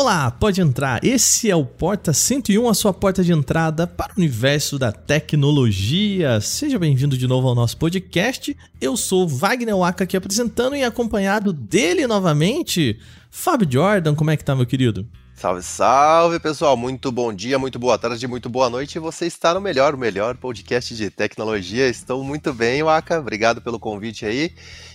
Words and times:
Olá, 0.00 0.30
pode 0.30 0.62
entrar. 0.62 1.04
Esse 1.04 1.50
é 1.50 1.54
o 1.54 1.62
Porta 1.62 2.14
101, 2.14 2.66
a 2.66 2.72
sua 2.72 2.90
porta 2.90 3.22
de 3.22 3.34
entrada 3.34 3.86
para 3.86 4.14
o 4.14 4.16
universo 4.16 4.78
da 4.78 4.90
tecnologia. 4.90 6.40
Seja 6.40 6.78
bem-vindo 6.78 7.18
de 7.18 7.26
novo 7.26 7.46
ao 7.46 7.54
nosso 7.54 7.76
podcast. 7.76 8.56
Eu 8.80 8.96
sou 8.96 9.28
Wagner 9.28 9.76
Waka 9.76 10.04
aqui 10.04 10.16
apresentando 10.16 10.74
e 10.74 10.82
acompanhado 10.82 11.52
dele 11.52 12.06
novamente, 12.06 12.98
Fábio 13.30 13.70
Jordan. 13.70 14.14
Como 14.14 14.30
é 14.30 14.38
que 14.38 14.44
tá, 14.44 14.56
meu 14.56 14.64
querido? 14.64 15.06
Salve, 15.40 15.62
salve, 15.62 16.38
pessoal. 16.38 16.76
Muito 16.76 17.10
bom 17.10 17.32
dia, 17.32 17.58
muito 17.58 17.78
boa 17.78 17.96
tarde, 17.96 18.26
muito 18.28 18.50
boa 18.50 18.68
noite. 18.68 18.98
Você 18.98 19.24
está 19.24 19.54
no 19.54 19.60
melhor, 19.62 19.96
melhor 19.96 20.36
podcast 20.36 20.94
de 20.94 21.08
tecnologia. 21.08 21.88
Estou 21.88 22.22
muito 22.22 22.52
bem, 22.52 22.82
Waka. 22.82 23.18
Obrigado 23.18 23.62
pelo 23.62 23.80
convite 23.80 24.26
aí. 24.26 24.52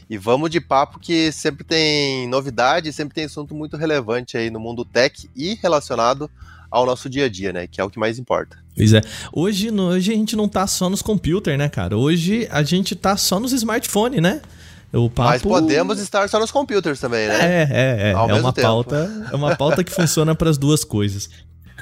E 0.08 0.20
vamos 0.20 0.52
de 0.52 0.62
papo 0.62 1.00
que 1.00 1.32
sempre 1.32 1.64
tem 1.64 2.28
novidade, 2.28 2.94
sempre 2.94 3.16
tem 3.16 3.26
assunto 3.26 3.56
muito 3.56 3.76
relevante 3.76 4.38
aí 4.38 4.52
no 4.52 4.60
mundo 4.60 4.86
tech 4.86 5.28
e 5.36 5.56
relacionado 5.56 6.30
ao 6.70 6.86
nosso 6.86 7.10
dia 7.10 7.26
a 7.26 7.30
dia, 7.30 7.52
né? 7.52 7.66
Que 7.66 7.82
é 7.82 7.84
o 7.84 7.90
que 7.90 7.98
mais 7.98 8.20
importa. 8.20 8.64
Pois 8.76 8.94
é. 8.94 9.02
Hoje, 9.34 9.72
hoje 9.72 10.12
a 10.12 10.16
gente 10.16 10.36
não 10.36 10.48
tá 10.48 10.68
só 10.68 10.92
nos 10.92 11.02
computers, 11.02 11.58
né, 11.58 11.70
cara? 11.70 11.98
Hoje 11.98 12.48
a 12.52 12.62
gente 12.62 12.96
tá 12.96 13.18
só 13.18 13.40
nos 13.40 13.52
smartphones, 13.52 14.22
né? 14.22 14.44
O 14.96 15.10
papo... 15.10 15.30
Mas 15.30 15.42
podemos 15.42 16.00
estar 16.00 16.28
só 16.30 16.40
nos 16.40 16.52
computers 16.52 17.00
também, 17.00 17.28
né? 17.28 17.36
É, 17.36 17.68
é, 17.70 18.10
é. 18.10 18.14
Ao 18.14 18.30
é 18.30 18.34
uma 18.34 18.54
tempo. 18.54 18.68
pauta, 18.68 19.28
é 19.32 19.36
uma 19.36 19.56
pauta 19.56 19.84
que 19.84 19.92
funciona 19.92 20.34
para 20.36 20.50
as 20.50 20.58
duas 20.58 20.84
coisas. 20.84 21.30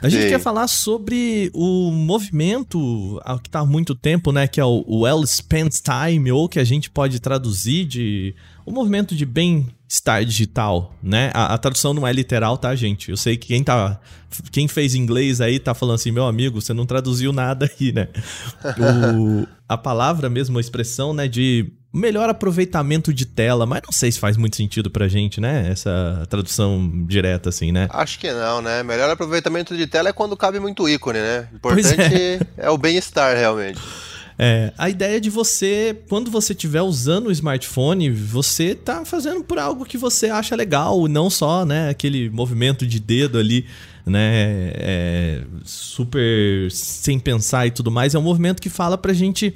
A 0.01 0.09
gente 0.09 0.23
Sim. 0.23 0.29
quer 0.29 0.39
falar 0.39 0.67
sobre 0.67 1.49
o 1.53 1.91
movimento 1.91 3.21
que 3.41 3.47
está 3.47 3.59
há 3.59 3.65
muito 3.65 3.95
tempo, 3.95 4.33
né? 4.33 4.47
Que 4.47 4.59
é 4.59 4.65
o 4.65 4.83
Well 5.03 5.25
Spent 5.25 5.75
Time, 5.81 6.29
ou 6.31 6.49
que 6.49 6.59
a 6.59 6.63
gente 6.63 6.89
pode 6.89 7.21
traduzir 7.21 7.85
de 7.85 8.35
o 8.65 8.71
movimento 8.71 9.15
de 9.15 9.25
bem-estar 9.25 10.25
digital, 10.25 10.93
né? 11.01 11.31
A, 11.33 11.53
a, 11.53 11.57
tradução 11.57 11.93
não 11.93 12.05
é 12.05 12.11
literal, 12.11 12.57
tá, 12.57 12.75
gente? 12.75 13.11
Eu 13.11 13.17
sei 13.17 13.37
que 13.37 13.47
quem 13.47 13.63
tá. 13.63 13.99
Quem 14.51 14.67
fez 14.67 14.95
inglês 14.95 15.39
aí 15.39 15.59
tá 15.59 15.73
falando 15.73 15.95
assim, 15.95 16.11
meu 16.11 16.25
amigo, 16.25 16.59
você 16.59 16.73
não 16.73 16.85
traduziu 16.85 17.31
nada 17.31 17.69
aí, 17.79 17.91
né? 17.93 18.09
O, 19.15 19.47
a 19.69 19.77
palavra 19.77 20.29
mesmo, 20.29 20.57
a 20.57 20.61
expressão, 20.61 21.13
né, 21.13 21.27
de 21.27 21.71
melhor 21.93 22.27
aproveitamento 22.27 23.13
de 23.13 23.23
tela, 23.23 23.67
mas 23.67 23.81
não 23.85 23.91
sei 23.91 24.11
se 24.11 24.19
faz 24.19 24.35
muito 24.35 24.55
sentido 24.55 24.89
pra 24.89 25.07
gente, 25.07 25.39
né? 25.39 25.69
Essa 25.69 26.25
tradução 26.27 27.05
direta, 27.05 27.49
assim, 27.49 27.71
né? 27.71 27.87
Acho 27.91 28.17
que 28.17 28.31
não, 28.31 28.61
né? 28.63 28.81
Melhor 28.81 29.11
aproveitamento 29.11 29.77
de 29.77 29.85
tela 29.85 30.09
é 30.09 30.13
quando 30.13 30.35
cabe 30.35 30.59
muito 30.59 30.89
ícone, 30.89 31.19
né? 31.19 31.47
O 31.53 31.55
importante 31.57 32.01
é. 32.01 32.39
é 32.57 32.69
o 32.71 32.77
bem-estar, 32.77 33.37
realmente. 33.37 33.79
É, 34.39 34.73
a 34.77 34.89
ideia 34.89 35.21
de 35.21 35.29
você, 35.29 35.95
quando 36.09 36.31
você 36.31 36.53
estiver 36.53 36.81
usando 36.81 37.27
o 37.27 37.31
smartphone, 37.31 38.09
você 38.09 38.73
tá 38.73 39.05
fazendo 39.05 39.43
por 39.43 39.59
algo 39.59 39.85
que 39.85 39.95
você 39.97 40.27
acha 40.27 40.55
legal, 40.55 41.07
não 41.07 41.29
só, 41.29 41.63
né, 41.63 41.89
aquele 41.89 42.31
movimento 42.31 42.87
de 42.87 42.99
dedo 42.99 43.37
ali, 43.37 43.67
né, 44.03 44.71
é, 44.75 45.43
super 45.63 46.71
sem 46.71 47.19
pensar 47.19 47.67
e 47.67 47.71
tudo 47.71 47.91
mais. 47.91 48.15
É 48.15 48.19
um 48.19 48.23
movimento 48.23 48.59
que 48.59 48.69
fala 48.69 48.97
pra 48.97 49.13
gente 49.13 49.53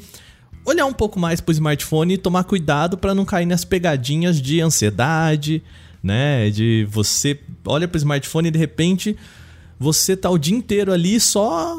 olhar 0.68 0.86
um 0.86 0.94
pouco 0.94 1.18
mais 1.18 1.40
pro 1.40 1.54
smartphone 1.54 2.16
e 2.16 2.18
tomar 2.18 2.44
cuidado 2.44 2.98
para 2.98 3.16
não 3.16 3.23
cair 3.23 3.46
nas 3.46 3.64
pegadinhas 3.64 4.42
de 4.42 4.60
ansiedade, 4.60 5.64
né? 6.04 6.50
De 6.50 6.86
você 6.92 7.40
olha 7.66 7.88
pro 7.88 7.98
smartphone 7.98 8.50
e 8.50 8.52
de 8.52 8.59
repente 8.59 9.16
você 9.80 10.18
tá 10.18 10.30
o 10.30 10.38
dia 10.38 10.56
inteiro 10.56 10.92
ali 10.92 11.20
só 11.22 11.78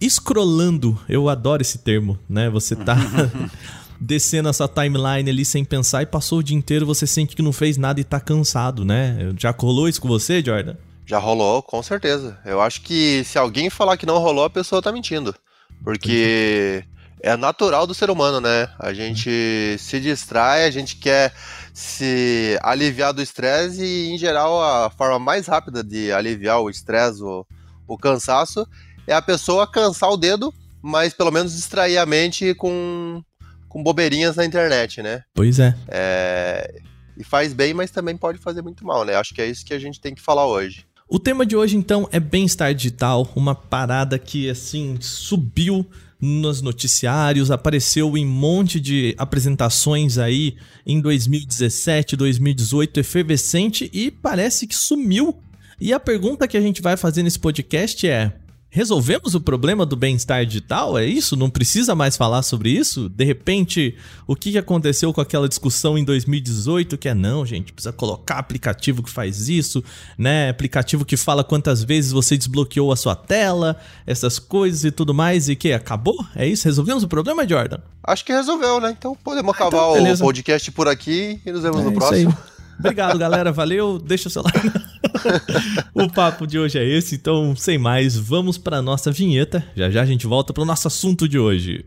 escrolando. 0.00 0.96
Eu 1.08 1.28
adoro 1.28 1.60
esse 1.60 1.78
termo, 1.78 2.16
né? 2.28 2.48
Você 2.48 2.76
tá 2.76 2.96
descendo 4.00 4.48
essa 4.48 4.68
timeline 4.68 5.28
ali 5.28 5.44
sem 5.44 5.64
pensar 5.64 6.02
e 6.02 6.06
passou 6.06 6.38
o 6.38 6.42
dia 6.42 6.56
inteiro, 6.56 6.86
você 6.86 7.06
sente 7.08 7.34
que 7.34 7.42
não 7.42 7.52
fez 7.52 7.76
nada 7.76 8.00
e 8.00 8.04
tá 8.04 8.20
cansado, 8.20 8.84
né? 8.84 9.34
Já 9.36 9.50
rolou 9.50 9.88
isso 9.88 10.00
com 10.00 10.08
você, 10.08 10.40
Jordan? 10.40 10.76
Já 11.04 11.18
rolou, 11.18 11.60
com 11.60 11.82
certeza. 11.82 12.38
Eu 12.44 12.60
acho 12.60 12.82
que 12.82 13.24
se 13.24 13.36
alguém 13.36 13.68
falar 13.68 13.96
que 13.96 14.06
não 14.06 14.18
rolou, 14.18 14.44
a 14.44 14.50
pessoa 14.50 14.80
tá 14.80 14.92
mentindo. 14.92 15.34
Porque 15.82 16.84
é 17.22 17.36
natural 17.36 17.86
do 17.86 17.94
ser 17.94 18.10
humano, 18.10 18.40
né? 18.40 18.68
A 18.78 18.92
gente 18.92 19.76
se 19.78 20.00
distrai, 20.00 20.64
a 20.64 20.70
gente 20.70 20.96
quer 20.96 21.32
se 21.72 22.58
aliviar 22.62 23.12
do 23.12 23.22
estresse 23.22 23.84
e, 23.84 24.10
em 24.10 24.18
geral, 24.18 24.62
a 24.62 24.90
forma 24.90 25.18
mais 25.18 25.46
rápida 25.46 25.84
de 25.84 26.10
aliviar 26.12 26.60
o 26.60 26.70
estresse, 26.70 27.22
o, 27.22 27.46
o 27.86 27.96
cansaço, 27.96 28.66
é 29.06 29.14
a 29.14 29.22
pessoa 29.22 29.70
cansar 29.70 30.10
o 30.10 30.16
dedo, 30.16 30.52
mas 30.82 31.12
pelo 31.12 31.30
menos 31.30 31.54
distrair 31.54 31.98
a 31.98 32.06
mente 32.06 32.54
com, 32.54 33.22
com 33.68 33.82
bobeirinhas 33.82 34.36
na 34.36 34.44
internet, 34.44 35.02
né? 35.02 35.22
Pois 35.34 35.58
é. 35.58 35.74
é. 35.88 36.80
E 37.16 37.24
faz 37.24 37.52
bem, 37.52 37.74
mas 37.74 37.90
também 37.90 38.16
pode 38.16 38.38
fazer 38.38 38.62
muito 38.62 38.84
mal, 38.84 39.04
né? 39.04 39.14
Acho 39.14 39.34
que 39.34 39.42
é 39.42 39.46
isso 39.46 39.64
que 39.64 39.74
a 39.74 39.78
gente 39.78 40.00
tem 40.00 40.14
que 40.14 40.22
falar 40.22 40.46
hoje. 40.46 40.86
O 41.06 41.18
tema 41.18 41.44
de 41.44 41.56
hoje, 41.56 41.76
então, 41.76 42.08
é 42.12 42.20
bem-estar 42.20 42.72
digital, 42.72 43.28
uma 43.34 43.54
parada 43.54 44.18
que, 44.18 44.48
assim, 44.48 44.96
subiu 45.00 45.84
nos 46.20 46.60
noticiários, 46.60 47.50
apareceu 47.50 48.16
em 48.16 48.26
um 48.26 48.30
monte 48.30 48.78
de 48.78 49.14
apresentações 49.16 50.18
aí 50.18 50.56
em 50.86 51.00
2017, 51.00 52.16
2018, 52.16 53.00
efervescente 53.00 53.90
e 53.92 54.10
parece 54.10 54.66
que 54.66 54.74
sumiu. 54.74 55.38
E 55.80 55.92
a 55.92 56.00
pergunta 56.00 56.46
que 56.46 56.56
a 56.56 56.60
gente 56.60 56.82
vai 56.82 56.96
fazer 56.96 57.22
nesse 57.22 57.38
podcast 57.38 58.06
é: 58.06 58.32
resolvemos 58.70 59.34
o 59.34 59.40
problema 59.40 59.84
do 59.84 59.96
bem-estar 59.96 60.46
digital? 60.46 60.96
É 60.96 61.04
isso? 61.04 61.36
Não 61.36 61.50
precisa 61.50 61.94
mais 61.94 62.16
falar 62.16 62.42
sobre 62.42 62.70
isso? 62.70 63.08
De 63.08 63.24
repente, 63.24 63.96
o 64.26 64.36
que 64.36 64.56
aconteceu 64.56 65.12
com 65.12 65.20
aquela 65.20 65.48
discussão 65.48 65.98
em 65.98 66.04
2018 66.04 66.96
que 66.96 67.08
é 67.08 67.14
não, 67.14 67.44
gente, 67.44 67.72
precisa 67.72 67.92
colocar 67.92 68.38
aplicativo 68.38 69.02
que 69.02 69.10
faz 69.10 69.48
isso, 69.48 69.82
né? 70.16 70.48
Aplicativo 70.48 71.04
que 71.04 71.16
fala 71.16 71.42
quantas 71.42 71.82
vezes 71.82 72.12
você 72.12 72.36
desbloqueou 72.36 72.92
a 72.92 72.96
sua 72.96 73.16
tela, 73.16 73.76
essas 74.06 74.38
coisas 74.38 74.84
e 74.84 74.90
tudo 74.90 75.12
mais 75.12 75.48
e 75.48 75.56
que 75.56 75.72
acabou? 75.72 76.24
É 76.36 76.46
isso? 76.46 76.64
Resolvemos 76.66 77.02
o 77.02 77.08
problema, 77.08 77.46
Jordan? 77.46 77.78
Acho 78.04 78.24
que 78.24 78.32
resolveu, 78.32 78.80
né? 78.80 78.94
Então 78.96 79.16
podemos 79.22 79.52
ah, 79.52 79.56
acabar 79.56 80.00
então, 80.00 80.14
o 80.14 80.18
podcast 80.18 80.70
por 80.70 80.88
aqui 80.88 81.40
e 81.44 81.52
nos 81.52 81.62
vemos 81.62 81.80
é 81.80 81.84
no 81.84 81.92
próximo. 81.92 82.36
Obrigado, 82.80 83.18
galera. 83.18 83.52
Valeu. 83.52 83.98
Deixa 83.98 84.28
o 84.28 84.30
seu 84.30 84.42
like. 84.42 84.72
o 85.94 86.10
papo 86.10 86.46
de 86.46 86.58
hoje 86.58 86.78
é 86.78 86.84
esse, 86.84 87.14
então, 87.14 87.54
sem 87.54 87.78
mais, 87.78 88.16
vamos 88.16 88.58
para 88.58 88.82
nossa 88.82 89.12
vinheta. 89.12 89.64
Já 89.76 89.90
já 89.90 90.02
a 90.02 90.06
gente 90.06 90.26
volta 90.26 90.52
para 90.52 90.62
o 90.62 90.66
nosso 90.66 90.88
assunto 90.88 91.28
de 91.28 91.38
hoje. 91.38 91.84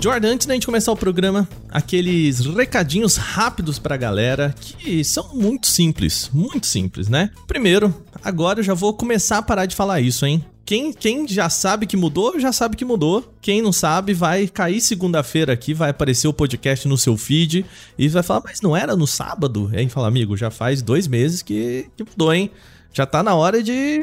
Jordan, 0.00 0.34
antes 0.34 0.46
da 0.46 0.54
gente 0.54 0.66
começar 0.66 0.92
o 0.92 0.96
programa, 0.96 1.48
aqueles 1.68 2.38
recadinhos 2.46 3.16
rápidos 3.16 3.78
pra 3.78 3.96
galera 3.96 4.54
que 4.60 5.02
são 5.02 5.34
muito 5.34 5.66
simples, 5.66 6.30
muito 6.32 6.64
simples, 6.64 7.08
né? 7.08 7.30
Primeiro, 7.48 7.92
agora 8.22 8.60
eu 8.60 8.62
já 8.62 8.72
vou 8.72 8.94
começar 8.94 9.38
a 9.38 9.42
parar 9.42 9.66
de 9.66 9.74
falar 9.74 10.00
isso, 10.00 10.24
hein? 10.24 10.44
Quem, 10.66 10.92
quem 10.92 11.28
já 11.28 11.48
sabe 11.48 11.86
que 11.86 11.96
mudou, 11.96 12.40
já 12.40 12.52
sabe 12.52 12.76
que 12.76 12.84
mudou. 12.84 13.32
Quem 13.40 13.62
não 13.62 13.72
sabe, 13.72 14.12
vai 14.12 14.48
cair 14.48 14.80
segunda-feira 14.80 15.52
aqui, 15.52 15.72
vai 15.72 15.90
aparecer 15.90 16.26
o 16.26 16.32
podcast 16.32 16.88
no 16.88 16.98
seu 16.98 17.16
feed 17.16 17.64
e 17.96 18.08
vai 18.08 18.24
falar, 18.24 18.42
mas 18.44 18.60
não 18.60 18.76
era 18.76 18.96
no 18.96 19.06
sábado? 19.06 19.70
E 19.72 19.78
aí 19.78 19.88
fala, 19.88 20.08
amigo, 20.08 20.36
já 20.36 20.50
faz 20.50 20.82
dois 20.82 21.06
meses 21.06 21.40
que, 21.40 21.88
que 21.96 22.02
mudou, 22.02 22.34
hein? 22.34 22.50
Já 22.92 23.06
tá 23.06 23.22
na 23.22 23.32
hora 23.36 23.62
de, 23.62 24.02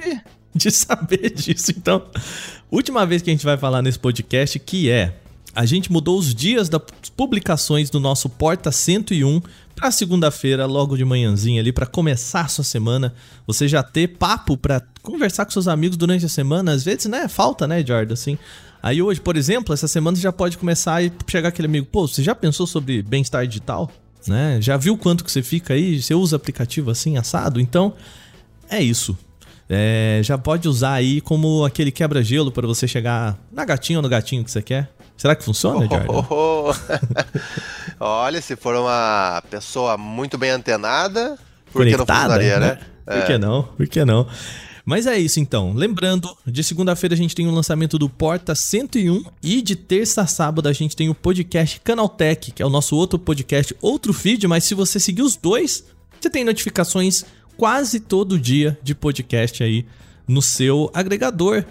de 0.56 0.72
saber 0.72 1.31
disso. 1.31 1.73
Então, 1.75 2.02
última 2.72 3.06
vez 3.06 3.22
que 3.22 3.29
a 3.29 3.34
gente 3.34 3.44
vai 3.44 3.57
falar 3.57 3.81
nesse 3.81 4.00
podcast, 4.00 4.57
que 4.57 4.90
é 4.90 5.13
a 5.56 5.66
gente 5.66 5.91
mudou 5.91 6.18
os 6.18 6.34
dias 6.34 6.68
das 6.69 6.81
publicações 7.16 7.90
do 7.90 8.00
nosso 8.00 8.28
Porta 8.28 8.72
101 8.72 9.41
para 9.75 9.91
segunda-feira, 9.91 10.66
logo 10.66 10.96
de 10.96 11.06
manhãzinha 11.06 11.62
ali, 11.62 11.72
para 11.72 11.86
começar 11.86 12.41
a 12.41 12.47
sua 12.47 12.64
semana. 12.64 13.14
Você 13.46 13.68
já 13.68 13.84
ter 13.84 14.08
papo 14.18 14.58
para 14.58 14.81
conversar 15.02 15.46
com 15.46 15.52
seus 15.52 15.68
amigos 15.68 15.97
durante 15.97 16.25
a 16.25 16.30
semana. 16.30 16.72
Às 16.72 16.84
vezes, 16.84 17.06
né? 17.06 17.28
Falta, 17.28 17.68
né, 17.68 17.86
Jordan? 17.86 18.14
Assim. 18.14 18.38
Aí 18.81 19.02
hoje, 19.02 19.22
por 19.22 19.38
exemplo, 19.38 19.74
essa 19.74 19.88
semana 19.88 20.18
você 20.18 20.24
já 20.24 20.31
pode 20.31 20.58
começar 20.58 21.03
e 21.03 21.12
chegar 21.28 21.50
aquele 21.50 21.68
amigo, 21.68 21.88
pô, 21.91 22.08
você 22.08 22.24
já 22.24 22.35
pensou 22.35 22.68
sobre 22.68 23.02
bem-estar 23.02 23.46
digital? 23.47 23.90
Né? 24.28 24.59
Já 24.61 24.78
viu 24.78 24.97
quanto 24.97 25.23
que 25.23 25.32
você 25.32 25.41
fica 25.41 25.73
aí? 25.73 26.02
Você 26.02 26.14
usa 26.14 26.35
aplicativo 26.35 26.91
assim, 26.91 27.17
assado? 27.17 27.59
Então, 27.59 27.94
é 28.70 28.82
isso. 28.82 29.17
É, 29.70 30.20
já 30.23 30.38
pode 30.38 30.67
usar 30.67 30.94
aí 30.94 31.22
como 31.22 31.64
aquele 31.64 31.91
quebra-gelo 31.91 32.52
para 32.52 32.67
você 32.67 32.88
chegar 32.88 33.38
na 33.52 33.64
gatinha 33.66 34.00
ou 34.00 34.03
no 34.03 34.09
gatinho 34.09 34.44
que 34.44 34.52
você 34.52 34.61
quer. 34.61 34.91
Será 35.18 35.36
que 35.36 35.44
funciona, 35.44 35.88
Jordan? 35.88 36.06
Oh, 36.10 36.26
oh, 36.30 36.70
oh. 36.70 36.74
Olha, 38.00 38.42
se 38.42 38.56
for 38.56 38.76
uma 38.76 39.42
pessoa 39.50 39.98
muito 39.98 40.38
bem 40.38 40.50
antenada, 40.50 41.38
por 41.72 41.86
que 41.86 41.96
não 41.96 42.06
funcionaria, 42.06 42.60
né? 42.60 42.68
né? 42.68 42.80
É. 43.06 43.20
Por 43.20 43.28
que 43.28 43.38
não? 43.38 43.64
Por 43.64 43.88
que 43.88 44.06
não? 44.06 44.28
Mas 44.86 45.08
é 45.08 45.18
isso 45.18 45.40
então. 45.40 45.74
Lembrando, 45.74 46.36
de 46.46 46.62
segunda-feira 46.64 47.16
a 47.16 47.18
gente 47.18 47.34
tem 47.34 47.48
o 47.48 47.52
lançamento 47.52 47.98
do 47.98 48.10
Porta 48.10 48.54
101 48.54 49.24
e 49.42 49.62
de 49.62 49.76
terça 49.76 50.24
a 50.24 50.28
sábado 50.28 50.68
a 50.68 50.74
gente 50.74 50.96
tem 50.96 51.10
o 51.10 51.16
podcast 51.16 51.80
Canaltech, 51.82 52.52
que 52.52 52.62
é 52.62 52.66
o 52.66 52.70
nosso 52.70 52.96
outro 52.96 53.18
podcast, 53.18 53.76
outro 53.82 54.12
feed, 54.12 54.46
mas 54.46 54.66
se 54.66 54.76
você 54.76 55.00
seguir 55.00 55.22
os 55.22 55.38
dois, 55.38 55.86
você 56.20 56.30
tem 56.30 56.44
notificações 56.44 57.24
quase 57.56 58.00
todo 58.00 58.38
dia 58.38 58.78
de 58.84 58.94
podcast 58.94 59.64
aí 59.64 59.86
no 60.28 60.42
seu 60.42 60.92
agregador. 60.94 61.64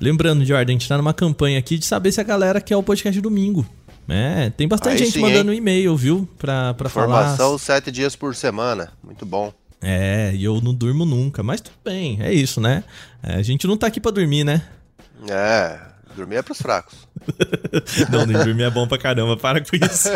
Lembrando, 0.00 0.44
Jordan, 0.44 0.70
a 0.70 0.72
gente 0.72 0.88
tá 0.88 0.96
numa 0.96 1.12
campanha 1.12 1.58
aqui 1.58 1.76
de 1.76 1.84
saber 1.84 2.10
se 2.12 2.20
a 2.20 2.24
galera 2.24 2.60
quer 2.60 2.76
o 2.76 2.82
podcast 2.82 3.20
domingo. 3.20 3.66
É, 4.08 4.50
tem 4.50 4.66
bastante 4.66 4.94
Aí 4.94 4.98
gente 4.98 5.12
sim, 5.12 5.20
mandando 5.20 5.52
e-mail, 5.52 5.96
viu? 5.96 6.28
Pra, 6.38 6.74
pra 6.74 6.88
Informação 6.88 7.46
falar. 7.46 7.58
sete 7.58 7.92
dias 7.92 8.16
por 8.16 8.34
semana. 8.34 8.90
Muito 9.04 9.24
bom. 9.24 9.52
É, 9.80 10.32
e 10.34 10.42
eu 10.44 10.60
não 10.60 10.74
durmo 10.74 11.04
nunca, 11.04 11.42
mas 11.42 11.60
tudo 11.60 11.76
bem, 11.84 12.18
é 12.20 12.32
isso, 12.32 12.60
né? 12.60 12.82
É, 13.22 13.34
a 13.34 13.42
gente 13.42 13.66
não 13.66 13.76
tá 13.76 13.86
aqui 13.86 14.00
pra 14.00 14.10
dormir, 14.10 14.42
né? 14.44 14.62
É, 15.28 15.78
dormir 16.16 16.36
é 16.36 16.42
pros 16.42 16.60
fracos. 16.60 16.94
não, 18.10 18.26
nem 18.26 18.36
dormir 18.36 18.64
é 18.64 18.70
bom 18.70 18.86
pra 18.86 18.98
caramba, 18.98 19.36
para 19.36 19.60
com 19.60 19.76
isso. 19.76 20.08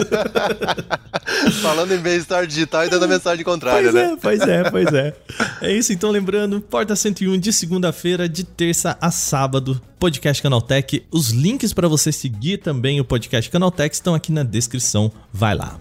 Falando 1.62 1.92
em 1.92 1.98
bem-estar 1.98 2.46
digital 2.46 2.84
e 2.84 2.88
dando 2.88 3.04
a 3.04 3.08
mensagem 3.08 3.44
contrária, 3.44 3.90
pois 3.90 3.94
né? 3.94 4.12
É, 4.12 4.16
pois 4.16 4.40
é, 4.40 4.70
pois 4.70 4.92
é. 4.92 5.16
É 5.62 5.72
isso, 5.72 5.92
então 5.92 6.10
lembrando, 6.10 6.60
Porta 6.60 6.94
101 6.96 7.38
de 7.38 7.52
segunda-feira, 7.52 8.28
de 8.28 8.44
terça 8.44 8.96
a 9.00 9.10
sábado, 9.10 9.80
podcast 9.98 10.42
Canaltech. 10.42 11.04
Os 11.10 11.30
links 11.30 11.72
para 11.72 11.88
você 11.88 12.12
seguir 12.12 12.58
também 12.58 13.00
o 13.00 13.04
podcast 13.04 13.50
Canaltech 13.50 13.94
estão 13.94 14.14
aqui 14.14 14.32
na 14.32 14.42
descrição. 14.42 15.10
Vai 15.32 15.54
lá. 15.54 15.78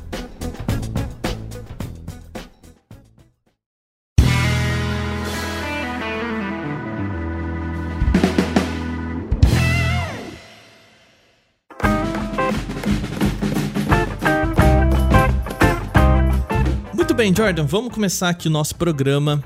Bem, 17.24 17.34
Jordan, 17.34 17.64
vamos 17.66 17.94
começar 17.94 18.28
aqui 18.28 18.50
o 18.50 18.52
nosso 18.52 18.76
programa 18.76 19.42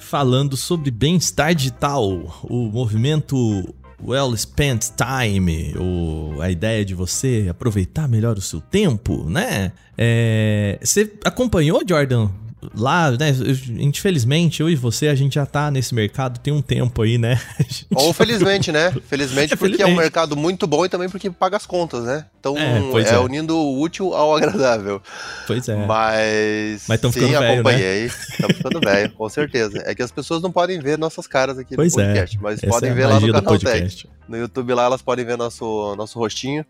falando 0.00 0.56
sobre 0.56 0.90
bem-estar 0.90 1.54
digital, 1.54 2.02
o 2.42 2.66
movimento 2.66 3.72
Well 4.02 4.36
Spent 4.36 4.86
Time, 4.96 5.72
ou 5.78 6.42
a 6.42 6.50
ideia 6.50 6.84
de 6.84 6.92
você 6.92 7.46
aproveitar 7.48 8.08
melhor 8.08 8.36
o 8.36 8.40
seu 8.40 8.60
tempo, 8.60 9.30
né? 9.30 9.70
É, 9.96 10.76
você 10.82 11.08
acompanhou, 11.24 11.84
Jordan, 11.88 12.30
lá, 12.74 13.10
né? 13.10 13.30
Infelizmente, 13.78 14.60
eu 14.60 14.68
e 14.68 14.76
você, 14.76 15.08
a 15.08 15.14
gente 15.14 15.34
já 15.34 15.46
tá 15.46 15.70
nesse 15.70 15.94
mercado 15.94 16.38
tem 16.38 16.52
um 16.52 16.62
tempo 16.62 17.02
aí, 17.02 17.18
né? 17.18 17.40
Ou 17.94 18.12
felizmente, 18.12 18.70
né? 18.70 18.92
Felizmente, 19.08 19.54
é, 19.54 19.56
porque 19.56 19.76
felizmente. 19.76 19.82
é 19.82 19.86
um 19.86 19.96
mercado 19.96 20.36
muito 20.36 20.66
bom 20.66 20.84
e 20.84 20.88
também 20.88 21.08
porque 21.08 21.30
paga 21.30 21.56
as 21.56 21.66
contas, 21.66 22.04
né? 22.04 22.26
Então 22.38 22.56
é, 22.56 22.78
é, 23.02 23.14
é. 23.14 23.18
unindo 23.18 23.56
o 23.56 23.80
útil 23.80 24.14
ao 24.14 24.36
agradável. 24.36 25.02
Pois 25.46 25.68
é. 25.68 25.76
Mas. 25.86 26.84
Mas 26.88 26.96
estão 26.96 27.12
ficando 27.12 27.32
sim, 27.32 27.38
velho, 27.38 27.52
acompanhei. 27.52 28.04
Estamos 28.06 28.48
né? 28.48 28.54
ficando 28.54 28.80
velho, 28.80 29.12
com 29.12 29.28
certeza. 29.28 29.82
É 29.86 29.94
que 29.94 30.02
as 30.02 30.10
pessoas 30.10 30.42
não 30.42 30.52
podem 30.52 30.80
ver 30.80 30.98
nossas 30.98 31.26
caras 31.26 31.58
aqui 31.58 31.76
pois 31.76 31.94
no 31.94 32.02
podcast, 32.02 32.36
é. 32.36 32.40
mas 32.40 32.62
Essa 32.62 32.66
podem 32.68 32.90
é 32.90 32.94
ver 32.94 33.06
lá 33.06 33.20
no 33.20 33.32
canal 33.32 33.58
Tech. 33.58 34.08
No 34.28 34.36
YouTube 34.36 34.74
lá 34.74 34.84
elas 34.84 35.02
podem 35.02 35.24
ver 35.24 35.36
nosso, 35.36 35.94
nosso 35.96 36.18
rostinho. 36.18 36.64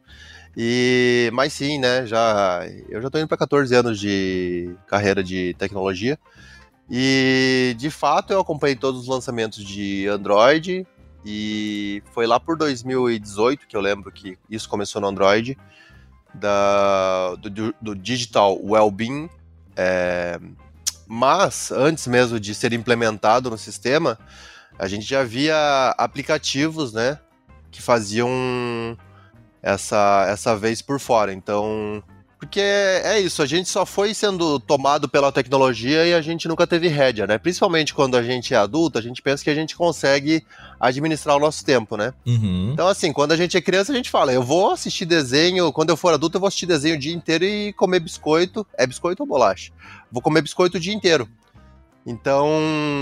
E, 0.56 1.30
mas 1.32 1.52
sim, 1.52 1.78
né? 1.78 2.06
Já, 2.06 2.66
eu 2.88 3.00
já 3.00 3.08
estou 3.08 3.20
indo 3.20 3.28
para 3.28 3.38
14 3.38 3.74
anos 3.74 3.98
de 3.98 4.74
carreira 4.86 5.22
de 5.22 5.54
tecnologia. 5.58 6.18
E 6.90 7.74
de 7.78 7.88
fato 7.88 8.32
eu 8.32 8.40
acompanhei 8.40 8.74
todos 8.74 9.02
os 9.02 9.08
lançamentos 9.08 9.64
de 9.64 10.08
Android. 10.08 10.86
E 11.24 12.02
foi 12.12 12.26
lá 12.26 12.40
por 12.40 12.56
2018 12.56 13.66
que 13.66 13.76
eu 13.76 13.80
lembro 13.80 14.10
que 14.10 14.38
isso 14.48 14.68
começou 14.68 15.00
no 15.00 15.08
Android. 15.08 15.56
Da, 16.32 17.34
do, 17.36 17.74
do 17.80 17.94
Digital 17.94 18.58
Wellbeing. 18.62 19.28
É, 19.76 20.38
mas 21.06 21.70
antes 21.72 22.06
mesmo 22.06 22.38
de 22.38 22.54
ser 22.54 22.72
implementado 22.72 23.50
no 23.50 23.58
sistema, 23.58 24.18
a 24.78 24.86
gente 24.86 25.04
já 25.04 25.24
via 25.24 25.94
aplicativos, 25.98 26.92
né? 26.92 27.18
Que 27.70 27.82
faziam 27.82 28.30
essa, 29.62 30.26
essa 30.28 30.56
vez 30.56 30.82
por 30.82 30.98
fora. 30.98 31.32
Então, 31.32 32.02
porque 32.40 32.58
é 32.58 33.20
isso, 33.20 33.42
a 33.42 33.46
gente 33.46 33.68
só 33.68 33.84
foi 33.84 34.14
sendo 34.14 34.58
tomado 34.58 35.10
pela 35.10 35.30
tecnologia 35.30 36.06
e 36.06 36.14
a 36.14 36.22
gente 36.22 36.48
nunca 36.48 36.66
teve 36.66 36.88
rédea, 36.88 37.26
né? 37.26 37.36
Principalmente 37.36 37.92
quando 37.92 38.16
a 38.16 38.22
gente 38.22 38.54
é 38.54 38.56
adulto, 38.56 38.98
a 38.98 39.02
gente 39.02 39.20
pensa 39.20 39.44
que 39.44 39.50
a 39.50 39.54
gente 39.54 39.76
consegue 39.76 40.42
administrar 40.80 41.36
o 41.36 41.38
nosso 41.38 41.62
tempo, 41.62 41.98
né? 41.98 42.14
Uhum. 42.26 42.70
Então, 42.72 42.88
assim, 42.88 43.12
quando 43.12 43.32
a 43.32 43.36
gente 43.36 43.58
é 43.58 43.60
criança, 43.60 43.92
a 43.92 43.94
gente 43.94 44.08
fala, 44.08 44.32
eu 44.32 44.42
vou 44.42 44.70
assistir 44.70 45.04
desenho, 45.04 45.70
quando 45.70 45.90
eu 45.90 45.98
for 45.98 46.14
adulto, 46.14 46.38
eu 46.38 46.40
vou 46.40 46.48
assistir 46.48 46.64
desenho 46.64 46.96
o 46.96 46.98
dia 46.98 47.12
inteiro 47.12 47.44
e 47.44 47.74
comer 47.74 48.00
biscoito. 48.00 48.66
É 48.72 48.86
biscoito 48.86 49.22
ou 49.22 49.28
bolacha? 49.28 49.70
Vou 50.10 50.22
comer 50.22 50.40
biscoito 50.40 50.78
o 50.78 50.80
dia 50.80 50.94
inteiro. 50.94 51.28
Então, 52.06 52.48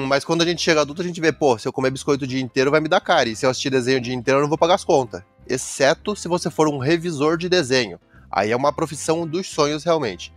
mas 0.09 0.25
quando 0.25 0.43
a 0.43 0.45
gente 0.45 0.61
chega 0.61 0.81
adulto, 0.81 1.01
a 1.01 1.05
gente 1.05 1.21
vê, 1.21 1.31
pô, 1.31 1.57
se 1.57 1.69
eu 1.69 1.73
comer 1.73 1.93
biscoito 1.93 2.25
o 2.25 2.29
dia 2.29 2.41
inteiro, 2.41 2.73
vai 2.73 2.81
me 2.81 2.89
dar 2.89 3.01
cara. 3.01 3.29
E 3.29 3.37
se 3.37 3.47
eu 3.47 3.51
assistir 3.51 3.71
desenho 3.71 3.99
o 3.99 4.01
dia 4.01 4.15
inteiro, 4.15 4.39
eu 4.39 4.43
não 4.43 4.49
vou 4.49 4.59
pagar 4.59 4.75
as 4.75 4.83
contas 4.83 5.23
exceto 5.49 6.15
se 6.15 6.29
você 6.29 6.51
for 6.51 6.69
um 6.69 6.79
revisor 6.79 7.37
de 7.37 7.49
desenho. 7.49 7.99
Aí 8.31 8.51
é 8.51 8.57
uma 8.57 8.73
profissão 8.73 9.27
dos 9.27 9.47
sonhos 9.49 9.85
realmente. 9.85 10.33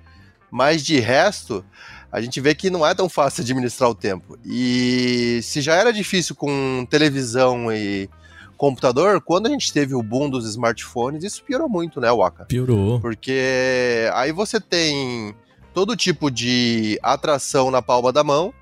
Mas 0.50 0.84
de 0.84 1.00
resto, 1.00 1.64
a 2.12 2.22
gente 2.22 2.40
vê 2.42 2.54
que 2.54 2.70
não 2.70 2.86
é 2.86 2.94
tão 2.94 3.08
fácil 3.08 3.42
administrar 3.42 3.90
o 3.90 3.96
tempo. 3.96 4.38
E 4.46 5.40
se 5.44 5.62
já 5.62 5.76
era 5.76 5.94
difícil 5.94 6.36
com 6.36 6.86
televisão 6.90 7.72
e 7.72 8.10
computador, 8.58 9.22
quando 9.22 9.48
a 9.48 9.50
gente 9.50 9.72
teve 9.74 9.96
o 9.96 10.04
boom 10.04 10.30
dos 10.30 10.48
smartphones, 10.48 11.24
isso 11.24 11.44
piorou 11.44 11.68
muito, 11.68 12.00
né, 12.00 12.12
Waka? 12.12 12.46
Piorou. 12.46 13.00
Porque 13.00 14.10
aí 14.14 14.32
você 14.32 14.60
tem 14.60 15.34
todo 15.74 15.96
tipo 15.96 16.30
de 16.30 17.00
atração 17.02 17.72
na 17.72 17.82
palma 17.82 18.12
da 18.12 18.24
mão 18.24 18.54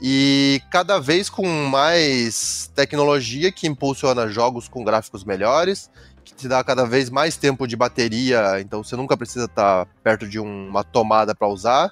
e 0.00 0.60
cada 0.70 0.98
vez 0.98 1.30
com 1.30 1.46
mais 1.66 2.70
tecnologia 2.74 3.52
que 3.52 3.66
impulsiona 3.66 4.28
jogos 4.28 4.68
com 4.68 4.84
gráficos 4.84 5.24
melhores, 5.24 5.90
que 6.24 6.34
te 6.34 6.48
dá 6.48 6.62
cada 6.64 6.84
vez 6.84 7.10
mais 7.10 7.36
tempo 7.36 7.66
de 7.66 7.76
bateria, 7.76 8.60
então 8.60 8.82
você 8.82 8.96
nunca 8.96 9.16
precisa 9.16 9.44
estar 9.44 9.86
perto 10.02 10.26
de 10.28 10.38
uma 10.38 10.82
tomada 10.82 11.34
para 11.34 11.48
usar, 11.48 11.90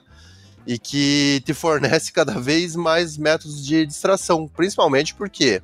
e 0.67 0.79
que 0.79 1.43
te 1.45 1.53
fornece 1.55 2.13
cada 2.13 2.39
vez 2.39 2.75
mais 2.75 3.17
métodos 3.17 3.65
de 3.65 3.87
distração, 3.87 4.49
principalmente 4.49 5.15
porque 5.15 5.63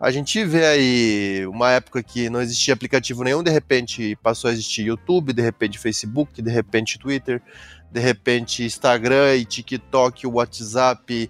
a 0.00 0.12
gente 0.12 0.44
vê 0.44 0.64
aí 0.64 1.46
uma 1.48 1.72
época 1.72 2.02
que 2.02 2.30
não 2.30 2.40
existia 2.40 2.72
aplicativo 2.72 3.24
nenhum, 3.24 3.42
de 3.42 3.50
repente 3.50 4.16
passou 4.22 4.48
a 4.48 4.52
existir 4.52 4.86
YouTube, 4.86 5.32
de 5.32 5.42
repente 5.42 5.78
Facebook, 5.78 6.40
de 6.40 6.50
repente 6.50 6.98
Twitter, 6.98 7.42
de 7.90 7.98
repente 7.98 8.64
Instagram 8.64 9.34
e 9.36 9.44
TikTok, 9.44 10.26
WhatsApp 10.26 11.28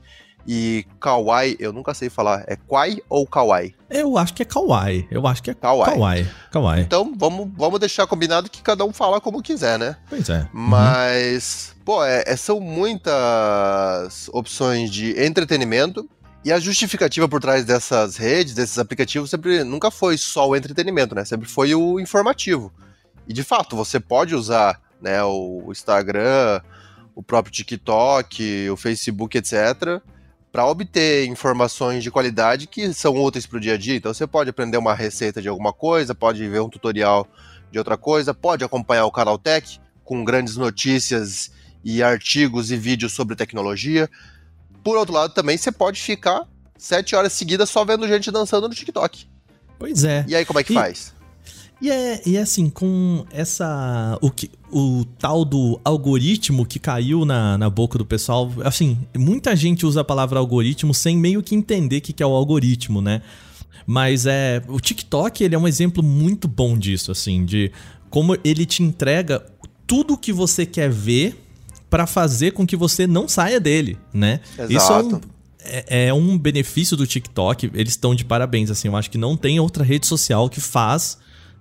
e 0.50 0.86
Kawaii, 0.98 1.58
eu 1.60 1.74
nunca 1.74 1.92
sei 1.92 2.08
falar. 2.08 2.42
É 2.46 2.56
Kwai 2.56 3.02
ou 3.06 3.26
Kawaii? 3.26 3.74
Eu 3.90 4.16
acho 4.16 4.32
que 4.32 4.40
é 4.40 4.46
Kawaii. 4.46 5.06
Eu 5.10 5.26
acho 5.26 5.42
que 5.42 5.50
é 5.50 5.54
Kawaii. 5.54 5.92
Kawaii. 5.92 6.30
Kawaii. 6.50 6.82
Então 6.84 7.12
vamos, 7.14 7.50
vamos 7.54 7.78
deixar 7.78 8.06
combinado 8.06 8.48
que 8.48 8.62
cada 8.62 8.82
um 8.82 8.90
fala 8.90 9.20
como 9.20 9.42
quiser, 9.42 9.78
né? 9.78 9.98
Pois 10.08 10.26
é. 10.30 10.48
Mas, 10.50 11.74
uhum. 11.76 11.84
pô, 11.84 12.02
é, 12.02 12.24
é, 12.26 12.34
são 12.34 12.60
muitas 12.60 14.30
opções 14.32 14.90
de 14.90 15.22
entretenimento. 15.22 16.08
E 16.42 16.50
a 16.50 16.58
justificativa 16.58 17.28
por 17.28 17.42
trás 17.42 17.66
dessas 17.66 18.16
redes, 18.16 18.54
desses 18.54 18.78
aplicativos, 18.78 19.28
sempre 19.28 19.62
nunca 19.64 19.90
foi 19.90 20.16
só 20.16 20.48
o 20.48 20.56
entretenimento, 20.56 21.14
né? 21.14 21.26
Sempre 21.26 21.46
foi 21.46 21.74
o 21.74 22.00
informativo. 22.00 22.72
E 23.26 23.34
de 23.34 23.42
fato, 23.42 23.76
você 23.76 24.00
pode 24.00 24.34
usar 24.34 24.80
né, 24.98 25.22
o 25.22 25.66
Instagram, 25.70 26.62
o 27.14 27.22
próprio 27.22 27.52
TikTok, 27.52 28.70
o 28.70 28.76
Facebook, 28.78 29.36
etc 29.36 30.00
para 30.50 30.66
obter 30.66 31.26
informações 31.26 32.02
de 32.02 32.10
qualidade 32.10 32.66
que 32.66 32.92
são 32.92 33.22
úteis 33.22 33.46
para 33.46 33.58
o 33.58 33.60
dia 33.60 33.74
a 33.74 33.78
dia. 33.78 33.96
Então 33.96 34.12
você 34.12 34.26
pode 34.26 34.50
aprender 34.50 34.78
uma 34.78 34.94
receita 34.94 35.42
de 35.42 35.48
alguma 35.48 35.72
coisa, 35.72 36.14
pode 36.14 36.46
ver 36.48 36.60
um 36.60 36.68
tutorial 36.68 37.26
de 37.70 37.78
outra 37.78 37.96
coisa, 37.96 38.32
pode 38.32 38.64
acompanhar 38.64 39.04
o 39.04 39.12
canal 39.12 39.38
Tech 39.38 39.80
com 40.04 40.24
grandes 40.24 40.56
notícias 40.56 41.50
e 41.84 42.02
artigos 42.02 42.70
e 42.70 42.76
vídeos 42.76 43.12
sobre 43.12 43.36
tecnologia. 43.36 44.08
Por 44.82 44.96
outro 44.96 45.14
lado, 45.14 45.34
também 45.34 45.56
você 45.56 45.70
pode 45.70 46.00
ficar 46.00 46.46
sete 46.78 47.14
horas 47.14 47.32
seguidas 47.32 47.68
só 47.68 47.84
vendo 47.84 48.08
gente 48.08 48.30
dançando 48.30 48.68
no 48.68 48.74
TikTok. 48.74 49.28
Pois 49.78 50.04
é. 50.04 50.24
E 50.26 50.34
aí, 50.34 50.44
como 50.44 50.58
é 50.58 50.64
que 50.64 50.72
e, 50.72 50.74
faz? 50.74 51.14
E 51.80 51.90
é, 51.90 52.20
e 52.26 52.36
é 52.36 52.40
assim, 52.40 52.68
com 52.68 53.24
essa. 53.30 54.18
O, 54.20 54.30
que, 54.30 54.50
o 54.70 55.04
tal 55.18 55.44
do 55.44 55.80
algoritmo 55.84 56.66
que 56.66 56.78
caiu 56.78 57.24
na, 57.24 57.56
na 57.56 57.70
boca 57.70 57.96
do 57.96 58.04
pessoal. 58.04 58.52
Assim, 58.64 58.98
muita 59.16 59.54
gente 59.54 59.86
usa 59.86 60.00
a 60.00 60.04
palavra 60.04 60.38
algoritmo 60.38 60.92
sem 60.92 61.16
meio 61.16 61.42
que 61.42 61.54
entender 61.54 61.98
o 61.98 62.00
que, 62.00 62.12
que 62.12 62.22
é 62.22 62.26
o 62.26 62.32
algoritmo, 62.32 63.00
né? 63.00 63.22
Mas 63.86 64.26
é. 64.26 64.62
O 64.66 64.80
TikTok 64.80 65.42
ele 65.42 65.54
é 65.54 65.58
um 65.58 65.68
exemplo 65.68 66.02
muito 66.02 66.48
bom 66.48 66.76
disso, 66.76 67.12
assim, 67.12 67.44
de 67.44 67.70
como 68.10 68.36
ele 68.42 68.66
te 68.66 68.82
entrega 68.82 69.44
tudo 69.86 70.14
o 70.14 70.18
que 70.18 70.32
você 70.32 70.66
quer 70.66 70.90
ver 70.90 71.44
para 71.88 72.06
fazer 72.06 72.52
com 72.52 72.66
que 72.66 72.76
você 72.76 73.06
não 73.06 73.28
saia 73.28 73.60
dele, 73.60 73.96
né? 74.12 74.40
Exato. 74.58 74.72
Isso 74.72 74.92
é 74.92 75.02
um, 75.02 75.20
é, 75.60 76.06
é 76.08 76.14
um 76.14 76.36
benefício 76.36 76.96
do 76.96 77.06
TikTok. 77.06 77.70
Eles 77.72 77.92
estão 77.92 78.16
de 78.16 78.24
parabéns, 78.24 78.68
assim. 78.68 78.88
Eu 78.88 78.96
acho 78.96 79.10
que 79.10 79.16
não 79.16 79.36
tem 79.36 79.60
outra 79.60 79.84
rede 79.84 80.08
social 80.08 80.50
que 80.50 80.60
faz 80.60 81.18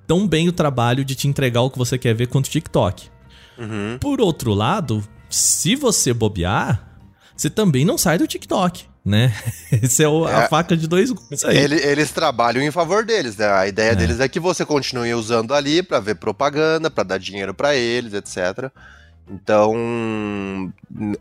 tão 0.07 0.27
bem 0.27 0.47
o 0.47 0.53
trabalho 0.53 1.03
de 1.03 1.13
te 1.13 1.27
entregar 1.27 1.61
o 1.61 1.69
que 1.69 1.77
você 1.77 1.97
quer 1.97 2.15
ver 2.15 2.27
quanto 2.27 2.47
o 2.47 2.49
TikTok. 2.49 3.09
Uhum. 3.57 3.97
Por 3.99 4.21
outro 4.21 4.53
lado, 4.53 5.03
se 5.29 5.75
você 5.75 6.13
bobear, 6.13 6.87
você 7.35 7.49
também 7.49 7.83
não 7.83 7.97
sai 7.97 8.17
do 8.17 8.25
TikTok. 8.25 8.85
né? 9.07 9.33
Esse 9.71 10.03
é, 10.03 10.07
o, 10.07 10.27
é, 10.27 10.33
a 10.33 10.49
faca 10.49 10.75
de 10.75 10.85
dois 10.87 11.11
gumes 11.11 11.43
aí. 11.45 11.57
Ele, 11.57 11.75
eles 11.75 12.11
trabalham 12.11 12.61
em 12.61 12.71
favor 12.71 13.05
deles, 13.05 13.37
né? 13.37 13.47
A 13.49 13.67
ideia 13.67 13.91
é. 13.91 13.95
deles 13.95 14.19
é 14.19 14.27
que 14.27 14.39
você 14.39 14.65
continue 14.65 15.13
usando 15.13 15.53
ali 15.53 15.81
para 15.81 15.99
ver 15.99 16.15
propaganda, 16.15 16.91
para 16.91 17.03
dar 17.03 17.17
dinheiro 17.17 17.53
para 17.53 17.75
eles, 17.75 18.13
etc. 18.13 18.69
Então, 19.29 20.73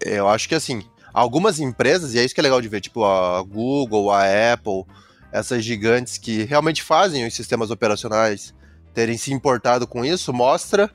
eu 0.04 0.28
acho 0.28 0.48
que 0.48 0.54
assim, 0.54 0.82
algumas 1.14 1.60
empresas, 1.60 2.14
e 2.14 2.18
é 2.18 2.24
isso 2.24 2.34
que 2.34 2.40
é 2.40 2.42
legal 2.42 2.60
de 2.60 2.68
ver, 2.68 2.80
tipo 2.80 3.04
a 3.04 3.42
Google, 3.42 4.10
a 4.10 4.24
Apple, 4.52 4.84
essas 5.32 5.64
gigantes 5.64 6.18
que 6.18 6.44
realmente 6.44 6.82
fazem 6.82 7.26
os 7.26 7.34
sistemas 7.34 7.70
operacionais 7.70 8.54
terem 8.96 9.16
se 9.16 9.32
importado 9.32 9.86
com 9.86 10.04
isso, 10.04 10.32
mostra 10.32 10.90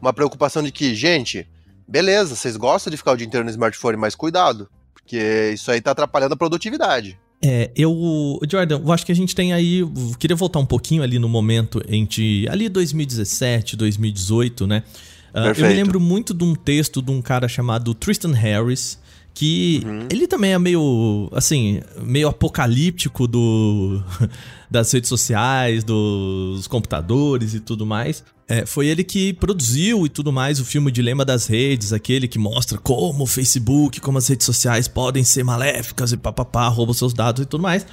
uma 0.00 0.12
preocupação 0.12 0.62
de 0.62 0.70
que, 0.70 0.94
gente, 0.94 1.48
beleza, 1.88 2.36
vocês 2.36 2.56
gostam 2.56 2.90
de 2.90 2.96
ficar 2.96 3.12
o 3.12 3.16
dia 3.16 3.26
inteiro 3.26 3.44
no 3.44 3.50
smartphone, 3.50 3.96
mas 3.96 4.14
cuidado 4.14 4.68
porque 5.06 5.52
isso 5.54 5.70
aí 5.70 5.80
tá 5.80 5.92
atrapalhando 5.92 6.34
a 6.34 6.36
produtividade. 6.36 7.16
É, 7.44 7.70
eu, 7.76 8.40
Jordan, 8.50 8.80
eu 8.84 8.92
acho 8.92 9.06
que 9.06 9.12
a 9.12 9.14
gente 9.14 9.36
tem 9.36 9.52
aí, 9.52 9.82
queria 10.18 10.34
voltar 10.34 10.58
um 10.58 10.66
pouquinho 10.66 11.02
ali 11.02 11.18
no 11.18 11.28
momento 11.28 11.80
entre 11.88 12.48
ali 12.48 12.68
2017, 12.68 13.76
2018, 13.76 14.66
né? 14.66 14.82
Uh, 15.32 15.60
eu 15.60 15.68
me 15.68 15.74
lembro 15.74 16.00
muito 16.00 16.34
de 16.34 16.42
um 16.42 16.54
texto 16.54 17.00
de 17.00 17.10
um 17.12 17.22
cara 17.22 17.46
chamado 17.46 17.94
Tristan 17.94 18.32
Harris, 18.32 18.98
que 19.36 19.82
uhum. 19.84 20.06
ele 20.10 20.26
também 20.26 20.54
é 20.54 20.58
meio, 20.58 21.28
assim, 21.32 21.82
meio 22.00 22.26
apocalíptico 22.26 23.28
do 23.28 24.02
das 24.70 24.90
redes 24.90 25.10
sociais, 25.10 25.84
dos 25.84 26.66
computadores 26.66 27.52
e 27.52 27.60
tudo 27.60 27.84
mais. 27.84 28.24
É, 28.48 28.64
foi 28.64 28.86
ele 28.86 29.04
que 29.04 29.34
produziu 29.34 30.06
e 30.06 30.08
tudo 30.08 30.32
mais 30.32 30.58
o 30.58 30.64
filme 30.64 30.90
Dilema 30.90 31.22
das 31.22 31.46
Redes, 31.46 31.92
aquele 31.92 32.26
que 32.26 32.38
mostra 32.38 32.78
como 32.78 33.24
o 33.24 33.26
Facebook, 33.26 34.00
como 34.00 34.16
as 34.16 34.26
redes 34.26 34.46
sociais 34.46 34.88
podem 34.88 35.22
ser 35.22 35.44
maléficas 35.44 36.12
e 36.12 36.16
papapá, 36.16 36.66
roubam 36.68 36.94
seus 36.94 37.12
dados 37.12 37.42
e 37.42 37.46
tudo 37.46 37.60
mais. 37.60 37.86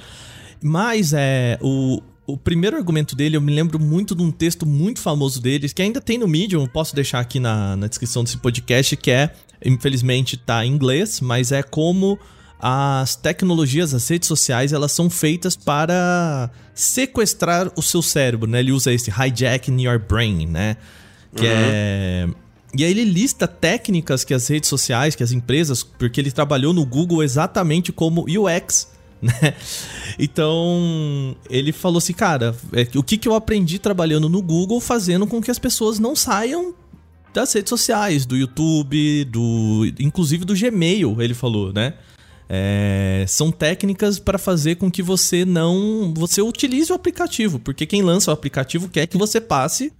Mas 0.62 1.12
é 1.12 1.58
o, 1.60 2.00
o 2.26 2.38
primeiro 2.38 2.74
argumento 2.74 3.14
dele, 3.14 3.36
eu 3.36 3.40
me 3.42 3.54
lembro 3.54 3.78
muito 3.78 4.14
de 4.14 4.22
um 4.22 4.30
texto 4.30 4.64
muito 4.64 4.98
famoso 4.98 5.42
deles, 5.42 5.74
que 5.74 5.82
ainda 5.82 6.00
tem 6.00 6.16
no 6.16 6.26
Medium, 6.26 6.66
posso 6.66 6.94
deixar 6.94 7.20
aqui 7.20 7.38
na, 7.38 7.76
na 7.76 7.86
descrição 7.86 8.24
desse 8.24 8.38
podcast, 8.38 8.96
que 8.96 9.10
é, 9.10 9.30
infelizmente 9.64 10.36
tá 10.36 10.64
em 10.64 10.72
inglês, 10.72 11.20
mas 11.20 11.52
é 11.52 11.62
como 11.62 12.18
as 12.66 13.14
tecnologias, 13.14 13.92
as 13.92 14.08
redes 14.08 14.26
sociais, 14.26 14.72
elas 14.72 14.92
são 14.92 15.10
feitas 15.10 15.54
para 15.54 16.50
sequestrar 16.74 17.70
o 17.76 17.82
seu 17.82 18.00
cérebro, 18.00 18.48
né? 18.48 18.60
Ele 18.60 18.72
usa 18.72 18.92
esse 18.92 19.10
hijacking 19.10 19.82
your 19.82 19.98
brain, 19.98 20.46
né? 20.46 20.76
Que 21.36 21.44
uhum. 21.44 21.52
é... 21.52 22.28
E 22.76 22.82
aí 22.84 22.90
ele 22.90 23.04
lista 23.04 23.46
técnicas 23.46 24.24
que 24.24 24.34
as 24.34 24.48
redes 24.48 24.68
sociais, 24.68 25.14
que 25.14 25.22
as 25.22 25.30
empresas, 25.30 25.82
porque 25.82 26.20
ele 26.20 26.32
trabalhou 26.32 26.72
no 26.72 26.84
Google 26.84 27.22
exatamente 27.22 27.92
como 27.92 28.24
UX, 28.26 28.88
né? 29.20 29.54
Então, 30.18 31.36
ele 31.50 31.70
falou 31.70 31.98
assim, 31.98 32.14
cara, 32.14 32.56
é, 32.72 32.98
o 32.98 33.02
que, 33.02 33.18
que 33.18 33.28
eu 33.28 33.34
aprendi 33.34 33.78
trabalhando 33.78 34.28
no 34.28 34.40
Google 34.40 34.80
fazendo 34.80 35.26
com 35.26 35.40
que 35.40 35.50
as 35.50 35.58
pessoas 35.58 35.98
não 35.98 36.16
saiam 36.16 36.74
das 37.34 37.52
redes 37.52 37.68
sociais, 37.68 38.24
do 38.24 38.36
YouTube, 38.36 39.24
do 39.24 39.84
inclusive 39.98 40.44
do 40.44 40.54
Gmail, 40.54 41.20
ele 41.20 41.34
falou, 41.34 41.72
né? 41.72 41.94
É, 42.48 43.24
são 43.26 43.50
técnicas 43.50 44.20
para 44.20 44.38
fazer 44.38 44.76
com 44.76 44.88
que 44.88 45.02
você 45.02 45.44
não. 45.44 46.14
Você 46.16 46.40
utilize 46.40 46.92
o 46.92 46.94
aplicativo, 46.94 47.58
porque 47.58 47.84
quem 47.86 48.02
lança 48.02 48.30
o 48.30 48.34
aplicativo 48.34 48.88
quer 48.88 49.08
que 49.08 49.18
você 49.18 49.40
passe 49.40 49.92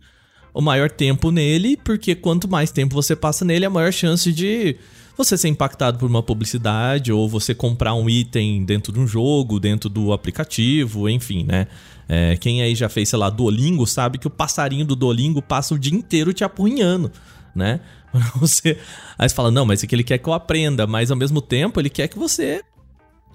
o 0.53 0.61
maior 0.61 0.89
tempo 0.89 1.33
nele, 1.33 1.77
porque 1.77 2.15
quanto 2.15 2.49
mais 2.49 2.71
tempo 2.71 2.95
você 2.95 3.17
passa 3.17 3.45
nele, 3.45 3.65
a 3.65 3.71
maior 3.71 3.93
chance 3.93 4.33
de 4.33 4.77
você 5.17 5.37
ser 5.37 5.49
impactado 5.49 5.99
por 5.99 6.09
uma 6.09 6.23
publicidade 6.23 7.13
ou 7.13 7.29
você 7.29 7.53
comprar 7.53 7.95
um 7.95 8.09
item 8.09 8.65
dentro 8.65 8.93
de 8.93 9.01
um 9.01 9.07
jogo, 9.07 9.59
dentro 9.59 9.89
do 9.89 10.13
aplicativo, 10.13 11.09
enfim, 11.09 11.45
né? 11.45 11.67
É, 12.09 12.37
quem 12.37 12.63
aí 12.63 12.75
já 12.75 12.89
fez, 12.89 13.09
sei 13.09 13.19
lá, 13.19 13.31
Duolingo 13.31 13.87
sabe 13.87 14.19
que 14.19 14.27
o 14.27 14.31
passarinho 14.31 14.85
do 14.85 14.95
Duolingo 14.95 15.41
passa 15.41 15.75
o 15.75 15.79
dia 15.79 15.95
inteiro 15.95 16.33
te 16.33 16.45
apurrinhando, 16.45 17.11
né? 17.55 17.81
Você... 18.37 18.79
Aí 19.19 19.29
você 19.29 19.35
fala, 19.35 19.51
não, 19.51 19.65
mas 19.65 19.83
é 19.83 19.87
que 19.87 19.95
ele 19.95 20.05
quer 20.05 20.19
que 20.19 20.29
eu 20.29 20.33
aprenda, 20.33 20.87
mas 20.87 21.11
ao 21.11 21.17
mesmo 21.17 21.41
tempo 21.41 21.81
ele 21.81 21.91
quer 21.91 22.09
que 22.09 22.19
você 22.19 22.63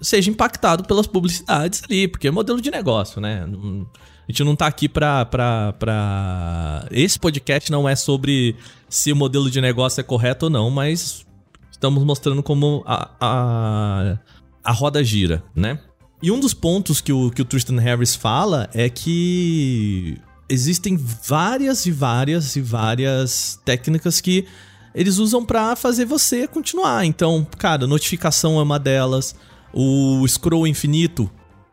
seja 0.00 0.30
impactado 0.30 0.84
pelas 0.84 1.06
publicidades 1.06 1.82
ali, 1.84 2.08
porque 2.08 2.28
é 2.28 2.30
modelo 2.30 2.60
de 2.60 2.70
negócio, 2.70 3.20
né? 3.20 3.46
A 3.46 4.30
gente 4.30 4.44
não 4.44 4.56
tá 4.56 4.66
aqui 4.66 4.88
pra, 4.88 5.24
pra, 5.24 5.72
pra. 5.74 6.86
Esse 6.90 7.18
podcast 7.18 7.70
não 7.70 7.88
é 7.88 7.96
sobre 7.96 8.56
se 8.88 9.12
o 9.12 9.16
modelo 9.16 9.50
de 9.50 9.60
negócio 9.60 10.00
é 10.00 10.04
correto 10.04 10.46
ou 10.46 10.50
não, 10.50 10.70
mas 10.70 11.26
estamos 11.70 12.02
mostrando 12.04 12.42
como 12.42 12.82
a, 12.86 13.10
a, 13.20 14.18
a 14.62 14.72
roda 14.72 15.02
gira, 15.02 15.42
né? 15.54 15.78
E 16.22 16.30
um 16.30 16.38
dos 16.38 16.52
pontos 16.52 17.00
que 17.00 17.12
o, 17.12 17.30
que 17.30 17.40
o 17.40 17.44
Tristan 17.44 17.80
Harris 17.80 18.14
fala 18.14 18.68
é 18.74 18.88
que 18.90 20.18
existem 20.48 20.96
várias 20.96 21.86
e 21.86 21.90
várias 21.90 22.56
e 22.56 22.60
várias 22.60 23.58
técnicas 23.64 24.20
que 24.20 24.46
eles 24.94 25.18
usam 25.18 25.44
para 25.44 25.74
fazer 25.76 26.04
você 26.04 26.46
continuar. 26.46 27.06
Então, 27.06 27.46
cara, 27.56 27.86
notificação 27.86 28.58
é 28.58 28.62
uma 28.62 28.78
delas, 28.78 29.34
o 29.72 30.26
scroll 30.26 30.66
infinito 30.66 31.30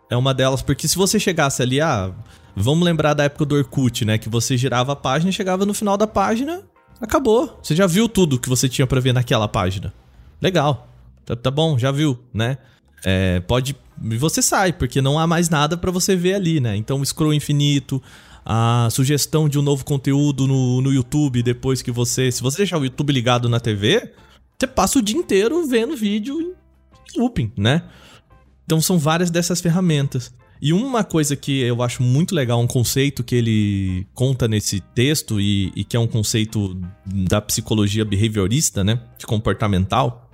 é 0.10 0.16
uma 0.16 0.34
delas, 0.34 0.62
porque 0.62 0.88
se 0.88 0.96
você 0.96 1.20
chegasse 1.20 1.62
ali, 1.62 1.82
ah, 1.82 2.14
vamos 2.56 2.86
lembrar 2.86 3.14
da 3.14 3.26
época 3.26 3.46
do 3.46 3.56
Orkut, 3.56 4.06
né, 4.06 4.18
que 4.18 4.30
você 4.30 4.56
girava 4.56 4.94
a 4.94 4.96
página 4.96 5.30
e 5.30 5.34
chegava 5.34 5.66
no 5.66 5.74
final 5.74 5.98
da 5.98 6.08
página, 6.08 6.62
acabou. 7.02 7.60
Você 7.62 7.76
já 7.76 7.88
viu 7.88 8.08
tudo 8.08 8.40
que 8.40 8.48
você 8.48 8.70
tinha 8.70 8.88
para 8.88 9.02
ver 9.02 9.14
naquela 9.14 9.48
página. 9.48 9.94
Legal. 10.42 10.88
Tá, 11.26 11.36
tá 11.36 11.52
bom, 11.52 11.78
já 11.78 11.92
viu, 11.92 12.18
né? 12.34 12.58
É, 13.04 13.42
pode 13.42 13.76
e 14.02 14.18
você 14.18 14.42
sai, 14.42 14.74
porque 14.74 15.02
não 15.02 15.18
há 15.18 15.26
mais 15.26 15.50
nada 15.50 15.78
para 15.78 15.92
você 15.92 16.16
ver 16.16 16.36
ali, 16.36 16.60
né? 16.60 16.76
Então, 16.76 17.04
scroll 17.04 17.34
infinito, 17.34 18.02
a 18.46 18.88
sugestão 18.92 19.50
de 19.50 19.60
um 19.60 19.62
novo 19.62 19.84
conteúdo 19.84 20.48
no, 20.48 20.82
no 20.82 20.94
YouTube 20.94 21.44
depois 21.44 21.82
que 21.82 21.92
você. 21.92 22.32
Se 22.32 22.42
você 22.42 22.58
deixar 22.58 22.78
o 22.78 22.84
YouTube 22.84 23.12
ligado 23.12 23.50
na 23.50 23.60
TV, 23.60 24.14
você 24.58 24.68
passa 24.68 25.00
o 25.00 25.02
dia 25.02 25.18
inteiro 25.18 25.68
vendo 25.68 25.98
vídeo 25.98 26.40
em 26.40 27.20
looping, 27.20 27.52
né? 27.58 27.84
Então 28.66 28.80
são 28.82 28.98
várias 28.98 29.30
dessas 29.30 29.60
ferramentas. 29.60 30.34
E 30.62 30.74
uma 30.74 31.04
coisa 31.04 31.36
que 31.36 31.62
eu 31.62 31.84
acho 31.84 32.02
muito 32.02 32.34
legal, 32.34 32.60
um 32.60 32.68
conceito 32.68 33.24
que 33.24 33.36
ele 33.36 34.08
conta 34.14 34.48
nesse 34.48 34.80
texto 34.80 35.40
e, 35.40 35.72
e 35.76 35.84
que 35.84 35.96
é 35.96 36.00
um 36.00 36.08
conceito 36.08 36.80
da 37.06 37.40
psicologia 37.40 38.04
behaviorista, 38.04 38.84
né? 38.84 39.00
De 39.20 39.26
comportamental. 39.26 40.27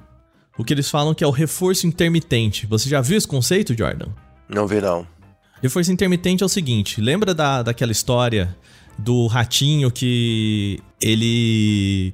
O 0.57 0.63
que 0.63 0.73
eles 0.73 0.89
falam 0.89 1.13
que 1.13 1.23
é 1.23 1.27
o 1.27 1.31
reforço 1.31 1.87
intermitente. 1.87 2.67
Você 2.67 2.87
já 2.87 3.01
viu 3.01 3.17
esse 3.17 3.27
conceito, 3.27 3.75
Jordan? 3.75 4.09
Não 4.47 4.67
vi, 4.67 4.79
não. 4.79 5.07
Reforço 5.61 5.91
intermitente 5.91 6.43
é 6.43 6.45
o 6.45 6.49
seguinte: 6.49 7.01
lembra 7.01 7.33
da, 7.33 7.63
daquela 7.63 7.91
história 7.91 8.55
do 8.97 9.27
ratinho 9.27 9.89
que 9.89 10.79
ele. 11.01 12.13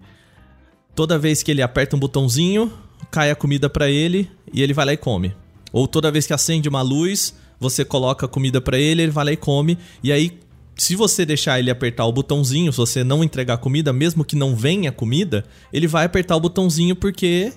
Toda 0.96 1.18
vez 1.18 1.44
que 1.44 1.52
ele 1.52 1.62
aperta 1.62 1.96
um 1.96 2.00
botãozinho, 2.00 2.72
cai 3.12 3.32
a 3.32 3.36
comida 3.36 3.70
para 3.70 3.90
ele 3.90 4.30
e 4.54 4.62
ele 4.62 4.74
vai 4.74 4.86
lá 4.86 4.94
e 4.94 4.98
come. 4.98 5.36
Ou 5.72 5.88
toda 5.88 6.12
vez 6.12 6.26
que 6.26 6.34
acende 6.34 6.68
uma 6.68 6.82
luz, 6.82 7.34
você 7.60 7.84
coloca 7.84 8.26
a 8.26 8.30
comida 8.30 8.62
para 8.62 8.78
ele, 8.78 9.04
ele 9.04 9.12
vai 9.12 9.26
lá 9.26 9.32
e 9.32 9.38
come. 9.38 9.78
E 10.04 10.12
aí, 10.12 10.40
se 10.76 10.96
você 10.96 11.26
deixar 11.26 11.60
ele 11.60 11.70
apertar 11.70 12.06
o 12.06 12.12
botãozinho, 12.12 12.72
se 12.72 12.78
você 12.78 13.04
não 13.04 13.24
entregar 13.24 13.58
comida, 13.58 13.94
mesmo 13.94 14.24
que 14.24 14.36
não 14.36 14.56
venha 14.56 14.92
comida, 14.92 15.46
ele 15.72 15.88
vai 15.88 16.06
apertar 16.06 16.36
o 16.36 16.40
botãozinho 16.40 16.96
porque 16.96 17.54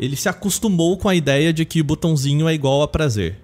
ele 0.00 0.16
se 0.16 0.28
acostumou 0.28 0.96
com 0.96 1.08
a 1.08 1.14
ideia 1.14 1.52
de 1.52 1.64
que 1.64 1.80
o 1.80 1.84
botãozinho 1.84 2.48
é 2.48 2.54
igual 2.54 2.82
a 2.82 2.88
prazer 2.88 3.38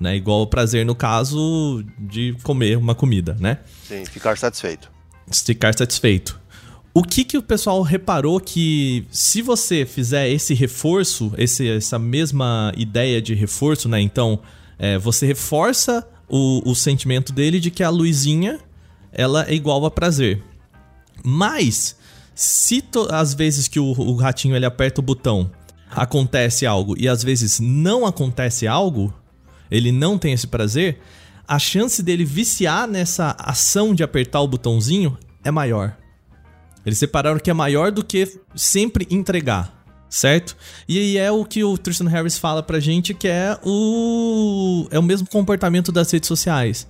né? 0.00 0.16
Igual 0.16 0.42
o 0.42 0.46
prazer 0.46 0.84
no 0.84 0.94
caso 0.94 1.84
de 1.98 2.36
comer 2.42 2.76
uma 2.76 2.94
comida, 2.94 3.36
né? 3.40 3.58
Sim, 3.86 4.04
ficar 4.04 4.38
satisfeito. 4.38 4.90
Ficar 5.30 5.74
satisfeito. 5.74 6.40
O 6.94 7.02
que 7.02 7.24
que 7.24 7.36
o 7.36 7.42
pessoal 7.42 7.82
reparou 7.82 8.40
que 8.40 9.06
se 9.10 9.42
você 9.42 9.84
fizer 9.84 10.28
esse 10.28 10.54
reforço, 10.54 11.32
esse, 11.36 11.68
essa 11.68 11.98
mesma 11.98 12.72
ideia 12.76 13.20
de 13.20 13.34
reforço, 13.34 13.88
né? 13.88 14.00
Então, 14.00 14.40
é, 14.78 14.98
você 14.98 15.26
reforça 15.26 16.06
o, 16.28 16.62
o 16.68 16.74
sentimento 16.74 17.32
dele 17.32 17.60
de 17.60 17.70
que 17.70 17.82
a 17.82 17.90
luzinha 17.90 18.58
ela 19.12 19.48
é 19.48 19.54
igual 19.54 19.84
a 19.84 19.90
prazer. 19.90 20.42
Mas, 21.22 21.96
se 22.34 22.82
às 23.10 23.34
vezes 23.34 23.68
que 23.68 23.78
o, 23.78 23.84
o 23.84 24.16
ratinho 24.16 24.56
ele 24.56 24.66
aperta 24.66 25.00
o 25.00 25.04
botão, 25.04 25.50
acontece 25.90 26.66
algo 26.66 26.94
e 26.98 27.08
às 27.08 27.22
vezes 27.22 27.60
não 27.60 28.06
acontece 28.06 28.66
algo, 28.66 29.12
ele 29.70 29.92
não 29.92 30.18
tem 30.18 30.32
esse 30.32 30.46
prazer, 30.46 31.00
a 31.46 31.58
chance 31.58 32.02
dele 32.02 32.24
viciar 32.24 32.86
nessa 32.86 33.34
ação 33.38 33.94
de 33.94 34.02
apertar 34.02 34.40
o 34.40 34.48
botãozinho 34.48 35.16
é 35.42 35.50
maior. 35.50 35.96
Eles 36.84 36.98
separaram 36.98 37.38
que 37.38 37.50
é 37.50 37.54
maior 37.54 37.90
do 37.90 38.04
que 38.04 38.38
sempre 38.54 39.06
entregar, 39.10 39.84
certo? 40.08 40.56
E 40.88 40.98
aí 40.98 41.16
é 41.16 41.30
o 41.30 41.44
que 41.44 41.64
o 41.64 41.76
Tristan 41.76 42.08
Harris 42.08 42.38
fala 42.38 42.62
pra 42.62 42.80
gente 42.80 43.14
que 43.14 43.28
é 43.28 43.58
o 43.64 44.86
é 44.90 44.98
o 44.98 45.02
mesmo 45.02 45.28
comportamento 45.28 45.90
das 45.90 46.10
redes 46.10 46.28
sociais. 46.28 46.86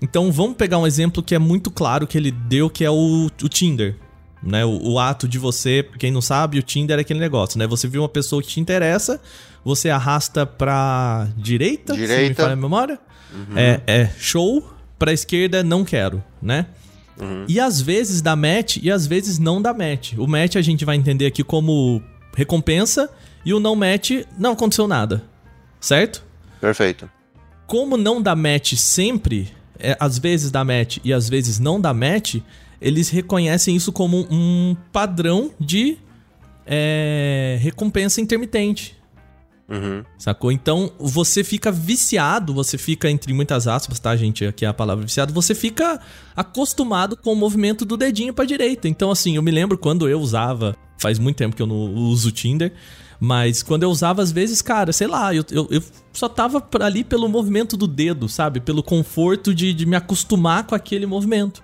Então 0.00 0.30
vamos 0.30 0.56
pegar 0.56 0.78
um 0.78 0.86
exemplo 0.86 1.22
que 1.22 1.34
é 1.34 1.38
muito 1.38 1.70
claro 1.70 2.06
que 2.06 2.16
ele 2.16 2.30
deu, 2.30 2.70
que 2.70 2.84
é 2.84 2.90
o, 2.90 3.26
o 3.26 3.48
Tinder. 3.48 3.96
Né? 4.42 4.64
O, 4.64 4.92
o, 4.92 4.98
ato 4.98 5.28
de 5.28 5.38
você, 5.38 5.86
quem 5.98 6.10
não 6.10 6.20
sabe, 6.20 6.58
o 6.58 6.62
Tinder 6.62 6.98
é 6.98 7.00
aquele 7.00 7.20
negócio, 7.20 7.58
né? 7.58 7.66
Você 7.66 7.88
viu 7.88 8.02
uma 8.02 8.08
pessoa 8.08 8.42
que 8.42 8.48
te 8.48 8.60
interessa, 8.60 9.20
você 9.64 9.90
arrasta 9.90 10.46
pra 10.46 11.28
direita, 11.36 11.94
direita. 11.94 12.22
se 12.22 12.28
me 12.28 12.34
falha 12.34 12.52
a 12.52 12.56
memória. 12.56 12.98
Uhum. 13.32 13.58
É, 13.58 13.80
é 13.86 14.10
show, 14.18 14.72
pra 14.98 15.12
esquerda 15.12 15.62
não 15.62 15.84
quero, 15.84 16.22
né? 16.40 16.66
Uhum. 17.20 17.44
E 17.48 17.58
às 17.58 17.80
vezes 17.80 18.22
dá 18.22 18.36
match 18.36 18.78
e 18.80 18.90
às 18.90 19.06
vezes 19.06 19.38
não 19.38 19.60
dá 19.60 19.74
match. 19.74 20.14
O 20.16 20.26
match 20.26 20.56
a 20.56 20.62
gente 20.62 20.84
vai 20.84 20.96
entender 20.96 21.26
aqui 21.26 21.42
como 21.42 22.02
recompensa 22.36 23.10
e 23.44 23.52
o 23.52 23.60
não 23.60 23.74
match 23.74 24.10
não 24.38 24.52
aconteceu 24.52 24.86
nada. 24.86 25.22
Certo? 25.80 26.24
Perfeito. 26.60 27.10
Como 27.66 27.96
não 27.96 28.22
dá 28.22 28.34
match 28.34 28.74
sempre, 28.74 29.52
é, 29.78 29.96
às 30.00 30.18
vezes 30.18 30.50
dá 30.50 30.64
match 30.64 30.98
e 31.04 31.12
às 31.12 31.28
vezes 31.28 31.58
não 31.58 31.80
dá 31.80 31.92
match, 31.92 32.36
eles 32.80 33.08
reconhecem 33.08 33.74
isso 33.74 33.92
como 33.92 34.26
um 34.30 34.76
padrão 34.92 35.50
de 35.58 35.98
é, 36.66 37.58
recompensa 37.60 38.20
intermitente. 38.20 38.96
Uhum. 39.68 40.02
Sacou? 40.16 40.50
Então 40.50 40.90
você 40.98 41.44
fica 41.44 41.70
viciado, 41.70 42.54
você 42.54 42.78
fica, 42.78 43.10
entre 43.10 43.32
muitas 43.34 43.66
aspas, 43.66 43.98
tá, 43.98 44.16
gente? 44.16 44.46
Aqui 44.46 44.64
é 44.64 44.68
a 44.68 44.72
palavra 44.74 45.04
viciado. 45.04 45.32
Você 45.34 45.54
fica 45.54 46.00
acostumado 46.34 47.16
com 47.16 47.32
o 47.32 47.36
movimento 47.36 47.84
do 47.84 47.96
dedinho 47.96 48.32
pra 48.32 48.46
direita. 48.46 48.88
Então, 48.88 49.10
assim, 49.10 49.36
eu 49.36 49.42
me 49.42 49.50
lembro 49.50 49.76
quando 49.76 50.08
eu 50.08 50.20
usava. 50.20 50.74
Faz 50.96 51.18
muito 51.18 51.36
tempo 51.36 51.54
que 51.54 51.62
eu 51.62 51.66
não 51.66 51.76
uso 51.94 52.30
o 52.30 52.32
Tinder. 52.32 52.72
Mas 53.20 53.62
quando 53.62 53.82
eu 53.82 53.90
usava, 53.90 54.22
às 54.22 54.30
vezes, 54.30 54.62
cara, 54.62 54.92
sei 54.92 55.06
lá, 55.06 55.34
eu, 55.34 55.44
eu, 55.50 55.66
eu 55.70 55.82
só 56.12 56.28
tava 56.28 56.64
ali 56.80 57.02
pelo 57.02 57.28
movimento 57.28 57.76
do 57.76 57.86
dedo, 57.86 58.28
sabe? 58.28 58.60
Pelo 58.60 58.82
conforto 58.82 59.54
de, 59.54 59.74
de 59.74 59.84
me 59.84 59.96
acostumar 59.96 60.64
com 60.64 60.74
aquele 60.74 61.04
movimento. 61.04 61.62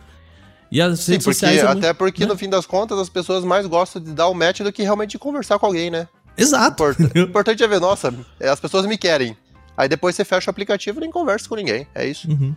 E 0.74 0.80
as 0.82 0.98
Sim, 0.98 1.12
redes 1.12 1.24
porque, 1.24 1.38
sociais. 1.38 1.62
É 1.62 1.66
até 1.68 1.92
porque, 1.92 2.22
né? 2.22 2.32
no 2.32 2.36
fim 2.36 2.50
das 2.50 2.66
contas, 2.66 2.98
as 2.98 3.08
pessoas 3.08 3.44
mais 3.44 3.64
gostam 3.64 4.02
de 4.02 4.10
dar 4.10 4.26
o 4.26 4.34
match 4.34 4.58
do 4.58 4.72
que 4.72 4.82
realmente 4.82 5.16
conversar 5.16 5.56
com 5.56 5.66
alguém, 5.66 5.88
né? 5.88 6.08
Exato. 6.36 6.82
O 6.82 6.90
importante 7.20 7.62
é 7.62 7.68
ver, 7.68 7.80
nossa, 7.80 8.12
as 8.40 8.58
pessoas 8.58 8.84
me 8.84 8.98
querem. 8.98 9.36
Aí 9.76 9.88
depois 9.88 10.16
você 10.16 10.24
fecha 10.24 10.48
o 10.48 10.50
aplicativo 10.50 10.98
e 10.98 11.02
nem 11.02 11.12
conversa 11.12 11.48
com 11.48 11.54
ninguém. 11.54 11.86
É 11.94 12.04
isso. 12.04 12.28
Uhum. 12.28 12.56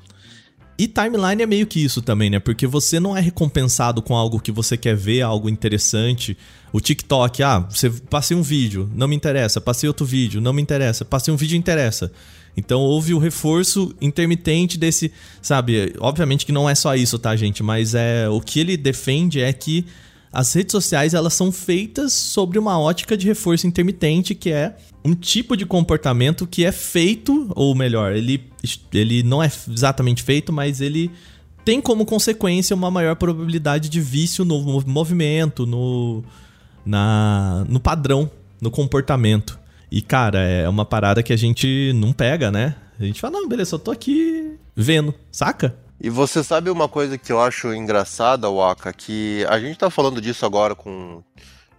E 0.79 0.87
timeline 0.87 1.43
é 1.43 1.45
meio 1.45 1.67
que 1.67 1.83
isso 1.83 2.01
também, 2.01 2.31
né? 2.31 2.39
Porque 2.39 2.65
você 2.65 2.99
não 2.99 3.15
é 3.15 3.21
recompensado 3.21 4.01
com 4.01 4.15
algo 4.15 4.39
que 4.39 4.51
você 4.51 4.75
quer 4.75 4.95
ver, 4.95 5.21
algo 5.21 5.47
interessante. 5.47 6.35
O 6.73 6.81
TikTok, 6.81 7.43
ah, 7.43 7.59
você 7.59 7.87
passei 7.89 8.35
um 8.35 8.41
vídeo, 8.41 8.89
não 8.95 9.07
me 9.07 9.15
interessa. 9.15 9.61
Passei 9.61 9.87
outro 9.87 10.07
vídeo, 10.07 10.41
não 10.41 10.53
me 10.53 10.61
interessa. 10.61 11.05
Passei 11.05 11.31
um 11.31 11.37
vídeo, 11.37 11.55
interessa. 11.55 12.11
Então 12.57 12.81
houve 12.81 13.13
o 13.13 13.19
reforço 13.19 13.95
intermitente 14.01 14.79
desse, 14.79 15.11
sabe? 15.41 15.93
Obviamente 15.99 16.43
que 16.43 16.51
não 16.51 16.67
é 16.67 16.73
só 16.73 16.95
isso, 16.95 17.19
tá, 17.19 17.35
gente? 17.35 17.61
Mas 17.61 17.93
é 17.93 18.27
o 18.27 18.41
que 18.41 18.59
ele 18.59 18.75
defende 18.75 19.39
é 19.39 19.53
que 19.53 19.85
as 20.33 20.51
redes 20.53 20.71
sociais 20.71 21.13
elas 21.13 21.33
são 21.35 21.51
feitas 21.51 22.13
sobre 22.13 22.57
uma 22.57 22.79
ótica 22.79 23.15
de 23.15 23.27
reforço 23.27 23.67
intermitente, 23.67 24.35
que 24.35 24.51
é 24.51 24.75
um 25.05 25.13
tipo 25.13 25.55
de 25.55 25.65
comportamento 25.65 26.45
que 26.45 26.65
é 26.65 26.71
feito, 26.71 27.49
ou 27.55 27.73
melhor, 27.73 28.15
ele, 28.15 28.43
ele 28.91 29.23
não 29.23 29.41
é 29.41 29.49
exatamente 29.69 30.21
feito, 30.23 30.51
mas 30.51 30.81
ele 30.81 31.11
tem 31.63 31.79
como 31.79 32.05
consequência 32.05 32.75
uma 32.75 32.89
maior 32.89 33.15
probabilidade 33.15 33.87
de 33.89 34.01
vício 34.01 34.43
no 34.43 34.81
movimento, 34.85 35.65
no, 35.65 36.23
na, 36.85 37.65
no 37.69 37.79
padrão, 37.79 38.29
no 38.59 38.71
comportamento. 38.71 39.59
E, 39.91 40.01
cara, 40.01 40.39
é 40.39 40.67
uma 40.67 40.85
parada 40.85 41.23
que 41.23 41.31
a 41.31 41.37
gente 41.37 41.93
não 41.95 42.11
pega, 42.11 42.51
né? 42.51 42.75
A 42.99 43.03
gente 43.03 43.21
fala, 43.21 43.39
não, 43.39 43.47
beleza, 43.47 43.75
eu 43.75 43.79
tô 43.79 43.91
aqui 43.91 44.57
vendo, 44.75 45.13
saca? 45.31 45.77
E 45.99 46.09
você 46.09 46.43
sabe 46.43 46.69
uma 46.69 46.87
coisa 46.87 47.17
que 47.17 47.31
eu 47.31 47.41
acho 47.41 47.73
engraçada, 47.73 48.49
Waka, 48.49 48.93
que 48.93 49.45
a 49.49 49.59
gente 49.59 49.77
tá 49.77 49.89
falando 49.89 50.21
disso 50.21 50.45
agora 50.45 50.75
com 50.75 51.23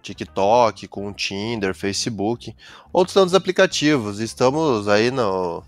TikTok, 0.01 0.87
com 0.87 1.13
Tinder, 1.13 1.73
Facebook, 1.73 2.53
outros 2.91 3.13
tantos 3.13 3.33
aplicativos. 3.33 4.19
Estamos 4.19 4.87
aí 4.87 5.11
no 5.11 5.63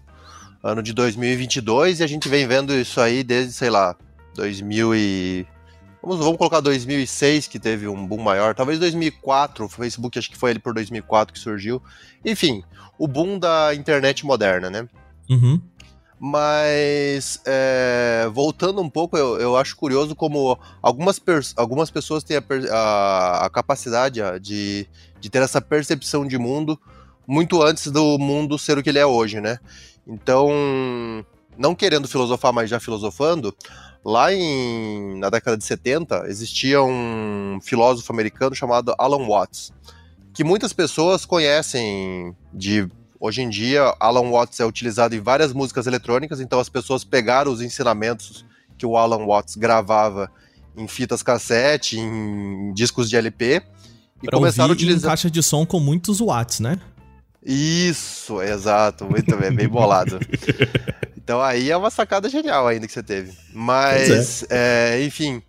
ano 0.64 0.84
de 0.84 0.94
2022 0.94 2.00
e 2.00 2.04
a 2.04 2.08
gente 2.08 2.28
vem 2.28 2.48
vendo 2.48 2.74
isso 2.74 3.00
aí 3.00 3.24
desde, 3.24 3.54
sei 3.54 3.70
lá, 3.70 3.96
2000 4.36 4.96
e 4.96 5.48
Vamos, 6.02 6.18
vamos 6.18 6.38
colocar 6.38 6.60
2006, 6.62 7.48
que 7.48 7.60
teve 7.60 7.88
um 7.88 8.06
boom 8.06 8.22
maior. 8.22 8.56
Talvez 8.56 8.80
2004, 8.80 9.66
o 9.66 9.70
Facebook 9.70 10.18
acho 10.18 10.30
que 10.30 10.38
foi 10.38 10.52
ele 10.52 10.60
por 10.60 10.74
2004 10.74 11.34
que 11.34 11.40
surgiu. 11.40 11.82
Enfim, 12.26 12.64
o 12.98 13.08
boom 13.08 13.38
da 13.38 13.74
internet 13.76 14.26
moderna, 14.26 14.70
né? 14.70 14.88
Uhum. 15.30 15.62
Mas, 16.20 17.42
é, 17.46 18.30
voltando 18.32 18.80
um 18.82 18.90
pouco, 18.90 19.18
eu, 19.18 19.40
eu, 19.40 19.58
acho 19.58 19.76
curioso 19.76 20.16
como 20.16 20.58
algumas, 20.82 21.20
algumas 21.56 21.90
pessoas 21.90 22.24
têm 22.24 22.38
a, 22.38 22.44
a, 22.72 23.46
a 23.46 23.50
capacidade 23.50 24.22
de, 24.40 24.88
de 25.20 25.30
ter 25.30 25.42
essa 25.42 25.60
percepção 25.60 26.28
de 26.28 26.38
mundo 26.38 26.80
muito 27.28 27.62
antes 27.64 27.88
do 27.88 28.20
mundo 28.20 28.60
ser 28.60 28.78
o 28.78 28.84
que 28.84 28.90
ele 28.90 29.00
é 29.00 29.06
hoje, 29.06 29.42
né? 29.42 29.58
Então, 30.06 31.26
não 31.58 31.76
querendo 31.76 32.08
filosofar, 32.08 32.54
mas 32.54 32.70
já 32.70 32.80
filosofando, 32.80 33.56
lá 34.04 34.34
em, 34.34 35.18
na 35.20 35.30
década 35.30 35.58
de 35.58 35.64
70 35.64 36.26
existia 36.28 36.82
um 36.82 37.60
filósofo 37.62 38.12
americano 38.12 38.56
chamado 38.56 38.94
Alan 38.98 39.28
Watts, 39.28 39.72
que 40.34 40.44
muitas 40.44 40.74
pessoas 40.74 41.26
conhecem 41.26 42.36
de 42.54 42.90
Hoje 43.22 43.44
em 43.44 43.50
dia, 43.50 43.96
Alan 44.00 44.32
Watts 44.32 44.60
é 44.60 44.66
utilizado 44.66 45.14
em 45.14 45.20
várias 45.20 45.54
músicas 45.54 45.86
eletrônicas, 45.86 46.42
então 46.42 46.60
as 46.60 46.68
pessoas 46.68 47.04
pegaram 47.04 47.52
os 47.52 47.62
ensinamentos 47.62 48.44
que 48.80 48.84
o 48.84 48.98
Alan 48.98 49.28
Watts 49.28 49.56
gravava 49.56 50.28
em 50.76 50.88
fitas 50.88 51.22
cassete, 51.22 52.00
em 52.00 52.74
discos 52.74 53.08
de 53.08 53.16
LP, 53.16 53.62
e 54.24 54.26
pra 54.26 54.40
começaram 54.40 54.72
a 54.72 54.74
utilizar. 54.74 55.10
Em 55.10 55.12
caixa 55.12 55.30
de 55.30 55.44
som 55.44 55.68
com 55.68 55.80
muitos 55.80 56.20
watts, 56.20 56.62
né? 56.62 56.80
Isso, 57.44 58.42
exato, 58.42 59.06
muito 59.06 59.36
bem, 59.36 59.52
bem 59.52 59.68
bolado. 59.68 60.20
Então 61.24 61.40
aí 61.40 61.70
é 61.70 61.78
uma 61.78 61.92
sacada 61.92 62.28
genial 62.28 62.68
ainda 62.68 62.88
que 62.88 62.92
você 62.92 63.04
teve. 63.04 63.32
Mas, 63.54 64.44
é. 64.50 64.98
É, 64.98 65.04
enfim, 65.06 65.42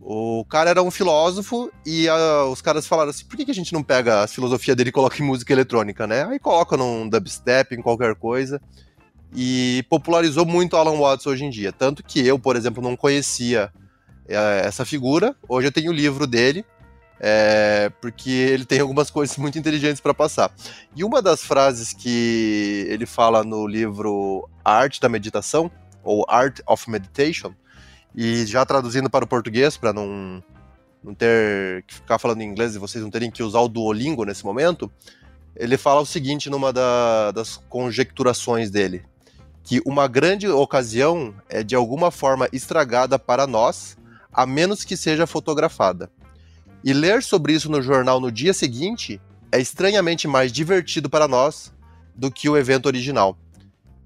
o 0.00 0.44
cara 0.44 0.70
era 0.70 0.82
um 0.82 0.90
filósofo 0.90 1.70
e 1.86 2.08
uh, 2.08 2.50
os 2.50 2.60
caras 2.60 2.86
falaram 2.86 3.10
assim: 3.10 3.24
por 3.24 3.36
que, 3.36 3.44
que 3.44 3.50
a 3.50 3.54
gente 3.54 3.72
não 3.72 3.82
pega 3.82 4.24
a 4.24 4.26
filosofia 4.26 4.74
dele 4.74 4.88
e 4.90 4.92
coloca 4.92 5.22
em 5.22 5.24
música 5.24 5.52
eletrônica, 5.52 6.06
né? 6.06 6.24
Aí 6.24 6.38
coloca 6.38 6.76
num 6.76 7.08
dubstep, 7.08 7.74
em 7.74 7.80
qualquer 7.80 8.14
coisa. 8.16 8.60
E 9.34 9.84
popularizou 9.88 10.46
muito 10.46 10.76
Alan 10.76 10.98
Watts 10.98 11.26
hoje 11.26 11.44
em 11.44 11.50
dia. 11.50 11.72
Tanto 11.72 12.02
que 12.02 12.26
eu, 12.26 12.38
por 12.38 12.56
exemplo, 12.56 12.82
não 12.82 12.96
conhecia 12.96 13.70
é, 14.26 14.62
essa 14.64 14.84
figura. 14.84 15.36
Hoje 15.48 15.68
eu 15.68 15.72
tenho 15.72 15.90
o 15.90 15.94
livro 15.94 16.26
dele, 16.26 16.64
é, 17.20 17.90
porque 18.00 18.30
ele 18.30 18.64
tem 18.64 18.80
algumas 18.80 19.10
coisas 19.10 19.36
muito 19.36 19.58
inteligentes 19.58 20.00
para 20.00 20.14
passar. 20.14 20.52
E 20.94 21.02
uma 21.04 21.20
das 21.20 21.42
frases 21.42 21.92
que 21.92 22.86
ele 22.88 23.06
fala 23.06 23.42
no 23.42 23.66
livro 23.66 24.48
Arte 24.64 25.00
da 25.00 25.08
Meditação, 25.08 25.70
ou 26.02 26.24
Art 26.28 26.60
of 26.66 26.88
Meditation, 26.90 27.52
e 28.14 28.46
já 28.46 28.64
traduzindo 28.64 29.10
para 29.10 29.24
o 29.24 29.28
português, 29.28 29.76
para 29.76 29.92
não, 29.92 30.42
não 31.02 31.14
ter 31.14 31.82
que 31.84 31.94
ficar 31.94 32.18
falando 32.18 32.40
em 32.40 32.48
inglês 32.48 32.74
e 32.74 32.78
vocês 32.78 33.02
não 33.02 33.10
terem 33.10 33.30
que 33.30 33.42
usar 33.42 33.60
o 33.60 33.68
Duolingo 33.68 34.24
nesse 34.24 34.44
momento, 34.44 34.90
ele 35.56 35.76
fala 35.76 36.00
o 36.00 36.06
seguinte 36.06 36.48
numa 36.48 36.72
da, 36.72 37.32
das 37.32 37.56
conjecturações 37.68 38.70
dele: 38.70 39.04
que 39.64 39.82
uma 39.84 40.06
grande 40.06 40.48
ocasião 40.48 41.34
é 41.48 41.62
de 41.62 41.74
alguma 41.74 42.10
forma 42.10 42.48
estragada 42.52 43.18
para 43.18 43.46
nós, 43.46 43.98
a 44.32 44.46
menos 44.46 44.84
que 44.84 44.96
seja 44.96 45.26
fotografada. 45.26 46.10
E 46.84 46.92
ler 46.92 47.22
sobre 47.22 47.52
isso 47.52 47.70
no 47.70 47.82
jornal 47.82 48.20
no 48.20 48.30
dia 48.30 48.54
seguinte 48.54 49.20
é 49.50 49.60
estranhamente 49.60 50.28
mais 50.28 50.52
divertido 50.52 51.08
para 51.08 51.26
nós 51.26 51.72
do 52.14 52.30
que 52.30 52.48
o 52.48 52.56
evento 52.56 52.86
original. 52.86 53.36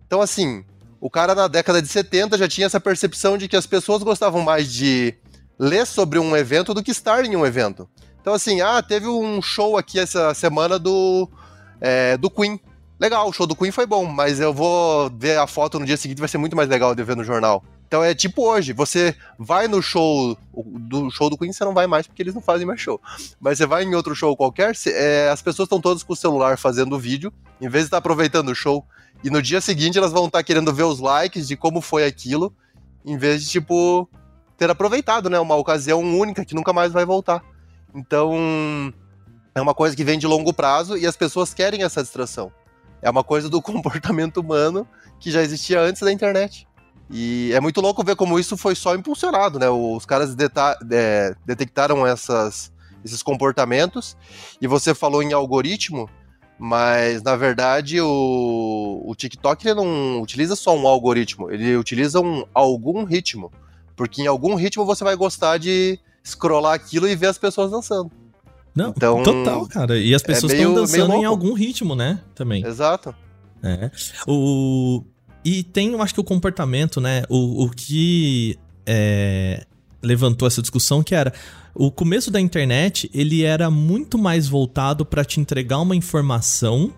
Então, 0.06 0.20
assim, 0.20 0.64
o 1.00 1.10
cara 1.10 1.34
na 1.34 1.48
década 1.48 1.82
de 1.82 1.88
70 1.88 2.38
já 2.38 2.48
tinha 2.48 2.66
essa 2.66 2.80
percepção 2.80 3.36
de 3.36 3.48
que 3.48 3.56
as 3.56 3.66
pessoas 3.66 4.02
gostavam 4.02 4.42
mais 4.42 4.72
de 4.72 5.14
ler 5.58 5.86
sobre 5.86 6.18
um 6.18 6.36
evento 6.36 6.74
do 6.74 6.82
que 6.82 6.90
estar 6.90 7.24
em 7.24 7.36
um 7.36 7.46
evento. 7.46 7.88
Então, 8.20 8.34
assim, 8.34 8.60
ah, 8.60 8.80
teve 8.82 9.08
um 9.08 9.42
show 9.42 9.76
aqui 9.76 9.98
essa 9.98 10.32
semana 10.32 10.78
do, 10.78 11.28
é, 11.80 12.16
do 12.16 12.30
Queen. 12.30 12.60
Legal, 13.00 13.28
o 13.28 13.32
show 13.32 13.46
do 13.46 13.56
Queen 13.56 13.72
foi 13.72 13.84
bom, 13.84 14.04
mas 14.06 14.38
eu 14.38 14.54
vou 14.54 15.10
ver 15.18 15.38
a 15.38 15.46
foto 15.46 15.80
no 15.80 15.84
dia 15.84 15.96
seguinte, 15.96 16.20
vai 16.20 16.28
ser 16.28 16.38
muito 16.38 16.54
mais 16.54 16.68
legal 16.68 16.94
de 16.94 17.02
ver 17.02 17.16
no 17.16 17.24
jornal. 17.24 17.64
Então 17.92 18.02
é 18.02 18.14
tipo 18.14 18.48
hoje, 18.48 18.72
você 18.72 19.14
vai 19.38 19.68
no 19.68 19.82
show 19.82 20.34
do 20.50 21.10
show 21.10 21.28
do 21.28 21.36
Queen, 21.36 21.52
você 21.52 21.62
não 21.62 21.74
vai 21.74 21.86
mais 21.86 22.06
porque 22.06 22.22
eles 22.22 22.34
não 22.34 22.40
fazem 22.40 22.66
mais 22.66 22.80
show. 22.80 22.98
Mas 23.38 23.58
você 23.58 23.66
vai 23.66 23.84
em 23.84 23.94
outro 23.94 24.14
show 24.14 24.34
qualquer, 24.34 24.72
é, 24.86 25.28
as 25.28 25.42
pessoas 25.42 25.66
estão 25.66 25.78
todas 25.78 26.02
com 26.02 26.14
o 26.14 26.16
celular 26.16 26.56
fazendo 26.56 26.98
vídeo, 26.98 27.30
em 27.60 27.68
vez 27.68 27.84
de 27.84 27.88
estar 27.88 27.98
aproveitando 27.98 28.48
o 28.48 28.54
show. 28.54 28.82
E 29.22 29.28
no 29.28 29.42
dia 29.42 29.60
seguinte 29.60 29.98
elas 29.98 30.10
vão 30.10 30.24
estar 30.24 30.38
tá 30.38 30.42
querendo 30.42 30.72
ver 30.72 30.84
os 30.84 31.00
likes 31.00 31.46
de 31.46 31.54
como 31.54 31.82
foi 31.82 32.06
aquilo, 32.06 32.50
em 33.04 33.18
vez 33.18 33.44
de, 33.44 33.50
tipo, 33.50 34.08
ter 34.56 34.70
aproveitado, 34.70 35.28
né? 35.28 35.38
Uma 35.38 35.56
ocasião 35.56 36.00
única 36.00 36.46
que 36.46 36.54
nunca 36.54 36.72
mais 36.72 36.94
vai 36.94 37.04
voltar. 37.04 37.44
Então, 37.94 38.32
é 39.54 39.60
uma 39.60 39.74
coisa 39.74 39.94
que 39.94 40.02
vem 40.02 40.18
de 40.18 40.26
longo 40.26 40.54
prazo 40.54 40.96
e 40.96 41.06
as 41.06 41.14
pessoas 41.14 41.52
querem 41.52 41.82
essa 41.82 42.02
distração. 42.02 42.50
É 43.02 43.10
uma 43.10 43.22
coisa 43.22 43.50
do 43.50 43.60
comportamento 43.60 44.38
humano 44.38 44.88
que 45.20 45.30
já 45.30 45.42
existia 45.42 45.78
antes 45.78 46.00
da 46.00 46.10
internet. 46.10 46.66
E 47.10 47.50
é 47.52 47.60
muito 47.60 47.80
louco 47.80 48.04
ver 48.04 48.16
como 48.16 48.38
isso 48.38 48.56
foi 48.56 48.74
só 48.74 48.94
impulsionado, 48.94 49.58
né? 49.58 49.68
Os 49.68 50.06
caras 50.06 50.34
é, 50.90 51.34
detectaram 51.44 52.06
essas, 52.06 52.72
esses 53.04 53.22
comportamentos. 53.22 54.16
E 54.60 54.66
você 54.66 54.94
falou 54.94 55.22
em 55.22 55.32
algoritmo, 55.32 56.08
mas 56.58 57.22
na 57.22 57.36
verdade 57.36 58.00
o, 58.00 59.02
o 59.04 59.14
TikTok 59.14 59.66
ele 59.66 59.74
não 59.74 60.22
utiliza 60.22 60.56
só 60.56 60.76
um 60.76 60.86
algoritmo, 60.86 61.50
ele 61.50 61.76
utiliza 61.76 62.20
um 62.20 62.44
algum 62.54 63.04
ritmo. 63.04 63.52
Porque 63.96 64.22
em 64.22 64.26
algum 64.26 64.54
ritmo 64.54 64.86
você 64.86 65.04
vai 65.04 65.16
gostar 65.16 65.58
de 65.58 65.98
scrollar 66.24 66.74
aquilo 66.74 67.08
e 67.08 67.14
ver 67.14 67.26
as 67.26 67.38
pessoas 67.38 67.70
dançando. 67.70 68.10
Não, 68.74 68.90
então, 68.96 69.22
total, 69.22 69.66
cara. 69.66 69.98
E 69.98 70.14
as 70.14 70.22
é 70.22 70.26
pessoas 70.26 70.52
estão 70.52 70.72
é 70.72 70.74
dançando 70.74 71.14
em 71.14 71.24
algum 71.24 71.52
ritmo, 71.52 71.94
né? 71.94 72.20
Também. 72.34 72.64
Exato. 72.64 73.14
É. 73.62 73.90
O... 74.26 75.04
E 75.44 75.62
tem, 75.62 75.92
eu 75.92 76.02
acho 76.02 76.14
que 76.14 76.20
o 76.20 76.24
comportamento, 76.24 77.00
né? 77.00 77.24
O, 77.28 77.64
o 77.64 77.70
que 77.70 78.58
é, 78.86 79.66
levantou 80.02 80.46
essa 80.46 80.60
discussão 80.60 81.02
que 81.02 81.14
era 81.14 81.32
o 81.74 81.90
começo 81.90 82.30
da 82.30 82.40
internet 82.40 83.10
ele 83.14 83.42
era 83.44 83.70
muito 83.70 84.18
mais 84.18 84.46
voltado 84.46 85.06
para 85.06 85.24
te 85.24 85.40
entregar 85.40 85.78
uma 85.78 85.96
informação 85.96 86.92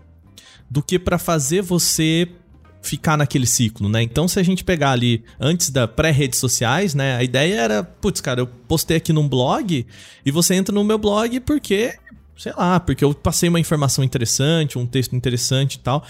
do 0.69 0.83
que 0.83 0.99
para 0.99 1.19
fazer 1.19 1.63
você 1.63 2.29
ficar 2.83 3.17
naquele 3.17 3.47
ciclo, 3.47 3.89
né? 3.89 4.03
Então, 4.03 4.29
se 4.29 4.39
a 4.39 4.43
gente 4.43 4.63
pegar 4.63 4.91
ali 4.91 5.25
antes 5.41 5.71
da 5.71 5.89
pré-redes 5.89 6.39
sociais, 6.39 6.95
né? 6.95 7.17
A 7.17 7.23
ideia 7.23 7.55
era, 7.55 7.83
putz, 7.83 8.21
cara, 8.21 8.41
eu 8.41 8.47
postei 8.47 8.99
aqui 8.99 9.13
num 9.13 9.27
blog 9.27 9.87
e 10.25 10.31
você 10.31 10.55
entra 10.55 10.75
no 10.75 10.85
meu 10.85 10.99
blog 10.99 11.41
porque, 11.41 11.95
sei 12.37 12.53
lá, 12.53 12.79
porque 12.79 13.03
eu 13.03 13.15
passei 13.15 13.49
uma 13.49 13.61
informação 13.61 14.05
interessante, 14.05 14.79
um 14.79 14.85
texto 14.85 15.17
interessante 15.17 15.75
e 15.75 15.79
tal. 15.79 16.05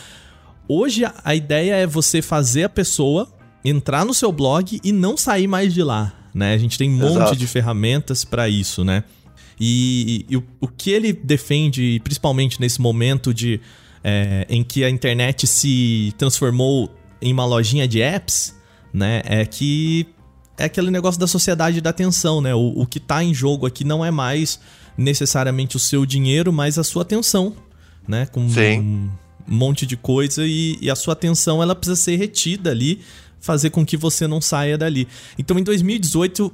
Hoje 0.68 1.04
a 1.22 1.34
ideia 1.34 1.76
é 1.76 1.86
você 1.86 2.22
fazer 2.22 2.64
a 2.64 2.68
pessoa 2.68 3.28
entrar 3.64 4.04
no 4.04 4.14
seu 4.14 4.32
blog 4.32 4.80
e 4.82 4.92
não 4.92 5.16
sair 5.16 5.46
mais 5.46 5.72
de 5.72 5.82
lá, 5.82 6.12
né? 6.34 6.54
A 6.54 6.58
gente 6.58 6.78
tem 6.78 6.90
um 6.90 6.96
Exato. 6.98 7.20
monte 7.20 7.36
de 7.36 7.46
ferramentas 7.46 8.24
para 8.24 8.48
isso, 8.48 8.84
né? 8.84 9.04
E, 9.58 10.24
e, 10.28 10.34
e 10.34 10.36
o, 10.36 10.44
o 10.60 10.68
que 10.68 10.90
ele 10.90 11.12
defende, 11.12 12.00
principalmente 12.02 12.60
nesse 12.60 12.80
momento 12.80 13.32
de 13.32 13.60
é, 14.02 14.46
em 14.48 14.62
que 14.62 14.84
a 14.84 14.90
internet 14.90 15.46
se 15.46 16.12
transformou 16.18 16.90
em 17.22 17.32
uma 17.32 17.46
lojinha 17.46 17.86
de 17.86 18.00
apps, 18.00 18.54
né? 18.92 19.22
É 19.24 19.44
que 19.46 20.06
é 20.58 20.64
aquele 20.64 20.90
negócio 20.90 21.20
da 21.20 21.26
sociedade 21.26 21.80
da 21.80 21.90
atenção, 21.90 22.40
né? 22.40 22.54
O, 22.54 22.80
o 22.80 22.86
que 22.86 22.98
está 22.98 23.22
em 23.22 23.32
jogo 23.32 23.66
aqui 23.66 23.84
não 23.84 24.04
é 24.04 24.10
mais 24.10 24.60
necessariamente 24.96 25.76
o 25.76 25.80
seu 25.80 26.06
dinheiro, 26.06 26.52
mas 26.52 26.78
a 26.78 26.84
sua 26.84 27.02
atenção, 27.02 27.54
né? 28.06 28.26
Com 28.26 28.48
Sim. 28.48 28.80
um 28.80 29.10
monte 29.46 29.86
de 29.86 29.96
coisa 29.96 30.46
e, 30.46 30.78
e 30.80 30.90
a 30.90 30.96
sua 30.96 31.12
atenção 31.12 31.62
ela 31.62 31.74
precisa 31.74 32.00
ser 32.00 32.16
retida 32.16 32.70
ali, 32.70 33.00
fazer 33.40 33.70
com 33.70 33.84
que 33.84 33.96
você 33.96 34.26
não 34.26 34.40
saia 34.40 34.78
dali. 34.78 35.06
Então, 35.38 35.58
em 35.58 35.62
2018 35.62 36.52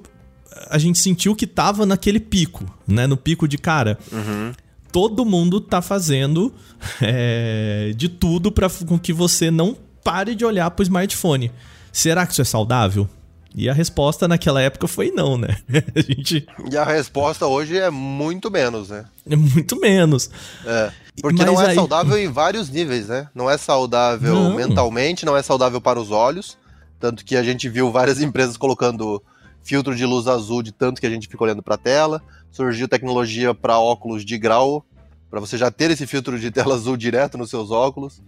a 0.68 0.78
gente 0.78 0.98
sentiu 0.98 1.36
que 1.36 1.46
tava 1.46 1.86
naquele 1.86 2.18
pico, 2.18 2.64
né? 2.86 3.06
No 3.06 3.16
pico 3.16 3.46
de 3.46 3.56
cara. 3.56 3.98
Uhum 4.10 4.52
todo 4.92 5.24
mundo 5.24 5.60
tá 5.60 5.80
fazendo 5.80 6.52
é, 7.00 7.92
de 7.96 8.08
tudo 8.08 8.50
para 8.50 8.68
com 8.68 8.98
que 8.98 9.12
você 9.12 9.50
não 9.50 9.76
pare 10.02 10.34
de 10.34 10.44
olhar 10.44 10.70
pro 10.70 10.82
smartphone. 10.82 11.50
Será 11.92 12.26
que 12.26 12.32
isso 12.32 12.42
é 12.42 12.44
saudável? 12.44 13.08
E 13.54 13.68
a 13.68 13.72
resposta 13.72 14.28
naquela 14.28 14.60
época 14.60 14.86
foi 14.86 15.10
não, 15.10 15.36
né? 15.36 15.58
a 15.94 16.00
gente... 16.00 16.46
E 16.70 16.76
a 16.76 16.84
resposta 16.84 17.46
hoje 17.46 17.76
é 17.76 17.90
muito 17.90 18.50
menos, 18.50 18.90
né? 18.90 19.04
É 19.28 19.36
muito 19.36 19.78
menos. 19.80 20.30
É. 20.64 20.92
Porque 21.20 21.42
Mas 21.42 21.46
não 21.46 21.60
é 21.60 21.68
aí... 21.68 21.74
saudável 21.74 22.16
em 22.16 22.28
vários 22.28 22.70
níveis, 22.70 23.08
né? 23.08 23.28
Não 23.34 23.50
é 23.50 23.58
saudável 23.58 24.34
não. 24.34 24.54
mentalmente, 24.54 25.26
não 25.26 25.36
é 25.36 25.42
saudável 25.42 25.80
para 25.80 26.00
os 26.00 26.10
olhos. 26.10 26.56
Tanto 26.98 27.24
que 27.24 27.36
a 27.36 27.42
gente 27.42 27.68
viu 27.68 27.90
várias 27.90 28.20
empresas 28.22 28.56
colocando 28.56 29.22
filtro 29.62 29.94
de 29.94 30.06
luz 30.06 30.26
azul 30.26 30.62
de 30.62 30.72
tanto 30.72 31.00
que 31.00 31.06
a 31.06 31.10
gente 31.10 31.28
fica 31.28 31.42
olhando 31.42 31.62
para 31.62 31.74
a 31.74 31.78
tela. 31.78 32.22
Surgiu 32.50 32.88
tecnologia 32.88 33.54
para 33.54 33.78
óculos 33.78 34.24
de 34.24 34.36
grau, 34.38 34.84
para 35.30 35.40
você 35.40 35.56
já 35.56 35.70
ter 35.70 35.90
esse 35.90 36.06
filtro 36.06 36.38
de 36.38 36.50
tela 36.50 36.74
azul 36.74 36.96
direto 36.96 37.38
nos 37.38 37.50
seus 37.50 37.70
óculos. 37.70 38.20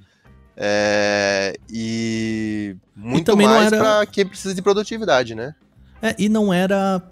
É, 0.56 1.56
e 1.70 2.76
muito 2.94 3.32
e 3.32 3.36
mais 3.36 3.72
era... 3.72 3.78
para 3.78 4.06
quem 4.06 4.26
precisa 4.26 4.54
de 4.54 4.62
produtividade, 4.62 5.34
né? 5.34 5.54
É, 6.00 6.14
e 6.18 6.28
não 6.28 6.52
era. 6.52 7.02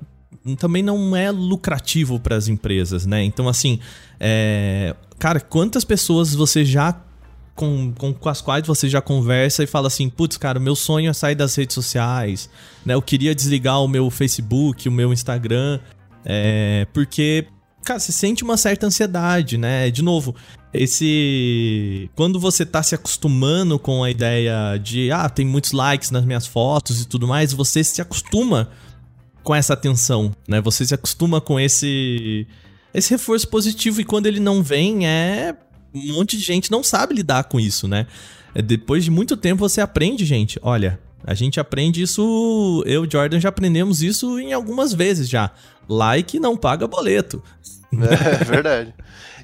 Também 0.58 0.82
não 0.82 1.14
é 1.14 1.30
lucrativo 1.30 2.18
para 2.18 2.36
as 2.36 2.48
empresas, 2.48 3.04
né? 3.06 3.22
Então, 3.22 3.48
assim, 3.48 3.78
é, 4.18 4.94
cara, 5.18 5.38
quantas 5.40 5.84
pessoas 5.84 6.34
você 6.34 6.64
já 6.64 6.98
com, 7.54 7.92
com, 7.92 8.14
com, 8.14 8.28
as 8.28 8.40
quais 8.40 8.66
você 8.66 8.88
já 8.88 9.02
conversa 9.02 9.62
e 9.62 9.66
fala 9.66 9.88
assim, 9.88 10.08
putz, 10.08 10.38
cara, 10.38 10.58
o 10.58 10.62
meu 10.62 10.74
sonho 10.74 11.10
é 11.10 11.12
sair 11.12 11.34
das 11.34 11.54
redes 11.54 11.74
sociais, 11.74 12.48
né? 12.86 12.94
Eu 12.94 13.02
queria 13.02 13.34
desligar 13.34 13.82
o 13.82 13.88
meu 13.88 14.10
Facebook, 14.10 14.88
o 14.88 14.92
meu 14.92 15.12
Instagram, 15.12 15.78
é, 16.24 16.86
porque, 16.92 17.46
cara, 17.90 17.98
você 17.98 18.12
sente 18.12 18.44
uma 18.44 18.56
certa 18.56 18.86
ansiedade, 18.86 19.58
né? 19.58 19.90
De 19.90 20.00
novo, 20.00 20.34
esse. 20.72 22.08
Quando 22.14 22.38
você 22.38 22.64
tá 22.64 22.82
se 22.84 22.94
acostumando 22.94 23.80
com 23.80 24.04
a 24.04 24.10
ideia 24.10 24.78
de, 24.78 25.10
ah, 25.10 25.28
tem 25.28 25.44
muitos 25.44 25.72
likes 25.72 26.12
nas 26.12 26.24
minhas 26.24 26.46
fotos 26.46 27.02
e 27.02 27.08
tudo 27.08 27.26
mais, 27.26 27.52
você 27.52 27.82
se 27.82 28.00
acostuma 28.00 28.70
com 29.42 29.52
essa 29.54 29.72
atenção, 29.72 30.32
né? 30.46 30.60
Você 30.60 30.86
se 30.86 30.94
acostuma 30.94 31.40
com 31.40 31.58
esse. 31.58 32.46
Esse 32.94 33.10
reforço 33.10 33.48
positivo 33.48 34.00
e 34.00 34.04
quando 34.04 34.26
ele 34.26 34.40
não 34.40 34.62
vem 34.62 35.06
é 35.06 35.54
um 35.94 36.14
monte 36.14 36.36
de 36.36 36.44
gente 36.44 36.70
não 36.70 36.82
sabe 36.82 37.14
lidar 37.14 37.44
com 37.44 37.58
isso, 37.58 37.88
né? 37.88 38.06
É, 38.54 38.62
depois 38.62 39.04
de 39.04 39.10
muito 39.10 39.36
tempo 39.36 39.60
você 39.60 39.80
aprende, 39.80 40.24
gente. 40.24 40.58
Olha, 40.62 40.98
a 41.24 41.34
gente 41.34 41.58
aprende 41.58 42.02
isso. 42.02 42.84
Eu 42.86 43.04
e 43.04 43.08
Jordan 43.10 43.40
já 43.40 43.48
aprendemos 43.48 44.00
isso 44.02 44.38
em 44.38 44.52
algumas 44.52 44.92
vezes 44.92 45.28
já. 45.28 45.50
Like 45.88 46.38
não 46.38 46.56
paga 46.56 46.86
boleto. 46.86 47.42
É, 47.92 48.40
é 48.42 48.44
verdade. 48.44 48.94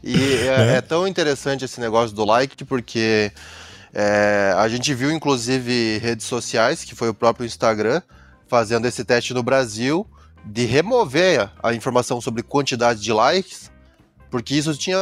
E 0.02 0.16
é, 0.16 0.46
é. 0.46 0.76
é, 0.76 0.80
tão 0.80 1.06
interessante 1.06 1.64
esse 1.64 1.80
negócio 1.80 2.14
do 2.14 2.24
like 2.24 2.64
porque 2.64 3.32
é, 3.92 4.54
a 4.56 4.68
gente 4.68 4.92
viu, 4.94 5.11
inclusive, 5.11 5.98
redes 5.98 6.26
sociais, 6.26 6.85
que 6.85 6.94
foi 6.94 7.09
o 7.09 7.14
próprio 7.14 7.46
Instagram, 7.46 8.02
fazendo 8.46 8.87
esse 8.87 9.04
teste 9.04 9.35
no 9.35 9.42
Brasil 9.42 10.06
de 10.44 10.64
remover 10.64 11.50
a 11.62 11.74
informação 11.74 12.20
sobre 12.20 12.42
quantidade 12.42 13.00
de 13.00 13.12
likes 13.12 13.70
porque 14.30 14.54
isso 14.54 14.74
tinha 14.76 14.98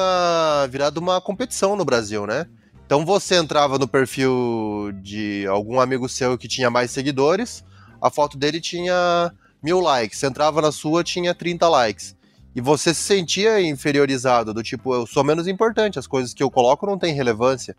virado 0.70 0.98
uma 0.98 1.20
competição 1.20 1.76
no 1.76 1.85
Brasil, 1.85 2.26
né? 2.26 2.46
Então 2.87 3.04
você 3.04 3.37
entrava 3.37 3.78
no 3.78 3.88
perfil 3.88 4.92
de 5.02 5.46
algum 5.48 5.80
amigo 5.80 6.09
seu 6.09 6.37
que 6.37 6.46
tinha 6.46 6.70
mais 6.70 6.90
seguidores, 6.90 7.64
a 8.00 8.11
foto 8.11 8.37
dele 8.37 8.61
tinha 8.61 9.33
mil 9.62 9.80
likes. 9.80 10.18
Você 10.18 10.26
entrava 10.26 10.61
na 10.61 10.70
sua, 10.70 11.02
tinha 11.02 11.35
30 11.35 11.68
likes. 11.68 12.14
E 12.54 12.60
você 12.60 12.94
se 12.94 13.02
sentia 13.02 13.60
inferiorizado, 13.60 14.54
do 14.54 14.62
tipo, 14.62 14.94
eu 14.94 15.06
sou 15.06 15.24
menos 15.24 15.48
importante, 15.48 15.98
as 15.98 16.06
coisas 16.06 16.32
que 16.32 16.42
eu 16.42 16.50
coloco 16.50 16.86
não 16.86 16.98
têm 16.98 17.14
relevância. 17.14 17.76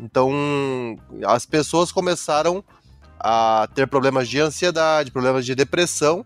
Então, 0.00 0.30
as 1.24 1.46
pessoas 1.46 1.92
começaram 1.92 2.62
a 3.18 3.68
ter 3.74 3.86
problemas 3.86 4.28
de 4.28 4.40
ansiedade, 4.40 5.10
problemas 5.10 5.46
de 5.46 5.54
depressão, 5.54 6.24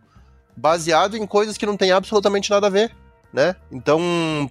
baseado 0.56 1.16
em 1.16 1.26
coisas 1.26 1.56
que 1.56 1.66
não 1.66 1.76
têm 1.76 1.92
absolutamente 1.92 2.50
nada 2.50 2.66
a 2.66 2.70
ver 2.70 2.90
né? 3.32 3.54
Então, 3.70 4.00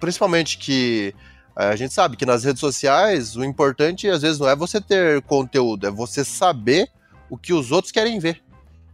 principalmente 0.00 0.58
que 0.58 1.14
eh, 1.56 1.68
a 1.68 1.76
gente 1.76 1.92
sabe 1.92 2.16
que 2.16 2.24
nas 2.24 2.44
redes 2.44 2.60
sociais 2.60 3.36
o 3.36 3.44
importante 3.44 4.08
às 4.08 4.22
vezes 4.22 4.38
não 4.38 4.48
é 4.48 4.56
você 4.56 4.80
ter 4.80 5.22
conteúdo, 5.22 5.86
é 5.86 5.90
você 5.90 6.24
saber 6.24 6.88
o 7.28 7.36
que 7.36 7.52
os 7.52 7.70
outros 7.70 7.92
querem 7.92 8.18
ver. 8.18 8.42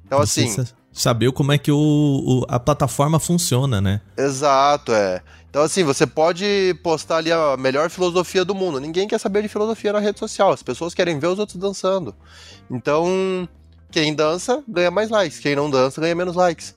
Então, 0.04 0.20
assim. 0.20 0.54
Saber 0.96 1.30
como 1.30 1.52
é 1.52 1.59
que 1.59 1.70
o, 1.70 1.76
o, 1.76 2.46
a 2.48 2.59
plataforma 2.59 3.20
funciona, 3.20 3.82
né? 3.82 4.00
Exato, 4.16 4.92
é. 4.92 5.20
Então, 5.50 5.62
assim, 5.62 5.85
você 5.85 6.06
pode 6.06 6.74
postar 6.82 7.18
ali 7.18 7.30
a 7.30 7.54
melhor 7.54 7.90
filosofia 7.90 8.46
do 8.46 8.54
mundo. 8.54 8.80
Ninguém 8.80 9.06
quer 9.06 9.20
saber 9.20 9.42
de 9.42 9.48
filosofia 9.48 9.92
na 9.92 9.98
rede 9.98 10.18
social. 10.18 10.52
As 10.52 10.62
pessoas 10.62 10.94
querem 10.94 11.18
ver 11.18 11.26
os 11.26 11.38
outros 11.38 11.59
dançando. 11.59 12.14
Então, 12.70 13.46
quem 13.90 14.14
dança 14.14 14.64
ganha 14.66 14.90
mais 14.90 15.11
likes. 15.11 15.38
Quem 15.38 15.54
não 15.54 15.68
dança 15.68 16.00
ganha 16.00 16.14
menos 16.14 16.35
likes. 16.35 16.74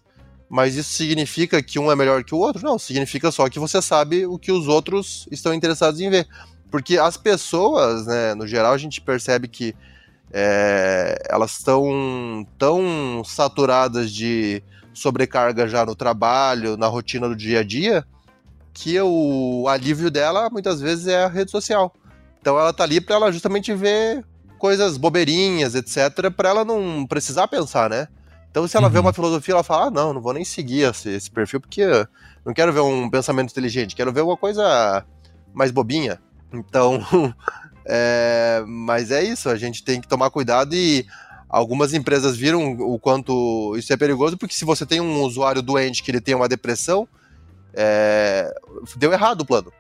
Mas 0.50 0.76
isso 0.76 0.92
significa 0.92 1.64
que 1.64 1.80
um 1.80 1.90
é 1.90 1.96
melhor 1.96 2.22
que 2.22 2.36
o 2.36 2.40
outro? 2.40 2.62
Não, 2.62 2.78
significa 2.78 3.32
só 3.32 3.48
que 3.48 3.58
você 3.58 3.82
sabe 3.82 4.26
o 4.26 4.38
que 4.38 4.52
os 4.52 4.68
outros 4.68 5.30
estão 5.32 5.54
interessados 5.54 6.02
em 6.02 6.10
ver. 6.10 6.28
Porque 6.70 6.98
as 6.98 7.16
pessoas, 7.16 8.06
né, 8.06 8.36
no 8.36 8.46
geral, 8.46 8.74
a 8.74 8.78
gente 8.78 9.00
percebe 9.00 9.48
que 9.48 9.74
é, 10.32 11.18
elas 11.30 11.52
estão 11.52 12.46
tão 12.58 13.24
saturadas 13.24 14.12
de 14.12 14.64
sobrecarga 14.94 15.68
já 15.68 15.86
no 15.86 15.96
trabalho, 15.96 16.78
na 16.78 16.88
rotina 16.88 17.28
do 17.28 17.36
dia 17.36 17.60
a 17.60 17.64
dia, 17.64 18.06
que 18.74 19.00
o 19.00 19.68
alívio 19.68 20.12
dela 20.12 20.50
muitas 20.50 20.82
vezes 20.82 21.08
é 21.08 21.24
a 21.24 21.28
rede 21.28 21.52
social. 21.52 21.94
Então 22.40 22.58
ela 22.58 22.74
tá 22.74 22.84
ali 22.84 23.02
para 23.02 23.16
ela 23.16 23.32
justamente 23.32 23.74
ver 23.74 24.24
coisas 24.58 24.98
bobeirinhas, 24.98 25.76
etc, 25.76 26.30
para 26.36 26.50
ela 26.50 26.66
não 26.66 27.06
precisar 27.08 27.48
pensar, 27.48 27.90
né? 27.90 28.08
Então, 28.52 28.68
se 28.68 28.76
ela 28.76 28.88
uhum. 28.88 28.94
vê 28.94 29.00
uma 29.00 29.14
filosofia, 29.14 29.54
ela 29.54 29.64
fala: 29.64 29.86
ah, 29.86 29.92
não, 29.92 30.14
não 30.14 30.22
vou 30.22 30.34
nem 30.34 30.44
seguir 30.44 30.82
esse, 30.90 31.10
esse 31.10 31.30
perfil, 31.30 31.62
porque 31.62 31.86
não 32.46 32.54
quero 32.54 32.74
ver 32.74 32.82
um 32.82 33.10
pensamento 33.10 33.52
inteligente, 33.52 33.96
quero 33.96 34.12
ver 34.12 34.22
uma 34.22 34.38
coisa 34.38 35.06
mais 35.54 35.72
bobinha. 35.72 36.20
Então, 36.52 37.00
é, 37.90 38.64
mas 38.68 39.10
é 39.10 39.24
isso, 39.24 39.50
a 39.50 39.56
gente 39.56 39.84
tem 39.84 40.00
que 40.00 40.08
tomar 40.08 40.30
cuidado 40.30 40.76
e 40.76 41.06
algumas 41.50 41.94
empresas 41.94 42.38
viram 42.38 42.74
o 42.74 43.00
quanto 43.00 43.76
isso 43.78 43.92
é 43.92 43.98
perigoso, 43.98 44.38
porque 44.38 44.54
se 44.54 44.64
você 44.64 44.86
tem 44.86 45.02
um 45.02 45.24
usuário 45.24 45.62
doente 45.62 46.04
que 46.04 46.12
ele 46.12 46.22
tem 46.22 46.36
uma 46.36 46.48
depressão, 46.48 47.08
é, 47.74 48.54
deu 48.96 49.12
errado 49.12 49.42
o 49.42 49.46
plano. 49.46 49.74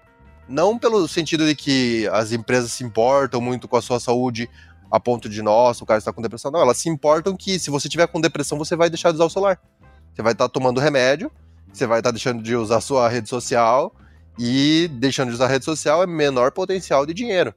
Não 0.47 0.79
pelo 0.79 1.07
sentido 1.07 1.45
de 1.45 1.53
que 1.53 2.07
as 2.11 2.31
empresas 2.31 2.71
se 2.71 2.83
importam 2.83 3.39
muito 3.39 3.67
com 3.67 3.77
a 3.77 3.81
sua 3.81 3.99
saúde 3.99 4.49
a 4.89 4.99
ponto 4.99 5.29
de, 5.29 5.43
nossa, 5.43 5.83
o 5.83 5.87
cara 5.87 5.99
está 5.99 6.11
com 6.11 6.23
depressão. 6.23 6.49
Não, 6.49 6.59
elas 6.59 6.77
se 6.77 6.89
importam 6.89 7.37
que 7.37 7.59
se 7.59 7.69
você 7.69 7.87
tiver 7.87 8.07
com 8.07 8.19
depressão, 8.19 8.57
você 8.57 8.75
vai 8.75 8.89
deixar 8.89 9.11
de 9.11 9.17
usar 9.17 9.25
o 9.25 9.29
celular. 9.29 9.61
Você 10.11 10.23
vai 10.23 10.31
estar 10.31 10.45
tá 10.45 10.49
tomando 10.49 10.79
remédio, 10.79 11.31
você 11.71 11.85
vai 11.85 11.99
estar 11.99 12.09
tá 12.09 12.13
deixando 12.13 12.41
de 12.41 12.55
usar 12.55 12.77
a 12.77 12.81
sua 12.81 13.07
rede 13.07 13.29
social, 13.29 13.93
e 14.39 14.89
deixando 14.93 15.27
de 15.27 15.35
usar 15.35 15.45
a 15.45 15.49
rede 15.49 15.65
social 15.65 16.01
é 16.01 16.07
menor 16.07 16.51
potencial 16.51 17.05
de 17.05 17.13
dinheiro. 17.13 17.53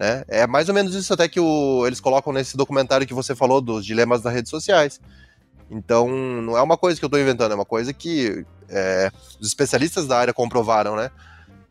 Né? 0.00 0.24
É 0.28 0.46
mais 0.46 0.66
ou 0.70 0.74
menos 0.74 0.94
isso 0.94 1.12
até 1.12 1.28
que 1.28 1.38
o, 1.38 1.86
eles 1.86 2.00
colocam 2.00 2.32
nesse 2.32 2.56
documentário 2.56 3.06
que 3.06 3.12
você 3.12 3.34
falou 3.34 3.60
dos 3.60 3.84
dilemas 3.84 4.22
das 4.22 4.32
redes 4.32 4.48
sociais. 4.48 4.98
Então, 5.70 6.08
não 6.08 6.56
é 6.56 6.62
uma 6.62 6.78
coisa 6.78 6.98
que 6.98 7.04
eu 7.04 7.08
estou 7.08 7.20
inventando, 7.20 7.52
é 7.52 7.54
uma 7.54 7.66
coisa 7.66 7.92
que 7.92 8.46
é, 8.70 9.12
os 9.38 9.46
especialistas 9.46 10.06
da 10.06 10.18
área 10.18 10.32
comprovaram, 10.32 10.96
né? 10.96 11.10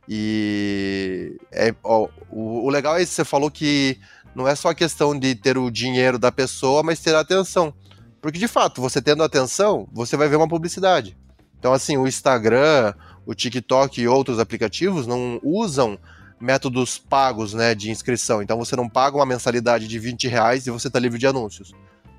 E 0.08 1.38
é, 1.52 1.74
ó, 1.84 2.08
o, 2.30 2.66
o, 2.66 2.70
legal 2.70 2.98
é 2.98 3.00
que 3.00 3.08
você 3.08 3.26
falou 3.26 3.50
que 3.50 4.00
não 4.36 4.48
é 4.48 4.54
só 4.54 4.70
a 4.70 4.76
questão 4.76 5.18
de 5.18 5.34
ter 5.34 5.58
o 5.58 5.72
dinheiro 5.72 6.20
da 6.20 6.32
pessoa, 6.32 6.84
mas 6.84 7.00
ter 7.00 7.16
a 7.16 7.22
atenção. 7.22 7.74
Porque, 8.22 8.38
de 8.38 8.48
fato, 8.48 8.80
você 8.80 9.02
tendo 9.02 9.24
atenção, 9.24 9.88
você 9.92 10.16
vai 10.16 10.30
ver 10.30 10.36
uma 10.36 10.48
publicidade. 10.48 11.18
Então, 11.58 11.74
assim, 11.74 11.98
o 11.98 12.08
Instagram, 12.08 12.94
o 13.26 13.34
TikTok 13.34 14.00
e 14.00 14.08
outros 14.08 14.38
aplicativos 14.38 15.08
não 15.08 15.40
usam 15.44 15.98
métodos 16.40 16.98
pagos 16.98 17.54
né, 17.54 17.76
de 17.76 17.92
inscrição. 17.92 18.42
Então 18.42 18.58
você 18.58 18.76
não 18.76 18.88
paga 18.88 19.18
uma 19.18 19.26
mensalidade 19.26 19.88
de 19.88 20.00
20 20.00 20.28
reais 20.28 20.66
e 20.66 20.72
você 20.72 20.88
está 20.88 21.00
livre 21.00 21.20
de 21.20 21.28
anúncios. 21.28 21.74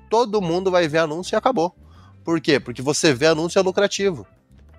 Todo 0.09 0.41
mundo 0.41 0.69
vai 0.69 0.87
ver 0.87 0.99
anúncio 0.99 1.35
e 1.35 1.37
acabou. 1.37 1.75
Por 2.23 2.39
quê? 2.39 2.59
Porque 2.59 2.81
você 2.81 3.13
vê 3.13 3.27
anúncio 3.27 3.57
é 3.57 3.61
lucrativo. 3.61 4.27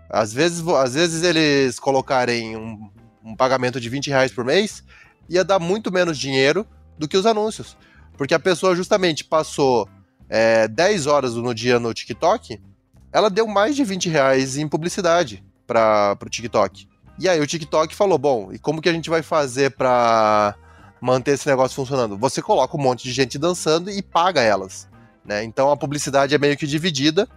Às 0.09 0.33
vezes, 0.33 0.67
às 0.69 0.95
vezes 0.95 1.23
eles 1.23 1.79
colocarem 1.79 2.57
um, 2.57 2.91
um 3.25 3.35
pagamento 3.35 3.81
de 3.81 3.89
20 3.89 4.09
reais 4.09 4.31
por 4.31 4.45
mês 4.45 4.85
ia 5.29 5.45
dar 5.45 5.59
muito 5.59 5.93
menos 5.93 6.19
dinheiro 6.19 6.67
do 6.99 7.09
que 7.09 7.17
os 7.17 7.27
anúncios. 7.27 7.77
Porque 8.17 8.35
a 8.35 8.39
pessoa 8.39 8.77
justamente 8.77 9.25
passou 9.25 9.89
é, 10.29 10.69
10 10.69 11.07
horas 11.07 11.35
no 11.35 11.55
dia 11.55 11.79
no 11.79 11.93
TikTok, 11.95 12.61
ela 13.13 13.29
deu 13.29 13.47
mais 13.47 13.77
de 13.77 13.85
20 13.85 14.09
reais 14.09 14.57
em 14.57 14.69
publicidade 14.69 15.45
para 15.67 16.17
o 16.25 16.29
TikTok. 16.29 16.89
E 17.19 17.29
aí 17.29 17.41
o 17.41 17.47
TikTok 17.47 17.95
falou: 17.95 18.19
bom, 18.19 18.53
e 18.53 18.59
como 18.59 18.81
que 18.81 18.89
a 18.89 18.93
gente 18.93 19.11
vai 19.11 19.23
fazer 19.23 19.71
para 19.71 20.55
manter 21.01 21.33
esse 21.33 21.47
negócio 21.47 21.77
funcionando? 21.77 22.17
Você 22.19 22.41
coloca 22.41 22.77
um 22.77 22.81
monte 22.81 23.05
de 23.05 23.13
gente 23.13 23.39
dançando 23.39 23.91
e 23.91 24.03
paga 24.03 24.41
elas. 24.41 24.89
Né? 25.25 25.45
Então 25.45 25.71
a 25.71 25.77
publicidade 25.77 26.35
é 26.35 26.39
meio 26.39 26.57
que 26.57 26.67
dividida. 26.67 27.29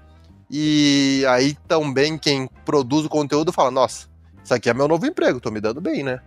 E 0.49 1.23
aí 1.27 1.55
também 1.67 2.17
quem 2.17 2.47
produz 2.63 3.05
o 3.05 3.09
conteúdo 3.09 3.51
fala: 3.51 3.71
nossa, 3.71 4.07
isso 4.43 4.53
aqui 4.53 4.69
é 4.69 4.73
meu 4.73 4.87
novo 4.87 5.05
emprego, 5.05 5.39
tô 5.39 5.51
me 5.51 5.59
dando 5.59 5.81
bem, 5.81 6.03
né? 6.03 6.19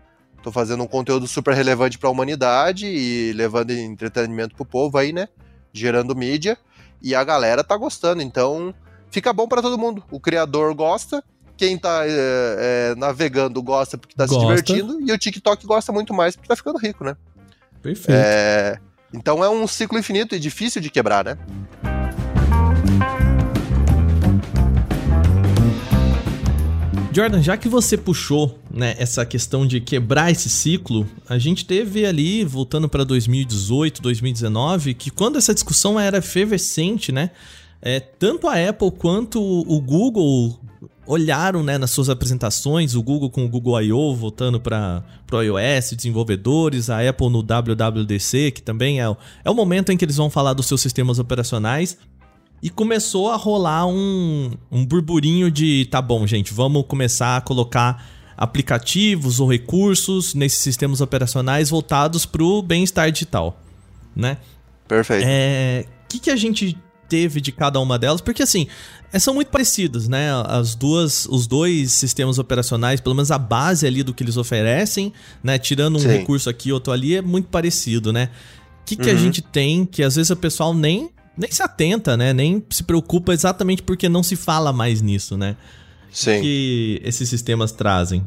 Tô 0.42 0.52
fazendo 0.52 0.82
um 0.82 0.86
conteúdo 0.86 1.26
super 1.26 1.54
relevante 1.54 1.98
para 1.98 2.08
a 2.08 2.12
humanidade 2.12 2.86
e 2.86 3.32
levando 3.32 3.72
entretenimento 3.72 4.54
pro 4.54 4.64
povo 4.64 4.96
aí, 4.96 5.12
né? 5.12 5.28
Gerando 5.72 6.14
mídia. 6.14 6.56
E 7.02 7.14
a 7.14 7.24
galera 7.24 7.64
tá 7.64 7.76
gostando. 7.76 8.22
Então 8.22 8.74
fica 9.10 9.32
bom 9.32 9.48
para 9.48 9.62
todo 9.62 9.78
mundo. 9.78 10.04
O 10.10 10.20
criador 10.20 10.74
gosta 10.74 11.22
quem 11.58 11.76
tá 11.76 12.06
é, 12.06 12.92
é, 12.92 12.94
navegando 12.94 13.60
gosta 13.60 13.98
porque 13.98 14.14
tá 14.14 14.24
gosta. 14.24 14.40
se 14.40 14.46
divertindo, 14.46 15.00
e 15.00 15.12
o 15.12 15.18
TikTok 15.18 15.66
gosta 15.66 15.92
muito 15.92 16.14
mais 16.14 16.36
porque 16.36 16.48
tá 16.48 16.54
ficando 16.54 16.78
rico, 16.78 17.04
né? 17.04 17.16
Perfeito. 17.82 18.16
É, 18.16 18.78
então 19.12 19.42
é 19.42 19.50
um 19.50 19.66
ciclo 19.66 19.98
infinito 19.98 20.36
e 20.36 20.38
difícil 20.38 20.80
de 20.80 20.88
quebrar, 20.88 21.24
né? 21.24 21.36
Jordan, 27.12 27.42
já 27.42 27.56
que 27.56 27.68
você 27.68 27.96
puxou 27.96 28.56
né, 28.70 28.94
essa 28.96 29.26
questão 29.26 29.66
de 29.66 29.80
quebrar 29.80 30.30
esse 30.30 30.48
ciclo, 30.48 31.08
a 31.28 31.36
gente 31.36 31.64
teve 31.64 32.06
ali, 32.06 32.44
voltando 32.44 32.88
para 32.88 33.02
2018, 33.02 34.00
2019, 34.00 34.94
que 34.94 35.10
quando 35.10 35.36
essa 35.36 35.52
discussão 35.52 35.98
era 35.98 36.18
efervescente, 36.18 37.10
né? 37.10 37.32
É, 37.82 37.98
tanto 37.98 38.46
a 38.46 38.54
Apple 38.68 38.92
quanto 38.92 39.40
o 39.40 39.80
Google 39.80 40.60
olharam 41.08 41.62
né, 41.62 41.78
nas 41.78 41.90
suas 41.90 42.10
apresentações, 42.10 42.94
o 42.94 43.02
Google 43.02 43.30
com 43.30 43.46
o 43.46 43.48
Google 43.48 43.80
I.O. 43.80 44.14
voltando 44.14 44.60
para 44.60 45.02
o 45.32 45.40
iOS, 45.40 45.94
desenvolvedores, 45.96 46.90
a 46.90 47.00
Apple 47.08 47.30
no 47.30 47.42
WWDC, 47.42 48.50
que 48.50 48.60
também 48.60 49.00
é, 49.00 49.04
é 49.42 49.50
o 49.50 49.54
momento 49.54 49.90
em 49.90 49.96
que 49.96 50.04
eles 50.04 50.18
vão 50.18 50.28
falar 50.28 50.52
dos 50.52 50.66
seus 50.66 50.82
sistemas 50.82 51.18
operacionais. 51.18 51.96
E 52.62 52.68
começou 52.68 53.30
a 53.30 53.36
rolar 53.36 53.86
um, 53.86 54.50
um 54.70 54.84
burburinho 54.84 55.50
de, 55.50 55.86
tá 55.90 56.02
bom, 56.02 56.26
gente, 56.26 56.52
vamos 56.52 56.84
começar 56.86 57.38
a 57.38 57.40
colocar 57.40 58.04
aplicativos 58.36 59.40
ou 59.40 59.50
recursos 59.50 60.34
nesses 60.34 60.58
sistemas 60.58 61.00
operacionais 61.00 61.70
voltados 61.70 62.26
para 62.26 62.42
o 62.42 62.60
bem-estar 62.60 63.10
digital, 63.10 63.62
né? 64.14 64.36
Perfeito. 64.86 65.24
O 65.24 65.28
é, 65.28 65.84
que, 66.08 66.18
que 66.18 66.30
a 66.30 66.36
gente 66.36 66.76
teve 67.08 67.40
de 67.40 67.52
cada 67.52 67.80
uma 67.80 67.98
delas? 67.98 68.20
Porque 68.20 68.42
assim, 68.42 68.66
é, 69.12 69.18
são 69.18 69.34
muito 69.34 69.48
parecidas, 69.48 70.08
né? 70.08 70.28
As 70.46 70.74
duas, 70.74 71.26
os 71.26 71.46
dois 71.46 71.92
sistemas 71.92 72.38
operacionais, 72.38 73.00
pelo 73.00 73.14
menos 73.14 73.30
a 73.30 73.38
base 73.38 73.86
ali 73.86 74.02
do 74.02 74.12
que 74.12 74.22
eles 74.22 74.36
oferecem, 74.36 75.12
né? 75.42 75.58
Tirando 75.58 75.96
um 75.96 76.00
Sim. 76.00 76.08
recurso 76.08 76.50
aqui, 76.50 76.72
outro 76.72 76.92
ali, 76.92 77.16
é 77.16 77.22
muito 77.22 77.48
parecido, 77.48 78.12
né? 78.12 78.30
O 78.82 78.84
que, 78.84 78.96
que 78.96 79.10
uhum. 79.10 79.16
a 79.16 79.18
gente 79.18 79.42
tem 79.42 79.84
que 79.84 80.02
às 80.02 80.16
vezes 80.16 80.30
o 80.30 80.36
pessoal 80.36 80.72
nem, 80.74 81.10
nem 81.36 81.50
se 81.50 81.62
atenta, 81.62 82.16
né? 82.16 82.32
Nem 82.32 82.62
se 82.70 82.82
preocupa 82.82 83.32
exatamente 83.32 83.82
porque 83.82 84.08
não 84.08 84.22
se 84.22 84.36
fala 84.36 84.72
mais 84.72 85.00
nisso, 85.00 85.36
né? 85.36 85.56
Sim. 86.10 86.40
que 86.40 87.00
esses 87.04 87.28
sistemas 87.28 87.70
trazem? 87.70 88.24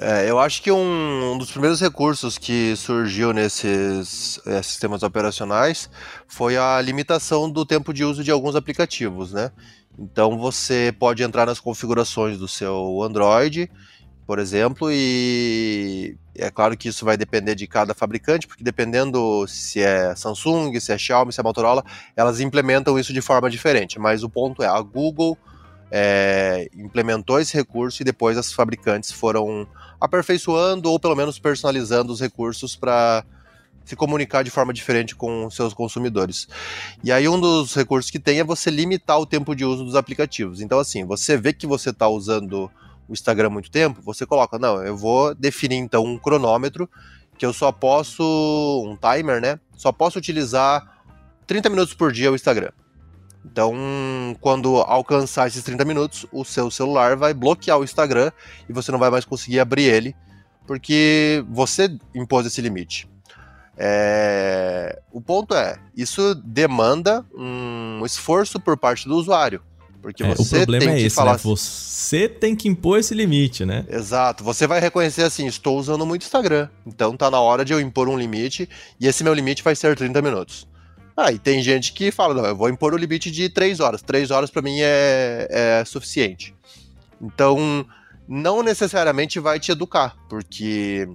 É, 0.00 0.28
eu 0.28 0.40
acho 0.40 0.60
que 0.60 0.72
um, 0.72 1.32
um, 1.32 1.38
dos 1.38 1.52
primeiros 1.52 1.80
recursos 1.80 2.36
que 2.36 2.74
surgiu 2.74 3.32
nesses 3.32 4.40
é, 4.44 4.60
sistemas 4.60 5.04
operacionais 5.04 5.88
foi 6.26 6.56
a 6.56 6.80
limitação 6.80 7.48
do 7.48 7.64
tempo 7.64 7.94
de 7.94 8.04
uso 8.04 8.24
de 8.24 8.30
alguns 8.30 8.56
aplicativos, 8.56 9.32
né? 9.32 9.52
Então 9.96 10.36
você 10.36 10.92
pode 10.98 11.22
entrar 11.22 11.46
nas 11.46 11.60
configurações 11.60 12.36
do 12.38 12.48
seu 12.48 13.02
Android, 13.02 13.70
por 14.26 14.40
exemplo, 14.40 14.88
e 14.90 16.16
é 16.34 16.50
claro 16.50 16.76
que 16.76 16.88
isso 16.88 17.04
vai 17.04 17.16
depender 17.16 17.54
de 17.54 17.66
cada 17.68 17.94
fabricante, 17.94 18.48
porque 18.48 18.64
dependendo 18.64 19.46
se 19.46 19.80
é 19.80 20.16
Samsung, 20.16 20.80
se 20.80 20.92
é 20.92 20.98
Xiaomi, 20.98 21.32
se 21.32 21.38
é 21.38 21.42
Motorola, 21.44 21.84
elas 22.16 22.40
implementam 22.40 22.98
isso 22.98 23.12
de 23.12 23.20
forma 23.20 23.48
diferente. 23.48 23.98
Mas 24.00 24.24
o 24.24 24.28
ponto 24.28 24.60
é, 24.62 24.66
a 24.66 24.80
Google 24.80 25.38
é, 25.90 26.68
implementou 26.76 27.40
esse 27.40 27.54
recurso 27.54 28.02
e 28.02 28.04
depois 28.04 28.36
as 28.36 28.52
fabricantes 28.52 29.12
foram 29.12 29.66
aperfeiçoando 30.00 30.90
ou 30.90 30.98
pelo 30.98 31.14
menos 31.14 31.38
personalizando 31.38 32.12
os 32.12 32.20
recursos 32.20 32.76
para 32.76 33.24
se 33.84 33.94
comunicar 33.94 34.42
de 34.42 34.50
forma 34.50 34.72
diferente 34.72 35.14
com 35.14 35.48
seus 35.50 35.74
consumidores. 35.74 36.48
E 37.02 37.12
aí 37.12 37.28
um 37.28 37.38
dos 37.38 37.74
recursos 37.74 38.10
que 38.10 38.18
tem 38.18 38.40
é 38.40 38.44
você 38.44 38.70
limitar 38.70 39.18
o 39.18 39.26
tempo 39.26 39.54
de 39.54 39.64
uso 39.64 39.84
dos 39.84 39.94
aplicativos. 39.94 40.60
Então 40.60 40.78
assim, 40.78 41.04
você 41.04 41.36
vê 41.36 41.52
que 41.52 41.66
você 41.66 41.90
está 41.90 42.08
usando 42.08 42.70
o 43.06 43.12
Instagram 43.12 43.50
muito 43.50 43.70
tempo, 43.70 44.00
você 44.02 44.24
coloca, 44.24 44.58
não, 44.58 44.82
eu 44.82 44.96
vou 44.96 45.34
definir 45.34 45.76
então 45.76 46.04
um 46.04 46.18
cronômetro 46.18 46.88
que 47.36 47.44
eu 47.44 47.52
só 47.52 47.70
posso, 47.70 48.22
um 48.86 48.96
timer, 48.96 49.40
né? 49.40 49.58
Só 49.76 49.92
posso 49.92 50.18
utilizar 50.18 51.02
30 51.46 51.68
minutos 51.68 51.94
por 51.94 52.12
dia 52.12 52.30
o 52.30 52.34
Instagram. 52.34 52.70
Então, 53.44 53.74
quando 54.40 54.76
alcançar 54.78 55.46
esses 55.46 55.62
30 55.62 55.84
minutos, 55.84 56.26
o 56.32 56.44
seu 56.44 56.70
celular 56.70 57.16
vai 57.16 57.34
bloquear 57.34 57.78
o 57.78 57.84
Instagram 57.84 58.32
e 58.68 58.72
você 58.72 58.90
não 58.90 58.98
vai 58.98 59.10
mais 59.10 59.24
conseguir 59.24 59.60
abrir 59.60 59.84
ele, 59.84 60.16
porque 60.66 61.44
você 61.48 61.94
impôs 62.14 62.46
esse 62.46 62.60
limite. 62.60 63.08
É... 63.76 65.00
O 65.12 65.20
ponto 65.20 65.54
é, 65.54 65.78
isso 65.96 66.34
demanda 66.36 67.24
um 67.34 68.02
esforço 68.06 68.58
por 68.58 68.76
parte 68.76 69.06
do 69.06 69.16
usuário. 69.16 69.60
Porque 70.00 70.22
é, 70.22 70.34
você 70.34 70.56
o 70.56 70.58
problema 70.58 70.84
tem 70.84 70.94
é 70.94 70.98
que 70.98 71.06
esse, 71.06 71.16
falar. 71.16 71.32
Né? 71.32 71.38
Você 71.42 72.28
tem 72.28 72.54
que 72.54 72.68
impor 72.68 72.98
esse 72.98 73.14
limite, 73.14 73.64
né? 73.64 73.86
Exato. 73.88 74.44
Você 74.44 74.66
vai 74.66 74.78
reconhecer 74.78 75.22
assim: 75.22 75.46
estou 75.46 75.78
usando 75.78 76.04
muito 76.04 76.24
Instagram. 76.24 76.68
Então 76.86 77.16
tá 77.16 77.30
na 77.30 77.40
hora 77.40 77.64
de 77.64 77.72
eu 77.72 77.80
impor 77.80 78.06
um 78.06 78.18
limite. 78.18 78.68
E 79.00 79.06
esse 79.06 79.24
meu 79.24 79.32
limite 79.32 79.62
vai 79.62 79.74
ser 79.74 79.96
30 79.96 80.20
minutos. 80.20 80.68
Ah, 81.16 81.32
e 81.32 81.38
tem 81.38 81.62
gente 81.62 81.92
que 81.92 82.10
fala: 82.10 82.34
não, 82.34 82.44
eu 82.44 82.56
vou 82.56 82.68
impor 82.68 82.92
o 82.92 82.96
limite 82.96 83.30
de 83.30 83.48
3 83.48 83.80
horas. 83.80 84.02
3 84.02 84.30
horas 84.30 84.50
para 84.50 84.62
mim 84.62 84.78
é, 84.80 85.48
é 85.50 85.84
suficiente. 85.84 86.54
Então, 87.20 87.86
não 88.28 88.62
necessariamente 88.62 89.38
vai 89.38 89.60
te 89.60 89.70
educar, 89.72 90.16
porque 90.28 91.08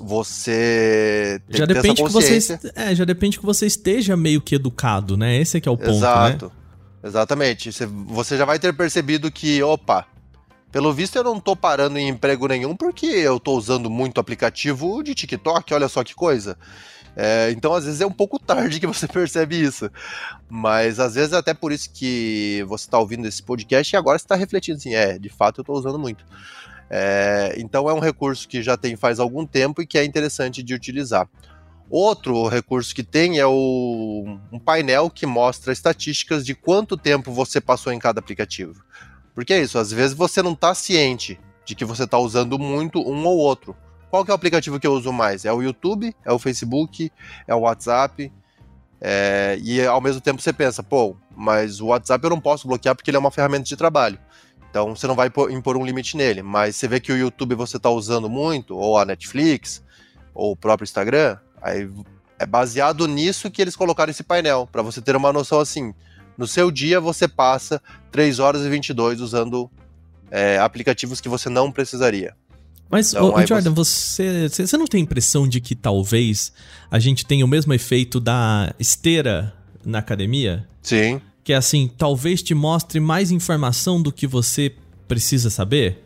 você 0.00 1.40
tem 1.48 1.58
já 1.58 1.66
que 1.66 1.74
depende 1.74 2.02
que 2.02 2.10
você 2.10 2.58
é, 2.74 2.94
já 2.94 3.04
depende 3.04 3.38
que 3.38 3.44
você 3.44 3.66
esteja 3.66 4.16
meio 4.16 4.40
que 4.40 4.54
educado, 4.54 5.16
né? 5.16 5.36
Esse 5.36 5.58
é 5.58 5.60
que 5.60 5.68
é 5.68 5.72
o 5.72 5.76
ponto, 5.76 5.90
Exato. 5.90 6.46
Né? 6.46 6.52
Exatamente. 7.04 7.72
Você, 7.72 7.86
você 7.86 8.36
já 8.36 8.44
vai 8.44 8.58
ter 8.58 8.72
percebido 8.72 9.30
que, 9.30 9.62
opa, 9.62 10.06
pelo 10.70 10.92
visto 10.92 11.16
eu 11.16 11.24
não 11.24 11.38
tô 11.38 11.54
parando 11.54 11.98
em 11.98 12.08
emprego 12.08 12.46
nenhum 12.46 12.74
porque 12.74 13.06
eu 13.06 13.38
tô 13.38 13.56
usando 13.56 13.90
muito 13.90 14.20
aplicativo 14.20 15.02
de 15.02 15.14
TikTok, 15.14 15.74
olha 15.74 15.88
só 15.88 16.02
que 16.02 16.14
coisa. 16.14 16.56
É, 17.16 17.50
então, 17.50 17.74
às 17.74 17.84
vezes, 17.84 18.00
é 18.00 18.06
um 18.06 18.12
pouco 18.12 18.38
tarde 18.38 18.80
que 18.80 18.86
você 18.86 19.06
percebe 19.08 19.60
isso. 19.60 19.90
Mas, 20.48 20.98
às 20.98 21.14
vezes, 21.14 21.32
é 21.32 21.36
até 21.36 21.52
por 21.52 21.72
isso 21.72 21.90
que 21.92 22.64
você 22.66 22.86
está 22.86 22.98
ouvindo 22.98 23.26
esse 23.26 23.42
podcast 23.42 23.94
e 23.94 23.96
agora 23.96 24.16
está 24.16 24.34
refletindo 24.34 24.78
assim, 24.78 24.94
é, 24.94 25.18
de 25.18 25.28
fato, 25.28 25.60
eu 25.60 25.62
estou 25.62 25.76
usando 25.76 25.98
muito. 25.98 26.24
É, 26.88 27.54
então, 27.58 27.88
é 27.88 27.94
um 27.94 28.00
recurso 28.00 28.48
que 28.48 28.62
já 28.62 28.76
tem 28.76 28.96
faz 28.96 29.20
algum 29.20 29.46
tempo 29.46 29.82
e 29.82 29.86
que 29.86 29.98
é 29.98 30.04
interessante 30.04 30.62
de 30.62 30.74
utilizar. 30.74 31.28
Outro 31.88 32.48
recurso 32.48 32.94
que 32.94 33.02
tem 33.02 33.38
é 33.38 33.46
o, 33.46 34.38
um 34.50 34.58
painel 34.58 35.10
que 35.10 35.26
mostra 35.26 35.72
estatísticas 35.72 36.44
de 36.44 36.54
quanto 36.54 36.96
tempo 36.96 37.30
você 37.30 37.60
passou 37.60 37.92
em 37.92 37.98
cada 37.98 38.18
aplicativo. 38.18 38.82
Porque 39.34 39.52
é 39.52 39.62
isso, 39.62 39.78
às 39.78 39.90
vezes 39.90 40.16
você 40.16 40.42
não 40.42 40.52
está 40.52 40.74
ciente 40.74 41.38
de 41.64 41.74
que 41.74 41.84
você 41.84 42.04
está 42.04 42.18
usando 42.18 42.58
muito 42.58 42.98
um 43.00 43.26
ou 43.26 43.36
outro. 43.36 43.76
Qual 44.12 44.26
que 44.26 44.30
é 44.30 44.34
o 44.34 44.36
aplicativo 44.36 44.78
que 44.78 44.86
eu 44.86 44.92
uso 44.92 45.10
mais? 45.10 45.46
É 45.46 45.52
o 45.54 45.62
YouTube? 45.62 46.14
É 46.22 46.30
o 46.30 46.38
Facebook? 46.38 47.10
É 47.48 47.54
o 47.54 47.60
WhatsApp? 47.60 48.30
É, 49.00 49.58
e 49.64 49.82
ao 49.86 50.02
mesmo 50.02 50.20
tempo 50.20 50.42
você 50.42 50.52
pensa, 50.52 50.82
pô, 50.82 51.16
mas 51.34 51.80
o 51.80 51.86
WhatsApp 51.86 52.22
eu 52.22 52.28
não 52.28 52.38
posso 52.38 52.68
bloquear 52.68 52.94
porque 52.94 53.08
ele 53.08 53.16
é 53.16 53.20
uma 53.20 53.30
ferramenta 53.30 53.64
de 53.64 53.74
trabalho. 53.74 54.18
Então 54.68 54.94
você 54.94 55.06
não 55.06 55.14
vai 55.14 55.30
impor 55.50 55.78
um 55.78 55.86
limite 55.86 56.14
nele. 56.14 56.42
Mas 56.42 56.76
você 56.76 56.86
vê 56.86 57.00
que 57.00 57.10
o 57.10 57.16
YouTube 57.16 57.54
você 57.54 57.78
está 57.78 57.88
usando 57.88 58.28
muito, 58.28 58.76
ou 58.76 58.98
a 58.98 59.06
Netflix, 59.06 59.82
ou 60.34 60.52
o 60.52 60.56
próprio 60.56 60.84
Instagram, 60.84 61.38
Aí 61.62 61.88
é 62.38 62.44
baseado 62.44 63.06
nisso 63.06 63.50
que 63.50 63.62
eles 63.62 63.76
colocaram 63.76 64.10
esse 64.10 64.24
painel, 64.24 64.68
para 64.70 64.82
você 64.82 65.00
ter 65.00 65.16
uma 65.16 65.32
noção 65.32 65.58
assim. 65.58 65.94
No 66.36 66.46
seu 66.46 66.70
dia 66.70 67.00
você 67.00 67.26
passa 67.26 67.80
3 68.10 68.40
horas 68.40 68.62
e 68.62 68.68
22 68.68 69.20
usando 69.20 69.70
é, 70.30 70.58
aplicativos 70.58 71.20
que 71.20 71.28
você 71.28 71.48
não 71.48 71.70
precisaria. 71.70 72.36
Mas, 72.90 73.12
então, 73.12 73.34
ô, 73.34 73.46
Jordan, 73.46 73.72
você... 73.72 74.48
Você, 74.48 74.66
você 74.66 74.76
não 74.76 74.86
tem 74.86 75.00
a 75.00 75.04
impressão 75.04 75.48
de 75.48 75.60
que 75.60 75.74
talvez 75.74 76.52
a 76.90 76.98
gente 76.98 77.24
tenha 77.24 77.44
o 77.44 77.48
mesmo 77.48 77.72
efeito 77.72 78.20
da 78.20 78.74
esteira 78.78 79.54
na 79.84 79.98
academia? 79.98 80.68
Sim. 80.82 81.20
Que 81.42 81.54
é 81.54 81.56
assim, 81.56 81.90
talvez 81.96 82.42
te 82.42 82.54
mostre 82.54 83.00
mais 83.00 83.30
informação 83.30 84.00
do 84.00 84.12
que 84.12 84.26
você 84.26 84.74
precisa 85.08 85.48
saber? 85.48 86.04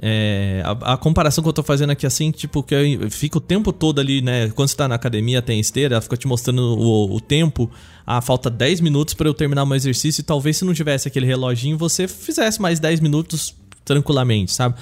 É, 0.00 0.62
a, 0.64 0.94
a, 0.94 0.96
comparação 0.96 1.42
que 1.42 1.48
eu 1.48 1.52
tô 1.52 1.62
fazendo 1.62 1.90
aqui, 1.90 2.06
assim, 2.06 2.30
tipo, 2.30 2.62
que 2.62 2.74
eu 2.74 3.10
fico 3.10 3.38
o 3.38 3.40
tempo 3.40 3.72
todo 3.72 4.00
ali, 4.00 4.22
né? 4.22 4.48
Quando 4.50 4.68
você 4.68 4.76
tá 4.76 4.88
na 4.88 4.94
academia, 4.94 5.42
tem 5.42 5.60
esteira, 5.60 5.94
ela 5.94 6.02
fica 6.02 6.16
te 6.16 6.26
mostrando 6.26 6.78
o, 6.78 7.14
o 7.14 7.20
tempo. 7.20 7.70
Ah, 8.06 8.20
falta 8.20 8.50
10 8.50 8.80
minutos 8.80 9.14
para 9.14 9.28
eu 9.28 9.34
terminar 9.34 9.64
meu 9.66 9.76
exercício. 9.76 10.20
E 10.20 10.24
talvez 10.24 10.56
se 10.56 10.64
não 10.64 10.74
tivesse 10.74 11.08
aquele 11.08 11.26
reloginho, 11.26 11.76
você 11.76 12.08
fizesse 12.08 12.60
mais 12.60 12.80
10 12.80 13.00
minutos 13.00 13.54
tranquilamente, 13.84 14.52
sabe? 14.52 14.76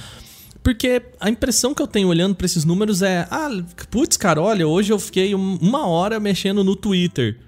Porque 0.62 1.02
a 1.18 1.30
impressão 1.30 1.74
que 1.74 1.82
eu 1.82 1.86
tenho 1.86 2.08
olhando 2.08 2.34
para 2.34 2.46
esses 2.46 2.64
números 2.64 3.02
é: 3.02 3.26
ah, 3.30 3.48
putz, 3.90 4.16
cara, 4.16 4.40
olha, 4.40 4.66
hoje 4.66 4.92
eu 4.92 4.98
fiquei 4.98 5.34
uma 5.34 5.86
hora 5.86 6.20
mexendo 6.20 6.62
no 6.62 6.76
Twitter. 6.76 7.38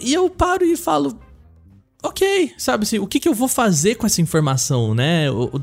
E 0.00 0.14
eu 0.14 0.28
paro 0.30 0.64
e 0.64 0.76
falo, 0.76 1.18
ok, 2.02 2.52
sabe 2.56 2.84
assim, 2.84 2.98
o 2.98 3.06
que, 3.06 3.20
que 3.20 3.28
eu 3.28 3.34
vou 3.34 3.48
fazer 3.48 3.96
com 3.96 4.06
essa 4.06 4.22
informação, 4.22 4.94
né? 4.94 5.30
O, 5.30 5.60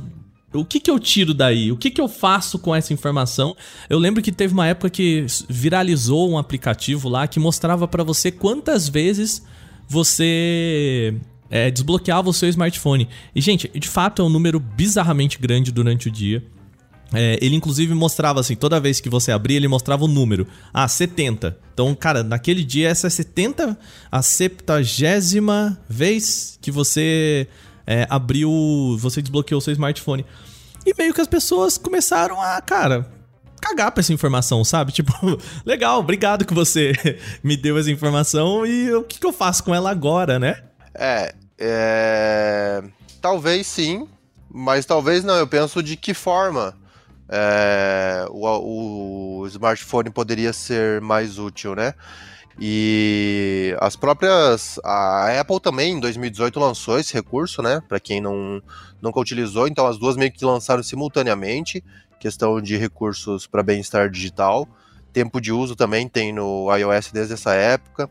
o 0.54 0.64
que, 0.64 0.80
que 0.80 0.90
eu 0.90 1.00
tiro 1.00 1.34
daí? 1.34 1.72
O 1.72 1.78
que, 1.78 1.92
que 1.92 2.00
eu 2.00 2.08
faço 2.08 2.58
com 2.60 2.74
essa 2.74 2.94
informação? 2.94 3.56
Eu 3.90 4.00
lembro 4.00 4.22
que 4.22 4.32
teve 4.32 4.54
uma 4.54 4.68
época 4.68 4.90
que 4.90 5.26
viralizou 5.50 6.30
um 6.30 6.38
aplicativo 6.38 7.10
lá 7.10 7.28
que 7.28 7.40
mostrava 7.40 7.88
para 7.88 8.04
você 8.04 8.32
quantas 8.32 8.88
vezes 8.88 9.44
você 9.88 11.16
é, 11.50 11.72
desbloqueava 11.72 12.30
o 12.30 12.34
seu 12.34 12.48
smartphone. 12.50 13.10
E, 13.36 13.42
gente, 13.42 13.68
de 13.68 13.88
fato 13.88 14.22
é 14.22 14.26
um 14.26 14.30
número 14.30 14.60
bizarramente 14.60 15.40
grande 15.40 15.72
durante 15.72 16.08
o 16.08 16.12
dia. 16.12 16.44
É, 17.14 17.40
ele 17.42 17.56
inclusive 17.56 17.94
mostrava 17.94 18.40
assim, 18.40 18.56
toda 18.56 18.80
vez 18.80 19.00
que 19.00 19.10
você 19.10 19.32
abria, 19.32 19.58
ele 19.58 19.68
mostrava 19.68 20.04
o 20.04 20.08
número. 20.08 20.48
Ah, 20.74 20.88
70. 20.88 21.58
Então, 21.74 21.94
cara, 21.96 22.24
naquele 22.24 22.64
dia, 22.64 22.90
essa 22.90 23.08
é 23.08 23.10
70, 23.10 23.78
a 24.12 24.22
70 24.22 25.80
vez 25.88 26.58
que 26.62 26.72
você 26.72 27.48
é, 27.86 28.06
abriu. 28.10 28.98
Você 29.00 29.22
desbloqueou 29.22 29.62
seu 29.62 29.72
smartphone. 29.74 30.26
E 30.86 30.94
meio 30.98 31.14
que 31.14 31.22
as 31.22 31.28
pessoas 31.28 31.78
começaram 31.78 32.42
a, 32.42 32.62
cara, 32.62 33.10
cagar 33.62 33.92
pra 33.92 34.02
essa 34.02 34.14
informação, 34.14 34.64
sabe? 34.64 34.92
Tipo, 34.94 35.14
legal, 35.66 36.00
obrigado 36.00 36.46
que 36.46 36.54
você 36.54 36.94
me 37.44 37.56
deu 37.56 37.78
essa 37.78 37.92
informação 37.92 38.66
e 38.66 38.94
o 38.94 39.04
que, 39.04 39.20
que 39.20 39.26
eu 39.26 39.34
faço 39.34 39.64
com 39.64 39.74
ela 39.74 39.90
agora, 39.90 40.38
né? 40.40 40.64
É, 40.94 41.34
é. 41.58 42.84
Talvez 43.22 43.66
sim, 43.68 44.08
mas 44.50 44.86
talvez 44.86 45.24
não. 45.24 45.36
Eu 45.36 45.48
penso 45.48 45.82
de 45.82 45.96
que 45.96 46.14
forma 46.14 46.76
é, 47.30 48.26
o, 48.30 49.42
o 49.42 49.48
smartphone 49.48 50.10
poderia 50.10 50.54
ser 50.54 51.02
mais 51.02 51.38
útil, 51.38 51.76
né? 51.76 51.94
E 52.60 53.76
as 53.80 53.96
próprias. 53.96 54.80
A 54.84 55.40
Apple 55.40 55.60
também, 55.60 55.94
em 55.94 56.00
2018, 56.00 56.60
lançou 56.60 56.98
esse 56.98 57.14
recurso, 57.14 57.62
né? 57.62 57.82
Para 57.88 58.00
quem 58.00 58.20
não, 58.20 58.62
nunca 59.02 59.20
utilizou. 59.20 59.68
Então, 59.68 59.86
as 59.86 59.98
duas 59.98 60.18
meio 60.18 60.32
que 60.32 60.44
lançaram 60.44 60.82
simultaneamente 60.82 61.84
questão 62.20 62.60
de 62.60 62.76
recursos 62.76 63.46
para 63.46 63.62
bem-estar 63.62 64.10
digital. 64.10 64.68
Tempo 65.14 65.40
de 65.40 65.52
uso 65.52 65.76
também 65.76 66.08
tem 66.08 66.34
no 66.34 66.68
iOS 66.76 67.12
desde 67.12 67.36
essa 67.36 67.54
época. 67.54 68.10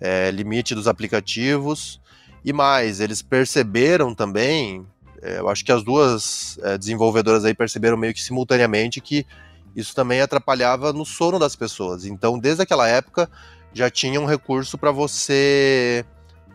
É, 0.00 0.30
limite 0.30 0.74
dos 0.74 0.88
aplicativos. 0.88 2.00
E 2.44 2.52
mais, 2.52 3.00
eles 3.00 3.22
perceberam 3.22 4.14
também. 4.14 4.84
É, 5.26 5.40
eu 5.40 5.48
acho 5.48 5.64
que 5.64 5.72
as 5.72 5.82
duas 5.82 6.56
é, 6.62 6.78
desenvolvedoras 6.78 7.44
aí 7.44 7.52
perceberam 7.52 7.96
meio 7.96 8.14
que 8.14 8.22
simultaneamente 8.22 9.00
que 9.00 9.26
isso 9.74 9.92
também 9.92 10.20
atrapalhava 10.20 10.92
no 10.92 11.04
sono 11.04 11.36
das 11.36 11.56
pessoas. 11.56 12.04
Então, 12.04 12.38
desde 12.38 12.62
aquela 12.62 12.86
época, 12.86 13.28
já 13.74 13.90
tinha 13.90 14.20
um 14.20 14.24
recurso 14.24 14.78
para 14.78 14.92
você 14.92 16.04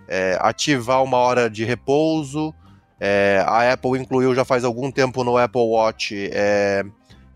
é, 0.08 0.38
ativar 0.40 1.04
uma 1.04 1.18
hora 1.18 1.50
de 1.50 1.66
repouso. 1.66 2.54
É, 2.98 3.44
a 3.46 3.74
Apple 3.74 4.00
incluiu 4.00 4.34
já 4.34 4.46
faz 4.46 4.64
algum 4.64 4.90
tempo 4.90 5.24
no 5.24 5.38
Apple 5.38 5.62
Watch 5.62 6.30
é, 6.32 6.84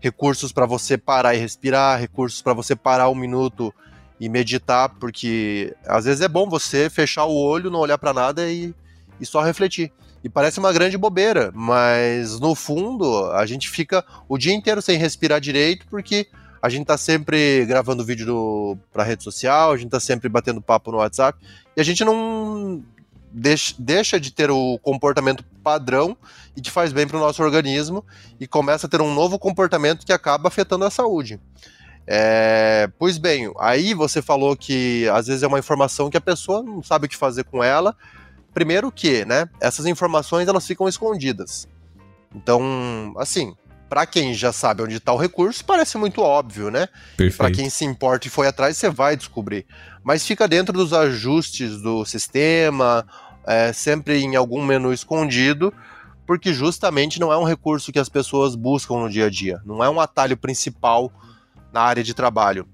recursos 0.00 0.52
para 0.52 0.64
você 0.64 0.96
parar 0.96 1.34
e 1.34 1.38
respirar, 1.38 2.00
recursos 2.00 2.40
para 2.40 2.54
você 2.54 2.74
parar 2.74 3.10
um 3.10 3.14
minuto 3.14 3.74
e 4.18 4.28
meditar, 4.28 4.88
porque 4.98 5.76
às 5.86 6.06
vezes 6.06 6.22
é 6.22 6.28
bom 6.28 6.48
você 6.48 6.88
fechar 6.88 7.26
o 7.26 7.36
olho, 7.36 7.70
não 7.70 7.80
olhar 7.80 7.98
para 7.98 8.14
nada 8.14 8.48
e, 8.48 8.74
e 9.20 9.26
só 9.26 9.42
refletir. 9.42 9.92
E 10.24 10.28
parece 10.28 10.58
uma 10.58 10.72
grande 10.72 10.98
bobeira, 10.98 11.52
mas 11.54 12.40
no 12.40 12.54
fundo 12.54 13.30
a 13.32 13.46
gente 13.46 13.70
fica 13.70 14.04
o 14.28 14.36
dia 14.36 14.52
inteiro 14.52 14.82
sem 14.82 14.98
respirar 14.98 15.40
direito 15.40 15.86
porque 15.88 16.26
a 16.60 16.68
gente 16.68 16.86
tá 16.86 16.98
sempre 16.98 17.64
gravando 17.64 18.04
vídeo 18.04 18.76
pra 18.92 19.04
rede 19.04 19.22
social, 19.22 19.72
a 19.72 19.76
gente 19.76 19.90
tá 19.90 20.00
sempre 20.00 20.28
batendo 20.28 20.60
papo 20.60 20.90
no 20.90 20.98
WhatsApp, 20.98 21.38
e 21.76 21.80
a 21.80 21.84
gente 21.84 22.04
não 22.04 22.82
deixa, 23.30 23.74
deixa 23.78 24.18
de 24.18 24.32
ter 24.32 24.50
o 24.50 24.78
comportamento 24.82 25.44
padrão 25.62 26.16
e 26.56 26.60
que 26.60 26.70
faz 26.70 26.92
bem 26.92 27.06
para 27.06 27.18
o 27.18 27.20
nosso 27.20 27.42
organismo 27.42 28.04
e 28.40 28.46
começa 28.46 28.86
a 28.86 28.90
ter 28.90 29.00
um 29.00 29.14
novo 29.14 29.38
comportamento 29.38 30.06
que 30.06 30.12
acaba 30.12 30.48
afetando 30.48 30.84
a 30.84 30.90
saúde. 30.90 31.38
É, 32.06 32.88
pois 32.98 33.18
bem, 33.18 33.52
aí 33.58 33.92
você 33.92 34.22
falou 34.22 34.56
que 34.56 35.08
às 35.08 35.26
vezes 35.26 35.42
é 35.42 35.46
uma 35.46 35.58
informação 35.58 36.08
que 36.08 36.16
a 36.16 36.20
pessoa 36.20 36.62
não 36.62 36.82
sabe 36.82 37.06
o 37.06 37.08
que 37.08 37.16
fazer 37.16 37.44
com 37.44 37.62
ela. 37.62 37.96
Primeiro 38.56 38.90
que, 38.90 39.22
né, 39.26 39.46
essas 39.60 39.84
informações 39.84 40.48
elas 40.48 40.66
ficam 40.66 40.88
escondidas. 40.88 41.68
Então, 42.34 43.12
assim, 43.18 43.54
para 43.86 44.06
quem 44.06 44.32
já 44.32 44.50
sabe 44.50 44.82
onde 44.82 44.96
está 44.96 45.12
o 45.12 45.18
recurso, 45.18 45.62
parece 45.62 45.98
muito 45.98 46.22
óbvio, 46.22 46.70
né? 46.70 46.88
Para 47.36 47.50
quem 47.50 47.68
se 47.68 47.84
importa 47.84 48.28
e 48.28 48.30
foi 48.30 48.46
atrás, 48.46 48.78
você 48.78 48.88
vai 48.88 49.14
descobrir. 49.14 49.66
Mas 50.02 50.26
fica 50.26 50.48
dentro 50.48 50.72
dos 50.72 50.94
ajustes 50.94 51.82
do 51.82 52.02
sistema, 52.06 53.06
é, 53.46 53.74
sempre 53.74 54.22
em 54.22 54.36
algum 54.36 54.64
menu 54.64 54.90
escondido, 54.90 55.70
porque 56.26 56.54
justamente 56.54 57.20
não 57.20 57.30
é 57.30 57.36
um 57.36 57.44
recurso 57.44 57.92
que 57.92 57.98
as 57.98 58.08
pessoas 58.08 58.54
buscam 58.54 58.94
no 58.94 59.10
dia 59.10 59.26
a 59.26 59.30
dia. 59.30 59.60
Não 59.66 59.84
é 59.84 59.90
um 59.90 60.00
atalho 60.00 60.34
principal 60.34 61.12
na 61.70 61.82
área 61.82 62.02
de 62.02 62.14
trabalho. 62.14 62.66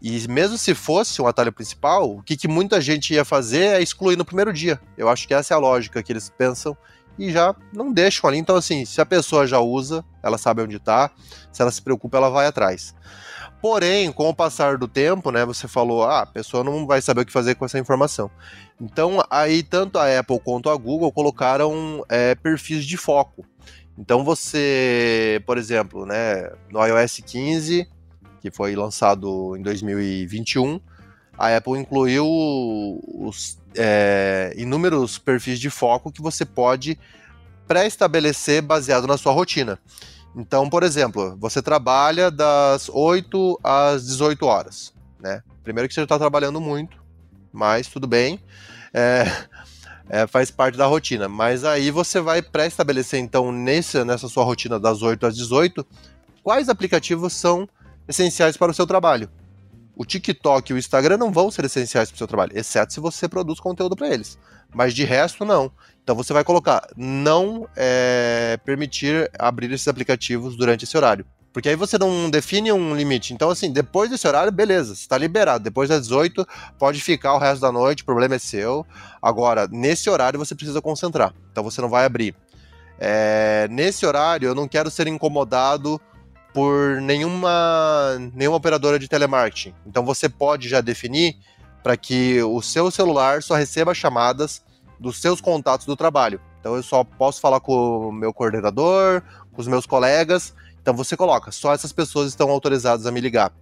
E 0.00 0.26
mesmo 0.28 0.58
se 0.58 0.74
fosse 0.74 1.20
um 1.20 1.26
atalho 1.26 1.52
principal, 1.52 2.10
o 2.10 2.22
que, 2.22 2.36
que 2.36 2.46
muita 2.46 2.80
gente 2.80 3.14
ia 3.14 3.24
fazer 3.24 3.76
é 3.76 3.82
excluir 3.82 4.16
no 4.16 4.24
primeiro 4.24 4.52
dia. 4.52 4.80
Eu 4.96 5.08
acho 5.08 5.26
que 5.26 5.34
essa 5.34 5.54
é 5.54 5.56
a 5.56 5.60
lógica 5.60 6.02
que 6.02 6.12
eles 6.12 6.30
pensam 6.30 6.76
e 7.18 7.30
já 7.30 7.54
não 7.72 7.92
deixam 7.92 8.28
ali. 8.28 8.38
Então, 8.38 8.56
assim, 8.56 8.84
se 8.84 9.00
a 9.00 9.06
pessoa 9.06 9.46
já 9.46 9.58
usa, 9.58 10.04
ela 10.22 10.38
sabe 10.38 10.62
onde 10.62 10.76
está, 10.76 11.10
se 11.52 11.62
ela 11.62 11.70
se 11.70 11.80
preocupa, 11.80 12.18
ela 12.18 12.30
vai 12.30 12.46
atrás. 12.46 12.94
Porém, 13.60 14.12
com 14.12 14.28
o 14.28 14.34
passar 14.34 14.76
do 14.76 14.86
tempo, 14.86 15.30
né, 15.30 15.44
você 15.44 15.66
falou, 15.66 16.04
ah, 16.04 16.22
a 16.22 16.26
pessoa 16.26 16.62
não 16.62 16.86
vai 16.86 17.00
saber 17.00 17.22
o 17.22 17.26
que 17.26 17.32
fazer 17.32 17.54
com 17.54 17.64
essa 17.64 17.78
informação. 17.78 18.30
Então, 18.80 19.24
aí 19.30 19.62
tanto 19.62 19.98
a 19.98 20.18
Apple 20.18 20.38
quanto 20.40 20.68
a 20.68 20.76
Google 20.76 21.10
colocaram 21.10 22.04
é, 22.08 22.34
perfis 22.34 22.84
de 22.84 22.96
foco. 22.96 23.44
Então, 23.98 24.22
você, 24.22 25.42
por 25.46 25.56
exemplo, 25.56 26.04
né, 26.04 26.50
no 26.70 26.84
iOS 26.84 27.22
15, 27.24 27.88
que 28.50 28.56
foi 28.56 28.76
lançado 28.76 29.56
em 29.56 29.62
2021, 29.62 30.80
a 31.36 31.56
Apple 31.56 31.78
incluiu 31.78 32.24
os 32.24 33.58
é, 33.76 34.54
inúmeros 34.56 35.18
perfis 35.18 35.58
de 35.58 35.68
foco 35.68 36.12
que 36.12 36.22
você 36.22 36.44
pode 36.44 36.96
pré-estabelecer 37.66 38.62
baseado 38.62 39.06
na 39.06 39.16
sua 39.16 39.32
rotina. 39.32 39.78
Então, 40.36 40.70
por 40.70 40.84
exemplo, 40.84 41.36
você 41.40 41.60
trabalha 41.60 42.30
das 42.30 42.88
8 42.88 43.58
às 43.64 44.06
18 44.06 44.46
horas. 44.46 44.94
né? 45.18 45.42
Primeiro 45.64 45.88
que 45.88 45.94
você 45.94 46.02
está 46.02 46.18
trabalhando 46.18 46.60
muito, 46.60 46.96
mas 47.52 47.88
tudo 47.88 48.06
bem. 48.06 48.38
É, 48.94 49.24
é, 50.08 50.26
faz 50.28 50.52
parte 50.52 50.78
da 50.78 50.86
rotina. 50.86 51.28
Mas 51.28 51.64
aí 51.64 51.90
você 51.90 52.20
vai 52.20 52.40
pré-estabelecer, 52.40 53.18
então, 53.18 53.50
nesse, 53.50 54.04
nessa 54.04 54.28
sua 54.28 54.44
rotina 54.44 54.78
das 54.78 55.02
8 55.02 55.26
às 55.26 55.36
18, 55.36 55.84
quais 56.44 56.68
aplicativos 56.68 57.32
são 57.32 57.68
essenciais 58.08 58.56
para 58.56 58.70
o 58.70 58.74
seu 58.74 58.86
trabalho. 58.86 59.30
O 59.96 60.04
TikTok 60.04 60.70
e 60.70 60.74
o 60.74 60.78
Instagram 60.78 61.16
não 61.16 61.32
vão 61.32 61.50
ser 61.50 61.64
essenciais 61.64 62.10
para 62.10 62.16
o 62.16 62.18
seu 62.18 62.26
trabalho, 62.26 62.52
exceto 62.54 62.92
se 62.92 63.00
você 63.00 63.26
produz 63.26 63.58
conteúdo 63.58 63.96
para 63.96 64.08
eles. 64.08 64.38
Mas 64.74 64.94
de 64.94 65.04
resto, 65.04 65.44
não. 65.44 65.72
Então 66.02 66.14
você 66.14 66.32
vai 66.32 66.44
colocar 66.44 66.86
não 66.96 67.66
é, 67.74 68.58
permitir 68.64 69.30
abrir 69.38 69.72
esses 69.72 69.88
aplicativos 69.88 70.54
durante 70.54 70.84
esse 70.84 70.96
horário. 70.96 71.24
Porque 71.56 71.70
aí 71.70 71.74
você 71.74 71.96
não 71.96 72.28
define 72.28 72.70
um 72.70 72.94
limite. 72.94 73.32
Então, 73.32 73.48
assim, 73.48 73.72
depois 73.72 74.10
desse 74.10 74.28
horário, 74.28 74.52
beleza, 74.52 74.92
está 74.92 75.16
liberado. 75.16 75.64
Depois 75.64 75.88
das 75.88 76.02
18, 76.02 76.46
pode 76.78 77.00
ficar 77.00 77.32
o 77.32 77.38
resto 77.38 77.62
da 77.62 77.72
noite, 77.72 78.02
o 78.02 78.04
problema 78.04 78.34
é 78.34 78.38
seu. 78.38 78.84
Agora, 79.22 79.66
nesse 79.66 80.10
horário 80.10 80.38
você 80.38 80.54
precisa 80.54 80.82
concentrar. 80.82 81.32
Então 81.50 81.64
você 81.64 81.80
não 81.80 81.88
vai 81.88 82.04
abrir. 82.04 82.36
É, 83.00 83.66
nesse 83.70 84.04
horário, 84.04 84.46
eu 84.46 84.54
não 84.54 84.68
quero 84.68 84.90
ser 84.90 85.06
incomodado 85.06 85.98
por 86.56 87.02
nenhuma, 87.02 88.16
nenhuma 88.32 88.56
operadora 88.56 88.98
de 88.98 89.08
telemarketing. 89.08 89.74
Então 89.86 90.02
você 90.06 90.26
pode 90.26 90.70
já 90.70 90.80
definir 90.80 91.36
para 91.82 91.98
que 91.98 92.42
o 92.42 92.62
seu 92.62 92.90
celular 92.90 93.42
só 93.42 93.54
receba 93.54 93.92
chamadas 93.92 94.64
dos 94.98 95.20
seus 95.20 95.38
contatos 95.38 95.84
do 95.84 95.94
trabalho. 95.94 96.40
Então 96.58 96.74
eu 96.74 96.82
só 96.82 97.04
posso 97.04 97.42
falar 97.42 97.60
com 97.60 98.08
o 98.08 98.12
meu 98.12 98.32
coordenador, 98.32 99.20
com 99.52 99.60
os 99.60 99.68
meus 99.68 99.84
colegas 99.84 100.54
então 100.86 100.94
você 100.94 101.16
coloca, 101.16 101.50
só 101.50 101.74
essas 101.74 101.92
pessoas 101.92 102.28
estão 102.28 102.48
autorizadas 102.48 103.06
a 103.06 103.10
me 103.10 103.20
ligar. 103.20 103.52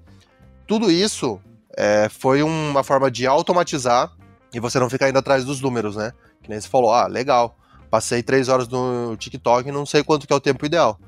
Tudo 0.66 0.90
isso 0.90 1.40
é, 1.74 2.06
foi 2.10 2.42
uma 2.42 2.84
forma 2.84 3.10
de 3.10 3.26
automatizar 3.26 4.12
e 4.52 4.60
você 4.60 4.78
não 4.78 4.90
ficar 4.90 5.08
indo 5.08 5.18
atrás 5.18 5.42
dos 5.42 5.58
números, 5.58 5.96
né? 5.96 6.12
Que 6.42 6.50
nem 6.50 6.60
você 6.60 6.68
falou, 6.68 6.92
ah, 6.92 7.06
legal, 7.06 7.56
passei 7.90 8.22
três 8.22 8.50
horas 8.50 8.68
no 8.68 9.16
TikTok 9.16 9.66
e 9.66 9.72
não 9.72 9.86
sei 9.86 10.04
quanto 10.04 10.26
que 10.26 10.34
é 10.34 10.36
o 10.36 10.40
tempo 10.40 10.66
ideal. 10.66 11.00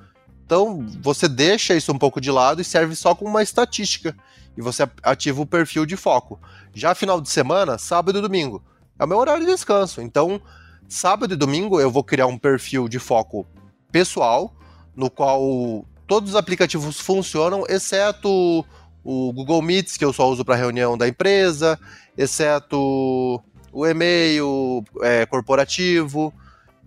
Então 0.47 0.86
você 1.03 1.28
deixa 1.28 1.74
isso 1.74 1.92
um 1.92 1.99
pouco 1.99 2.20
de 2.20 2.30
lado 2.30 2.62
e 2.62 2.64
serve 2.64 2.94
só 2.94 3.14
como 3.14 3.28
uma 3.28 3.42
estatística. 3.42 4.16
E 4.57 4.62
você 4.62 4.88
ativa 5.03 5.42
o 5.42 5.47
perfil 5.47 5.84
de 5.84 5.97
foco. 5.97 6.40
Já 6.72 6.94
final 6.94 7.20
de 7.20 7.28
semana, 7.28 7.76
sábado 7.76 8.18
e 8.18 8.22
domingo, 8.22 8.62
é 8.99 9.05
o 9.05 9.09
meu 9.09 9.18
horário 9.18 9.44
de 9.44 9.53
descanso. 9.53 10.01
Então, 10.01 10.40
sábado 10.88 11.34
e 11.34 11.36
domingo 11.36 11.80
eu 11.80 11.90
vou 11.90 12.03
criar 12.03 12.26
um 12.26 12.38
perfil 12.38 12.88
de 12.88 12.99
foco 12.99 13.44
pessoal, 13.90 14.55
no 14.94 15.11
qual 15.11 15.84
todos 16.07 16.30
os 16.30 16.36
aplicativos 16.36 17.01
funcionam, 17.01 17.64
exceto 17.68 18.64
o 19.05 19.32
Google 19.32 19.61
Meets, 19.61 19.97
que 19.97 20.05
eu 20.05 20.12
só 20.12 20.28
uso 20.28 20.44
para 20.44 20.55
reunião 20.55 20.97
da 20.97 21.07
empresa, 21.07 21.78
exceto 22.16 23.42
o 23.72 23.86
e-mail 23.86 24.82
é, 25.03 25.26
corporativo. 25.26 26.32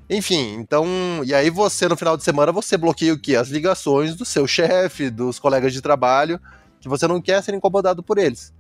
Enfim, 0.10 0.56
então, 0.56 0.88
e 1.24 1.36
aí 1.36 1.52
você 1.52 1.88
no 1.88 1.96
final 1.96 2.18
de 2.18 2.24
semana 2.24 2.52
você 2.52 2.76
bloqueia 2.76 3.14
o 3.14 3.20
quê? 3.20 3.36
As 3.36 3.50
ligações 3.50 4.16
do 4.16 4.26
seu 4.26 4.48
chefe, 4.48 5.10
dos 5.10 5.38
colegas 5.38 5.72
de 5.72 5.82
trabalho, 5.82 6.40
que 6.82 6.90
você 6.90 7.08
não 7.08 7.22
quer 7.22 7.44
ser 7.44 7.54
incomodado 7.54 8.02
por 8.02 8.18
eles. 8.18 8.52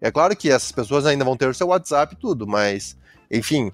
É 0.00 0.10
claro 0.10 0.36
que 0.36 0.50
essas 0.50 0.72
pessoas 0.72 1.06
ainda 1.06 1.24
vão 1.24 1.36
ter 1.36 1.48
o 1.48 1.54
seu 1.54 1.68
WhatsApp 1.68 2.14
e 2.14 2.18
tudo, 2.18 2.46
mas, 2.46 2.96
enfim, 3.30 3.70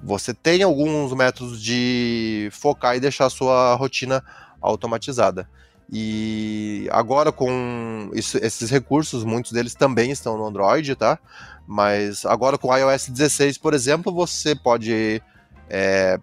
você 0.00 0.32
tem 0.32 0.62
alguns 0.62 1.12
métodos 1.12 1.60
de 1.60 2.48
focar 2.52 2.96
e 2.96 3.00
deixar 3.00 3.26
a 3.26 3.30
sua 3.30 3.74
rotina 3.74 4.22
automatizada. 4.60 5.48
E 5.92 6.88
agora 6.90 7.32
com 7.32 8.10
isso, 8.14 8.38
esses 8.38 8.70
recursos, 8.70 9.24
muitos 9.24 9.52
deles 9.52 9.74
também 9.74 10.10
estão 10.10 10.36
no 10.36 10.46
Android, 10.46 10.94
tá? 10.94 11.18
Mas 11.66 12.24
agora 12.24 12.56
com 12.56 12.68
o 12.68 12.76
iOS 12.76 13.08
16, 13.08 13.58
por 13.58 13.74
exemplo, 13.74 14.12
você 14.12 14.54
pode 14.54 15.22
é, 15.68 16.18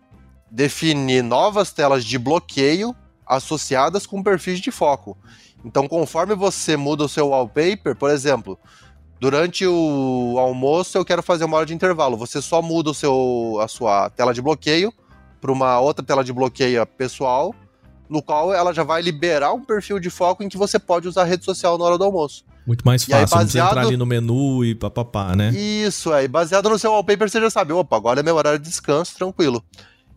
definir 0.54 1.24
novas 1.24 1.72
telas 1.72 2.06
de 2.06 2.20
bloqueio 2.20 2.96
associadas 3.26 4.06
com 4.06 4.22
perfis 4.22 4.60
de 4.60 4.70
foco. 4.70 5.18
Então, 5.66 5.88
conforme 5.88 6.36
você 6.36 6.78
muda 6.78 7.04
o 7.04 7.10
seu 7.10 7.30
wallpaper, 7.30 7.96
por 7.96 8.12
exemplo, 8.12 8.60
durante 9.20 9.66
o 9.66 10.36
almoço 10.38 10.96
eu 10.96 11.04
quero 11.04 11.24
fazer 11.24 11.46
uma 11.46 11.58
hora 11.58 11.66
de 11.66 11.74
intervalo, 11.74 12.16
você 12.16 12.40
só 12.40 12.62
muda 12.62 12.92
o 12.92 12.94
seu, 12.94 13.58
a 13.62 13.68
sua 13.68 14.12
tela 14.12 14.32
de 14.32 14.44
bloqueio 14.44 14.94
para 15.42 15.52
uma 15.52 15.80
outra 15.80 16.06
tela 16.06 16.24
de 16.24 16.32
bloqueio 16.32 16.86
pessoal 16.86 17.56
no 18.08 18.22
qual 18.22 18.54
ela 18.54 18.72
já 18.74 18.84
vai 18.84 19.02
liberar 19.02 19.54
um 19.54 19.66
perfil 19.66 20.00
de 20.00 20.12
foco 20.12 20.44
em 20.44 20.50
que 20.50 20.58
você 20.58 20.78
pode 20.78 21.08
usar 21.08 21.24
a 21.24 21.26
rede 21.26 21.44
social 21.44 21.80
na 21.80 21.86
hora 21.86 21.98
do 21.98 22.04
almoço. 22.04 22.46
Muito 22.68 22.86
mais 22.86 23.04
fácil, 23.04 23.18
aí, 23.18 23.26
baseado... 23.26 23.70
entrar 23.70 23.88
ali 23.88 23.98
no 23.98 24.06
menu 24.06 24.64
e 24.64 24.76
papapá, 24.76 25.36
né? 25.36 25.50
Isso, 25.50 26.14
aí, 26.14 26.28
baseado 26.28 26.70
no 26.70 26.78
seu 26.78 26.92
wallpaper, 26.92 27.28
você 27.28 27.42
já 27.42 27.50
sabe, 27.50 27.74
opa, 27.74 27.96
agora 27.98 28.20
é 28.20 28.24
meu 28.24 28.36
horário 28.36 28.60
de 28.60 28.70
descanso, 28.70 29.16
tranquilo. 29.16 29.64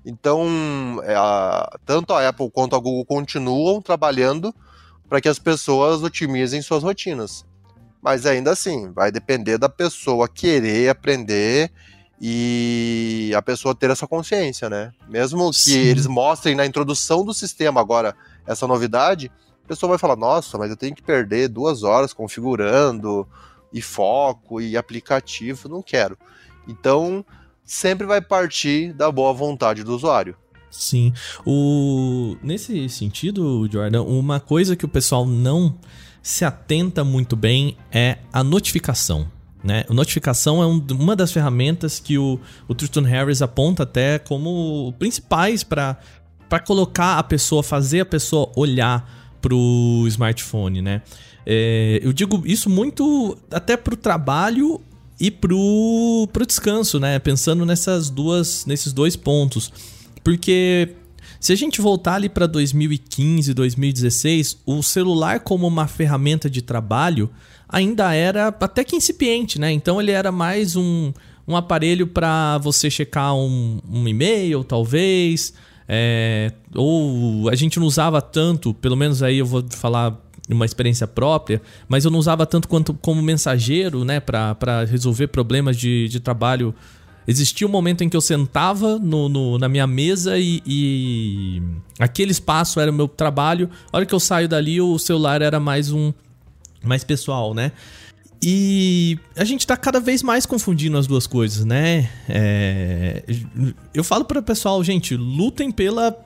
Então, 0.06 1.00
é, 1.02 1.16
a, 1.16 1.68
tanto 1.84 2.12
a 2.12 2.28
Apple 2.28 2.48
quanto 2.48 2.76
a 2.76 2.78
Google 2.78 3.04
continuam 3.04 3.82
trabalhando 3.82 4.54
para 5.08 5.20
que 5.20 5.28
as 5.28 5.40
pessoas 5.40 6.00
otimizem 6.00 6.62
suas 6.62 6.84
rotinas. 6.84 7.44
Mas 8.00 8.24
ainda 8.24 8.52
assim, 8.52 8.92
vai 8.92 9.10
depender 9.10 9.58
da 9.58 9.68
pessoa 9.68 10.28
querer 10.28 10.90
aprender 10.90 11.72
e 12.20 13.32
a 13.36 13.42
pessoa 13.42 13.74
ter 13.74 13.90
essa 13.90 14.06
consciência, 14.06 14.70
né? 14.70 14.92
Mesmo 15.08 15.50
que 15.50 15.58
Sim. 15.58 15.78
eles 15.78 16.06
mostrem 16.06 16.54
na 16.54 16.64
introdução 16.64 17.24
do 17.24 17.34
sistema 17.34 17.80
agora 17.80 18.14
essa 18.46 18.64
novidade, 18.64 19.30
a 19.64 19.68
pessoa 19.68 19.90
vai 19.90 19.98
falar: 19.98 20.14
nossa, 20.14 20.56
mas 20.56 20.70
eu 20.70 20.76
tenho 20.76 20.94
que 20.94 21.02
perder 21.02 21.48
duas 21.48 21.82
horas 21.82 22.12
configurando 22.12 23.26
e 23.72 23.82
foco 23.82 24.60
e 24.60 24.76
aplicativo, 24.76 25.68
não 25.68 25.82
quero. 25.82 26.16
Então, 26.68 27.24
sempre 27.66 28.06
vai 28.06 28.22
partir 28.22 28.92
da 28.92 29.10
boa 29.10 29.32
vontade 29.34 29.82
do 29.82 29.94
usuário. 29.94 30.36
Sim. 30.70 31.12
O... 31.44 32.36
Nesse 32.42 32.88
sentido, 32.88 33.68
Jordan, 33.70 34.02
uma 34.02 34.38
coisa 34.38 34.76
que 34.76 34.84
o 34.84 34.88
pessoal 34.88 35.26
não 35.26 35.76
se 36.22 36.44
atenta 36.44 37.02
muito 37.04 37.34
bem 37.34 37.76
é 37.90 38.18
a 38.32 38.42
notificação. 38.44 39.30
Né? 39.62 39.84
A 39.88 39.94
notificação 39.94 40.62
é 40.62 40.66
um, 40.66 40.84
uma 40.92 41.16
das 41.16 41.32
ferramentas 41.32 41.98
que 41.98 42.18
o, 42.18 42.38
o 42.68 42.74
Tristan 42.74 43.02
Harris 43.02 43.42
aponta 43.42 43.82
até 43.82 44.18
como 44.18 44.94
principais 44.98 45.64
para 45.64 45.96
colocar 46.64 47.18
a 47.18 47.22
pessoa, 47.22 47.62
fazer 47.62 48.00
a 48.00 48.06
pessoa 48.06 48.52
olhar 48.54 49.36
para 49.40 49.54
o 49.54 50.04
smartphone. 50.06 50.82
Né? 50.82 51.02
É, 51.44 52.00
eu 52.02 52.12
digo 52.12 52.42
isso 52.44 52.68
muito 52.68 53.36
até 53.50 53.76
para 53.76 53.94
o 53.94 53.96
trabalho 53.96 54.80
e 55.18 55.30
pro, 55.30 56.28
pro 56.32 56.46
descanso, 56.46 57.00
né? 57.00 57.18
Pensando 57.18 57.64
nessas 57.64 58.10
duas, 58.10 58.66
nesses 58.66 58.92
dois 58.92 59.16
pontos. 59.16 59.72
Porque 60.22 60.94
se 61.40 61.52
a 61.52 61.56
gente 61.56 61.80
voltar 61.80 62.14
ali 62.14 62.28
para 62.28 62.46
2015, 62.46 63.54
2016, 63.54 64.58
o 64.66 64.82
celular 64.82 65.40
como 65.40 65.66
uma 65.66 65.86
ferramenta 65.86 66.50
de 66.50 66.60
trabalho 66.60 67.30
ainda 67.68 68.14
era 68.14 68.48
até 68.48 68.84
que 68.84 68.96
incipiente, 68.96 69.58
né? 69.58 69.72
Então 69.72 70.00
ele 70.00 70.10
era 70.10 70.30
mais 70.30 70.76
um, 70.76 71.12
um 71.46 71.56
aparelho 71.56 72.06
para 72.06 72.58
você 72.58 72.90
checar 72.90 73.34
um, 73.34 73.80
um 73.88 74.06
e-mail, 74.06 74.64
talvez. 74.64 75.54
É, 75.88 76.52
ou 76.74 77.48
a 77.48 77.54
gente 77.54 77.78
não 77.78 77.86
usava 77.86 78.20
tanto, 78.20 78.74
pelo 78.74 78.96
menos 78.96 79.22
aí 79.22 79.38
eu 79.38 79.46
vou 79.46 79.64
falar 79.70 80.20
uma 80.54 80.64
experiência 80.64 81.06
própria, 81.06 81.60
mas 81.88 82.04
eu 82.04 82.10
não 82.10 82.18
usava 82.18 82.46
tanto 82.46 82.68
quanto 82.68 82.94
como 82.94 83.20
mensageiro, 83.20 84.04
né, 84.04 84.20
para 84.20 84.84
resolver 84.88 85.28
problemas 85.28 85.76
de, 85.76 86.08
de 86.08 86.20
trabalho. 86.20 86.74
Existia 87.26 87.66
um 87.66 87.70
momento 87.70 88.04
em 88.04 88.08
que 88.08 88.16
eu 88.16 88.20
sentava 88.20 88.98
no, 88.98 89.28
no 89.28 89.58
na 89.58 89.68
minha 89.68 89.86
mesa 89.86 90.38
e, 90.38 90.62
e, 90.64 91.62
aquele 91.98 92.30
espaço 92.30 92.78
era 92.78 92.90
o 92.90 92.94
meu 92.94 93.08
trabalho. 93.08 93.68
A 93.92 93.96
hora 93.96 94.06
que 94.06 94.14
eu 94.14 94.20
saio 94.20 94.48
dali, 94.48 94.80
o 94.80 94.96
celular 94.96 95.42
era 95.42 95.58
mais 95.58 95.90
um, 95.90 96.12
mais 96.84 97.02
pessoal, 97.02 97.52
né? 97.52 97.72
E 98.40 99.18
a 99.34 99.44
gente 99.44 99.66
tá 99.66 99.76
cada 99.76 99.98
vez 99.98 100.22
mais 100.22 100.46
confundindo 100.46 100.96
as 100.96 101.06
duas 101.06 101.26
coisas, 101.26 101.64
né? 101.64 102.08
É, 102.28 103.24
eu 103.92 104.04
falo 104.04 104.24
para 104.24 104.38
o 104.38 104.42
pessoal, 104.42 104.84
gente, 104.84 105.16
lutem 105.16 105.72
pela, 105.72 106.16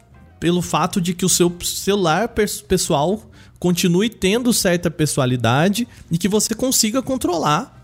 pelo 0.41 0.63
fato 0.63 1.01
de 1.01 1.15
que 1.15 1.25
o 1.25 1.29
seu 1.29 1.55
celular 1.63 2.31
pessoal 2.67 3.23
continue 3.61 4.09
tendo 4.09 4.53
certa 4.55 4.91
pessoalidade 4.91 5.87
e 6.11 6.17
que 6.17 6.27
você 6.27 6.55
consiga 6.55 7.03
controlar 7.03 7.77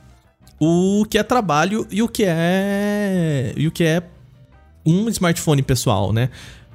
o 0.58 1.04
que 1.08 1.18
é 1.18 1.22
trabalho 1.22 1.86
e 1.90 2.02
o 2.02 2.08
que 2.08 2.24
é 2.26 3.52
e 3.56 3.68
o 3.68 3.70
que 3.70 3.84
é 3.84 4.02
um 4.84 5.08
smartphone 5.10 5.62
pessoal, 5.62 6.12
né? 6.12 6.30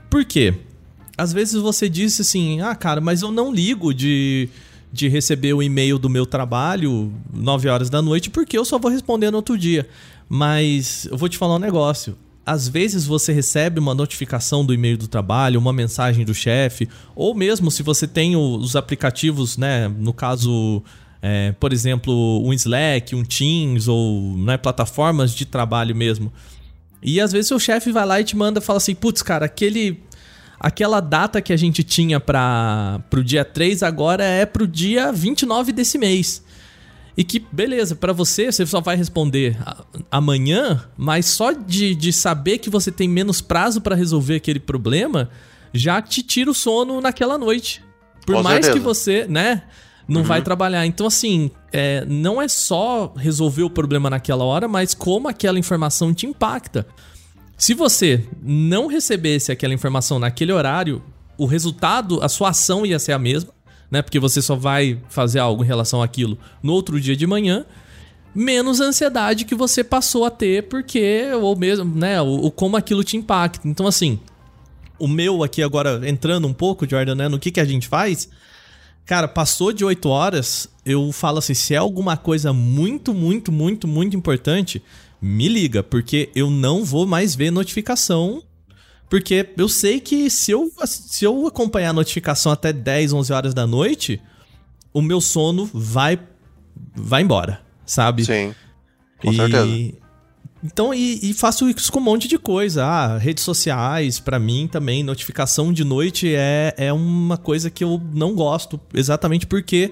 Por 0.09 0.23
quê? 0.23 0.53
Às 1.17 1.33
vezes 1.33 1.55
você 1.55 1.89
disse 1.89 2.21
assim: 2.21 2.61
"Ah, 2.61 2.75
cara, 2.75 3.01
mas 3.01 3.23
eu 3.23 3.31
não 3.31 3.51
ligo 3.51 3.93
de 3.93 4.49
de 4.93 5.07
receber 5.07 5.53
o 5.53 5.63
e-mail 5.63 5.97
do 5.97 6.09
meu 6.09 6.25
trabalho 6.25 7.13
9 7.33 7.69
horas 7.69 7.89
da 7.89 8.01
noite, 8.01 8.29
porque 8.29 8.57
eu 8.57 8.65
só 8.65 8.77
vou 8.77 8.91
responder 8.91 9.31
no 9.31 9.37
outro 9.37 9.57
dia. 9.57 9.87
Mas 10.27 11.05
eu 11.05 11.17
vou 11.17 11.29
te 11.29 11.37
falar 11.37 11.55
um 11.55 11.59
negócio. 11.59 12.17
Às 12.45 12.67
vezes 12.67 13.05
você 13.05 13.31
recebe 13.31 13.79
uma 13.79 13.93
notificação 13.93 14.65
do 14.65 14.73
e-mail 14.73 14.97
do 14.97 15.07
trabalho, 15.07 15.59
uma 15.59 15.71
mensagem 15.71 16.25
do 16.25 16.33
chefe, 16.33 16.89
ou 17.15 17.35
mesmo 17.35 17.69
se 17.69 17.83
você 17.83 18.07
tem 18.07 18.35
os 18.35 18.75
aplicativos, 18.75 19.57
né? 19.57 19.87
No 19.87 20.11
caso, 20.11 20.83
é, 21.21 21.51
por 21.59 21.71
exemplo, 21.71 22.41
um 22.43 22.51
Slack, 22.51 23.15
um 23.15 23.23
Teams 23.23 23.87
ou 23.87 24.35
né, 24.37 24.57
plataformas 24.57 25.35
de 25.35 25.45
trabalho 25.45 25.95
mesmo. 25.95 26.33
E 27.01 27.21
às 27.21 27.31
vezes 27.31 27.47
seu 27.47 27.59
chefe 27.59 27.91
vai 27.91 28.05
lá 28.05 28.19
e 28.19 28.23
te 28.23 28.35
manda 28.35 28.59
fala 28.59 28.77
assim: 28.77 28.95
putz, 28.95 29.21
cara, 29.21 29.45
aquele. 29.45 30.01
Aquela 30.63 30.99
data 30.99 31.41
que 31.41 31.51
a 31.51 31.57
gente 31.57 31.83
tinha 31.83 32.19
para 32.19 33.01
o 33.11 33.23
dia 33.23 33.43
3 33.43 33.81
agora 33.81 34.23
é 34.23 34.45
pro 34.45 34.67
dia 34.67 35.11
29 35.11 35.71
desse 35.71 35.97
mês. 35.97 36.43
E 37.15 37.23
que, 37.23 37.39
beleza, 37.51 37.95
para 37.95 38.13
você, 38.13 38.51
você 38.51 38.65
só 38.65 38.79
vai 38.79 38.95
responder 38.95 39.57
amanhã, 40.09 40.85
mas 40.97 41.25
só 41.25 41.51
de, 41.51 41.93
de 41.93 42.13
saber 42.13 42.57
que 42.59 42.69
você 42.69 42.91
tem 42.91 43.07
menos 43.07 43.41
prazo 43.41 43.81
para 43.81 43.95
resolver 43.95 44.35
aquele 44.35 44.59
problema, 44.59 45.29
já 45.73 46.01
te 46.01 46.23
tira 46.23 46.49
o 46.49 46.53
sono 46.53 47.01
naquela 47.01 47.37
noite. 47.37 47.83
Por 48.25 48.35
Com 48.35 48.43
mais 48.43 48.65
certeza. 48.65 48.73
que 48.73 48.79
você, 48.79 49.25
né, 49.27 49.63
não 50.07 50.21
uhum. 50.21 50.27
vai 50.27 50.41
trabalhar. 50.41 50.85
Então, 50.85 51.07
assim, 51.07 51.51
é, 51.71 52.05
não 52.05 52.41
é 52.41 52.47
só 52.47 53.13
resolver 53.15 53.63
o 53.63 53.69
problema 53.69 54.09
naquela 54.09 54.43
hora, 54.43 54.67
mas 54.67 54.93
como 54.93 55.27
aquela 55.27 55.59
informação 55.59 56.13
te 56.13 56.25
impacta. 56.25 56.85
Se 57.57 57.73
você 57.73 58.25
não 58.41 58.87
recebesse 58.87 59.51
aquela 59.51 59.73
informação 59.73 60.17
naquele 60.17 60.51
horário, 60.51 61.03
o 61.37 61.45
resultado, 61.45 62.23
a 62.23 62.29
sua 62.29 62.49
ação 62.49 62.85
ia 62.85 62.99
ser 62.99 63.11
a 63.11 63.19
mesma 63.19 63.53
né? 63.91 64.01
Porque 64.01 64.19
você 64.19 64.41
só 64.41 64.55
vai 64.55 64.97
fazer 65.09 65.39
algo 65.39 65.63
em 65.63 65.67
relação 65.67 66.01
àquilo 66.01 66.37
no 66.63 66.71
outro 66.71 66.99
dia 66.99 67.15
de 67.15 67.27
manhã, 67.27 67.65
menos 68.33 68.79
ansiedade 68.79 69.43
que 69.43 69.53
você 69.53 69.83
passou 69.83 70.23
a 70.23 70.31
ter, 70.31 70.69
porque, 70.69 71.29
ou 71.33 71.55
mesmo, 71.55 71.93
né, 71.93 72.21
o, 72.21 72.45
o 72.45 72.51
como 72.51 72.77
aquilo 72.77 73.03
te 73.03 73.17
impacta. 73.17 73.67
Então, 73.67 73.85
assim, 73.85 74.17
o 74.97 75.07
meu 75.07 75.43
aqui 75.43 75.61
agora, 75.61 76.01
entrando 76.07 76.47
um 76.47 76.53
pouco, 76.53 76.89
Jordan, 76.89 77.15
né, 77.15 77.27
no 77.27 77.37
que, 77.37 77.51
que 77.51 77.59
a 77.59 77.65
gente 77.65 77.87
faz. 77.87 78.29
Cara, 79.05 79.27
passou 79.27 79.73
de 79.73 79.83
8 79.83 80.07
horas, 80.07 80.69
eu 80.85 81.11
falo 81.11 81.39
assim: 81.39 81.53
se 81.53 81.73
é 81.73 81.77
alguma 81.77 82.15
coisa 82.15 82.53
muito, 82.53 83.13
muito, 83.13 83.51
muito, 83.51 83.87
muito 83.87 84.15
importante, 84.15 84.81
me 85.21 85.49
liga, 85.49 85.83
porque 85.83 86.29
eu 86.35 86.49
não 86.49 86.85
vou 86.85 87.05
mais 87.05 87.35
ver 87.35 87.51
notificação 87.51 88.41
porque 89.11 89.49
eu 89.57 89.67
sei 89.67 89.99
que 89.99 90.29
se 90.29 90.51
eu, 90.51 90.71
se 90.85 91.25
eu 91.25 91.45
acompanhar 91.45 91.89
a 91.89 91.93
notificação 91.93 92.49
até 92.49 92.71
10, 92.71 93.11
11 93.11 93.33
horas 93.33 93.53
da 93.53 93.67
noite, 93.67 94.21
o 94.93 95.01
meu 95.01 95.19
sono 95.19 95.69
vai 95.73 96.17
vai 96.95 97.21
embora, 97.21 97.61
sabe? 97.85 98.23
Sim. 98.23 98.55
Com 99.21 99.33
e... 99.33 99.35
certeza. 99.35 100.01
Então, 100.63 100.93
e, 100.93 101.19
e, 101.29 101.33
faço 101.33 101.67
isso 101.69 101.91
com 101.91 101.99
um 101.99 102.03
monte 102.03 102.27
de 102.27 102.37
coisa. 102.37 102.85
Ah, 102.85 103.17
redes 103.17 103.43
sociais, 103.43 104.17
para 104.17 104.39
mim 104.39 104.69
também, 104.71 105.03
notificação 105.03 105.73
de 105.73 105.83
noite 105.83 106.33
é, 106.33 106.73
é 106.77 106.93
uma 106.93 107.35
coisa 107.35 107.69
que 107.69 107.83
eu 107.83 108.01
não 108.13 108.33
gosto, 108.33 108.79
exatamente 108.93 109.45
porque 109.45 109.91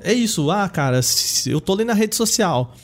é 0.00 0.12
isso. 0.12 0.52
Ah, 0.52 0.68
cara, 0.68 1.00
eu 1.46 1.60
tô 1.60 1.72
ali 1.72 1.82
na 1.82 1.94
rede 1.94 2.14
social, 2.14 2.76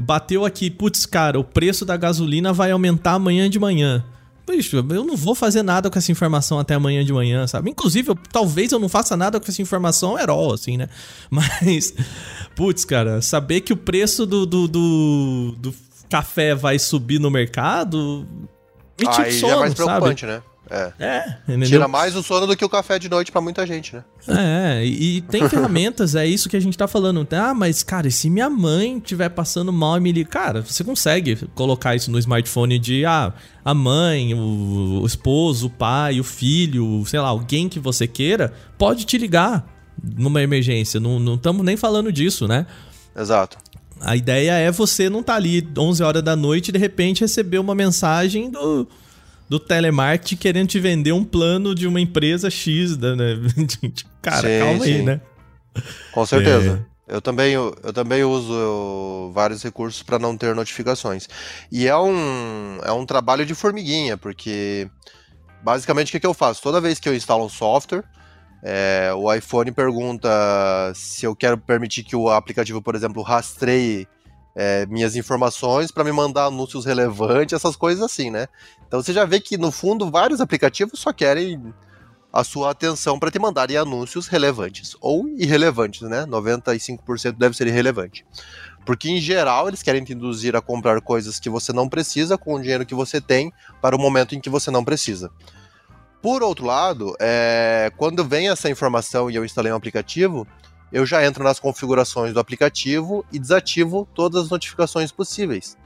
bateu 0.00 0.44
aqui, 0.44 0.70
putz, 0.70 1.06
cara, 1.06 1.40
o 1.40 1.44
preço 1.44 1.84
da 1.84 1.96
gasolina 1.96 2.52
vai 2.52 2.70
aumentar 2.70 3.14
amanhã 3.14 3.50
de 3.50 3.58
manhã 3.58 4.04
bicho, 4.48 4.76
eu 4.76 5.04
não 5.04 5.16
vou 5.16 5.34
fazer 5.34 5.62
nada 5.62 5.90
com 5.90 5.98
essa 5.98 6.10
informação 6.10 6.58
até 6.58 6.74
amanhã 6.74 7.04
de 7.04 7.12
manhã, 7.12 7.46
sabe? 7.46 7.70
Inclusive, 7.70 8.10
eu, 8.10 8.18
talvez 8.32 8.72
eu 8.72 8.78
não 8.78 8.88
faça 8.88 9.16
nada 9.16 9.38
com 9.38 9.46
essa 9.48 9.62
informação 9.62 10.18
herói, 10.18 10.54
assim, 10.54 10.76
né? 10.76 10.88
Mas, 11.30 11.94
putz, 12.54 12.84
cara, 12.84 13.22
saber 13.22 13.60
que 13.60 13.72
o 13.72 13.76
preço 13.76 14.26
do, 14.26 14.46
do, 14.46 14.68
do, 14.68 15.54
do 15.58 15.74
café 16.08 16.54
vai 16.54 16.78
subir 16.78 17.18
no 17.18 17.30
mercado. 17.30 18.26
Me 19.00 19.06
Aí 19.06 19.32
sono, 19.32 19.52
é 19.52 19.56
mais 19.60 19.74
preocupante, 19.74 20.22
sabe? 20.22 20.32
né? 20.32 20.42
É. 20.70 20.92
é 20.98 21.58
Tira 21.64 21.88
mais 21.88 22.14
o 22.14 22.22
sono 22.22 22.46
do 22.46 22.56
que 22.56 22.64
o 22.64 22.68
café 22.68 22.98
de 22.98 23.08
noite 23.08 23.32
para 23.32 23.40
muita 23.40 23.66
gente, 23.66 23.96
né? 23.96 24.04
É, 24.28 24.84
e, 24.84 25.20
tem 25.22 25.46
ferramentas, 25.48 26.14
é 26.14 26.26
isso 26.26 26.48
que 26.48 26.56
a 26.56 26.60
gente 26.60 26.76
tá 26.76 26.86
falando. 26.86 27.26
Ah, 27.32 27.54
mas, 27.54 27.82
cara, 27.82 28.08
e 28.08 28.12
se 28.12 28.28
minha 28.28 28.50
mãe 28.50 28.98
estiver 28.98 29.30
passando 29.30 29.72
mal 29.72 29.96
e 29.96 30.00
me 30.00 30.12
liga. 30.12 30.28
Cara, 30.28 30.62
você 30.62 30.84
consegue 30.84 31.36
colocar 31.54 31.96
isso 31.96 32.10
no 32.10 32.18
smartphone 32.18 32.78
de 32.78 33.04
ah, 33.04 33.32
a 33.64 33.74
mãe, 33.74 34.34
o, 34.34 35.00
o 35.02 35.06
esposo, 35.06 35.68
o 35.68 35.70
pai, 35.70 36.20
o 36.20 36.24
filho, 36.24 37.02
sei 37.06 37.20
lá, 37.20 37.28
alguém 37.28 37.68
que 37.68 37.80
você 37.80 38.06
queira, 38.06 38.52
pode 38.76 39.04
te 39.04 39.16
ligar 39.16 39.66
numa 40.02 40.42
emergência. 40.42 41.00
Não 41.00 41.34
estamos 41.34 41.64
nem 41.64 41.76
falando 41.76 42.12
disso, 42.12 42.46
né? 42.46 42.66
Exato. 43.16 43.58
A 44.00 44.14
ideia 44.14 44.52
é 44.52 44.70
você 44.70 45.10
não 45.10 45.20
estar 45.20 45.32
tá 45.32 45.36
ali 45.36 45.66
11 45.76 46.02
horas 46.02 46.22
da 46.22 46.36
noite 46.36 46.68
e 46.68 46.72
de 46.72 46.78
repente 46.78 47.22
receber 47.22 47.58
uma 47.58 47.74
mensagem 47.74 48.50
do 48.50 48.86
do 49.48 49.58
telemarketing 49.58 50.36
querendo 50.36 50.68
te 50.68 50.78
vender 50.78 51.12
um 51.12 51.24
plano 51.24 51.74
de 51.74 51.86
uma 51.86 52.00
empresa 52.00 52.50
X, 52.50 52.96
né? 52.96 53.08
Cara, 54.20 54.48
sim, 54.48 54.58
calma 54.58 54.84
sim. 54.84 54.94
aí, 54.94 55.02
né? 55.02 55.20
Com 56.12 56.26
certeza. 56.26 56.86
É. 56.94 56.98
Eu 57.08 57.22
também, 57.22 57.54
eu, 57.54 57.72
também 57.94 58.22
uso 58.22 59.30
vários 59.32 59.62
recursos 59.62 60.02
para 60.02 60.18
não 60.18 60.36
ter 60.36 60.54
notificações. 60.54 61.26
E 61.72 61.88
é 61.88 61.96
um, 61.96 62.78
é 62.84 62.92
um 62.92 63.06
trabalho 63.06 63.46
de 63.46 63.54
formiguinha, 63.54 64.18
porque 64.18 64.90
basicamente 65.62 66.08
o 66.08 66.10
que, 66.12 66.20
que 66.20 66.26
eu 66.26 66.34
faço? 66.34 66.62
Toda 66.62 66.82
vez 66.82 67.00
que 67.00 67.08
eu 67.08 67.14
instalo 67.14 67.46
um 67.46 67.48
software, 67.48 68.04
é, 68.62 69.10
o 69.16 69.32
iPhone 69.32 69.72
pergunta 69.72 70.28
se 70.94 71.24
eu 71.24 71.34
quero 71.34 71.56
permitir 71.56 72.02
que 72.02 72.14
o 72.14 72.28
aplicativo, 72.28 72.82
por 72.82 72.94
exemplo, 72.94 73.22
rastreie 73.22 74.06
é, 74.60 74.84
minhas 74.86 75.14
informações 75.14 75.92
para 75.92 76.02
me 76.02 76.10
mandar 76.10 76.46
anúncios 76.46 76.84
relevantes, 76.84 77.52
essas 77.52 77.76
coisas 77.76 78.02
assim, 78.02 78.28
né? 78.28 78.48
Então 78.88 79.00
você 79.00 79.12
já 79.12 79.24
vê 79.24 79.38
que 79.38 79.56
no 79.56 79.70
fundo 79.70 80.10
vários 80.10 80.40
aplicativos 80.40 80.98
só 80.98 81.12
querem 81.12 81.72
a 82.32 82.42
sua 82.42 82.72
atenção 82.72 83.20
para 83.20 83.30
te 83.30 83.38
mandarem 83.38 83.76
anúncios 83.76 84.26
relevantes 84.26 84.96
ou 85.00 85.28
irrelevantes, 85.28 86.02
né? 86.02 86.26
95% 86.26 87.36
deve 87.38 87.56
ser 87.56 87.68
irrelevante. 87.68 88.26
Porque 88.84 89.08
em 89.08 89.20
geral 89.20 89.68
eles 89.68 89.80
querem 89.80 90.02
te 90.02 90.12
induzir 90.12 90.56
a 90.56 90.60
comprar 90.60 91.00
coisas 91.02 91.38
que 91.38 91.48
você 91.48 91.72
não 91.72 91.88
precisa 91.88 92.36
com 92.36 92.54
o 92.54 92.60
dinheiro 92.60 92.84
que 92.84 92.96
você 92.96 93.20
tem 93.20 93.52
para 93.80 93.94
o 93.94 93.98
momento 93.98 94.34
em 94.34 94.40
que 94.40 94.50
você 94.50 94.72
não 94.72 94.84
precisa. 94.84 95.30
Por 96.20 96.42
outro 96.42 96.66
lado, 96.66 97.14
é, 97.20 97.92
quando 97.96 98.24
vem 98.24 98.48
essa 98.48 98.68
informação 98.68 99.30
e 99.30 99.36
eu 99.36 99.44
instalei 99.44 99.70
um 99.70 99.76
aplicativo, 99.76 100.48
eu 100.92 101.04
já 101.04 101.24
entro 101.24 101.44
nas 101.44 101.60
configurações 101.60 102.32
do 102.32 102.40
aplicativo 102.40 103.24
e 103.32 103.38
desativo 103.38 104.08
todas 104.14 104.44
as 104.44 104.50
notificações 104.50 105.12
possíveis. 105.12 105.76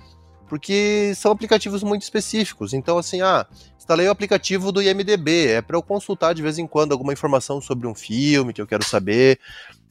Porque 0.49 1.13
são 1.17 1.33
aplicativos 1.33 1.83
muito 1.83 2.03
específicos. 2.03 2.75
Então, 2.75 2.99
assim, 2.99 3.23
ah, 3.23 3.47
instalei 3.79 4.07
o 4.07 4.11
aplicativo 4.11 4.71
do 4.71 4.83
IMDB, 4.83 5.49
é 5.49 5.63
para 5.63 5.77
eu 5.77 5.83
consultar 5.83 6.35
de 6.35 6.43
vez 6.43 6.59
em 6.59 6.67
quando 6.67 6.93
alguma 6.93 7.13
informação 7.13 7.61
sobre 7.61 7.87
um 7.87 7.95
filme 7.95 8.53
que 8.53 8.61
eu 8.61 8.67
quero 8.67 8.85
saber. 8.85 9.39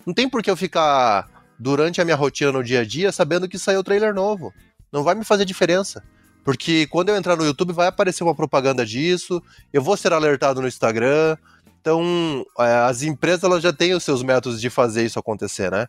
Não 0.06 0.14
tem 0.14 0.30
por 0.30 0.42
que 0.44 0.52
eu 0.52 0.56
ficar 0.56 1.28
durante 1.58 2.00
a 2.00 2.06
minha 2.06 2.16
rotina 2.16 2.52
no 2.52 2.64
dia 2.64 2.82
a 2.82 2.86
dia 2.86 3.12
sabendo 3.12 3.48
que 3.48 3.58
saiu 3.58 3.84
trailer 3.84 4.14
novo. 4.14 4.54
Não 4.92 5.04
vai 5.04 5.16
me 5.16 5.24
fazer 5.24 5.46
diferença. 5.46 6.04
Porque 6.44 6.88
quando 6.88 7.10
eu 7.10 7.16
entrar 7.16 7.36
no 7.36 7.46
YouTube 7.46 7.74
vai 7.74 7.88
aparecer 7.88 8.24
uma 8.24 8.36
propaganda 8.36 8.86
disso, 8.86 9.42
eu 9.72 9.82
vou 9.82 9.96
ser 9.96 10.12
alertado 10.12 10.62
no 10.62 10.68
Instagram, 10.68 11.38
então, 11.82 12.46
é, 12.60 12.76
as 12.88 13.02
empresas 13.02 13.44
elas 13.44 13.64
já 13.64 13.74
têm 13.74 13.96
os 13.96 14.04
seus 14.04 14.22
métodos 14.22 14.62
de 14.62 14.70
fazer 14.70 15.04
isso 15.04 15.18
acontecer, 15.18 15.72
né? 15.72 15.88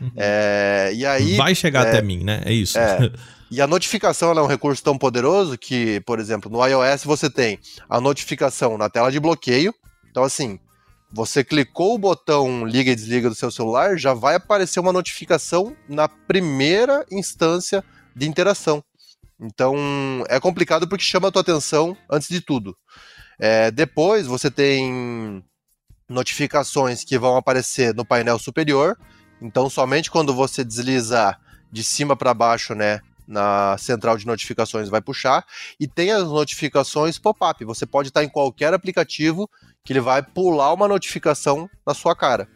Uhum. 0.00 0.12
É, 0.16 0.92
e 0.94 1.04
aí 1.04 1.36
vai 1.36 1.52
chegar 1.52 1.84
é, 1.84 1.88
até 1.88 2.00
mim, 2.00 2.22
né? 2.22 2.42
É 2.44 2.52
isso. 2.52 2.78
É, 2.78 3.10
e 3.50 3.60
a 3.60 3.66
notificação 3.66 4.30
é 4.30 4.40
um 4.40 4.46
recurso 4.46 4.80
tão 4.84 4.96
poderoso 4.96 5.58
que, 5.58 6.00
por 6.02 6.20
exemplo, 6.20 6.48
no 6.48 6.64
iOS 6.64 7.02
você 7.02 7.28
tem 7.28 7.58
a 7.90 8.00
notificação 8.00 8.78
na 8.78 8.88
tela 8.88 9.10
de 9.10 9.18
bloqueio. 9.18 9.74
Então, 10.08 10.22
assim, 10.22 10.60
você 11.10 11.42
clicou 11.42 11.96
o 11.96 11.98
botão 11.98 12.64
liga 12.64 12.92
e 12.92 12.94
desliga 12.94 13.28
do 13.28 13.34
seu 13.34 13.50
celular, 13.50 13.98
já 13.98 14.14
vai 14.14 14.36
aparecer 14.36 14.78
uma 14.78 14.92
notificação 14.92 15.76
na 15.88 16.06
primeira 16.06 17.04
instância 17.10 17.82
de 18.14 18.28
interação. 18.28 18.82
Então, 19.40 19.74
é 20.28 20.38
complicado 20.38 20.86
porque 20.86 21.02
chama 21.02 21.26
a 21.26 21.32
tua 21.32 21.42
atenção 21.42 21.96
antes 22.08 22.28
de 22.28 22.40
tudo. 22.40 22.76
É, 23.44 23.72
depois 23.72 24.24
você 24.24 24.48
tem 24.48 25.44
notificações 26.08 27.02
que 27.02 27.18
vão 27.18 27.36
aparecer 27.36 27.92
no 27.92 28.04
painel 28.04 28.38
superior. 28.38 28.96
Então, 29.40 29.68
somente 29.68 30.12
quando 30.12 30.32
você 30.32 30.62
deslizar 30.62 31.40
de 31.68 31.82
cima 31.82 32.14
para 32.14 32.32
baixo, 32.32 32.72
né, 32.72 33.00
na 33.26 33.76
central 33.78 34.16
de 34.16 34.28
notificações 34.28 34.88
vai 34.88 35.00
puxar 35.00 35.44
e 35.80 35.88
tem 35.88 36.12
as 36.12 36.22
notificações 36.22 37.18
pop-up. 37.18 37.64
Você 37.64 37.84
pode 37.84 38.10
estar 38.10 38.22
em 38.22 38.28
qualquer 38.28 38.72
aplicativo 38.74 39.50
que 39.82 39.92
ele 39.92 40.00
vai 40.00 40.22
pular 40.22 40.72
uma 40.72 40.86
notificação 40.86 41.68
na 41.84 41.94
sua 41.94 42.14
cara. 42.14 42.48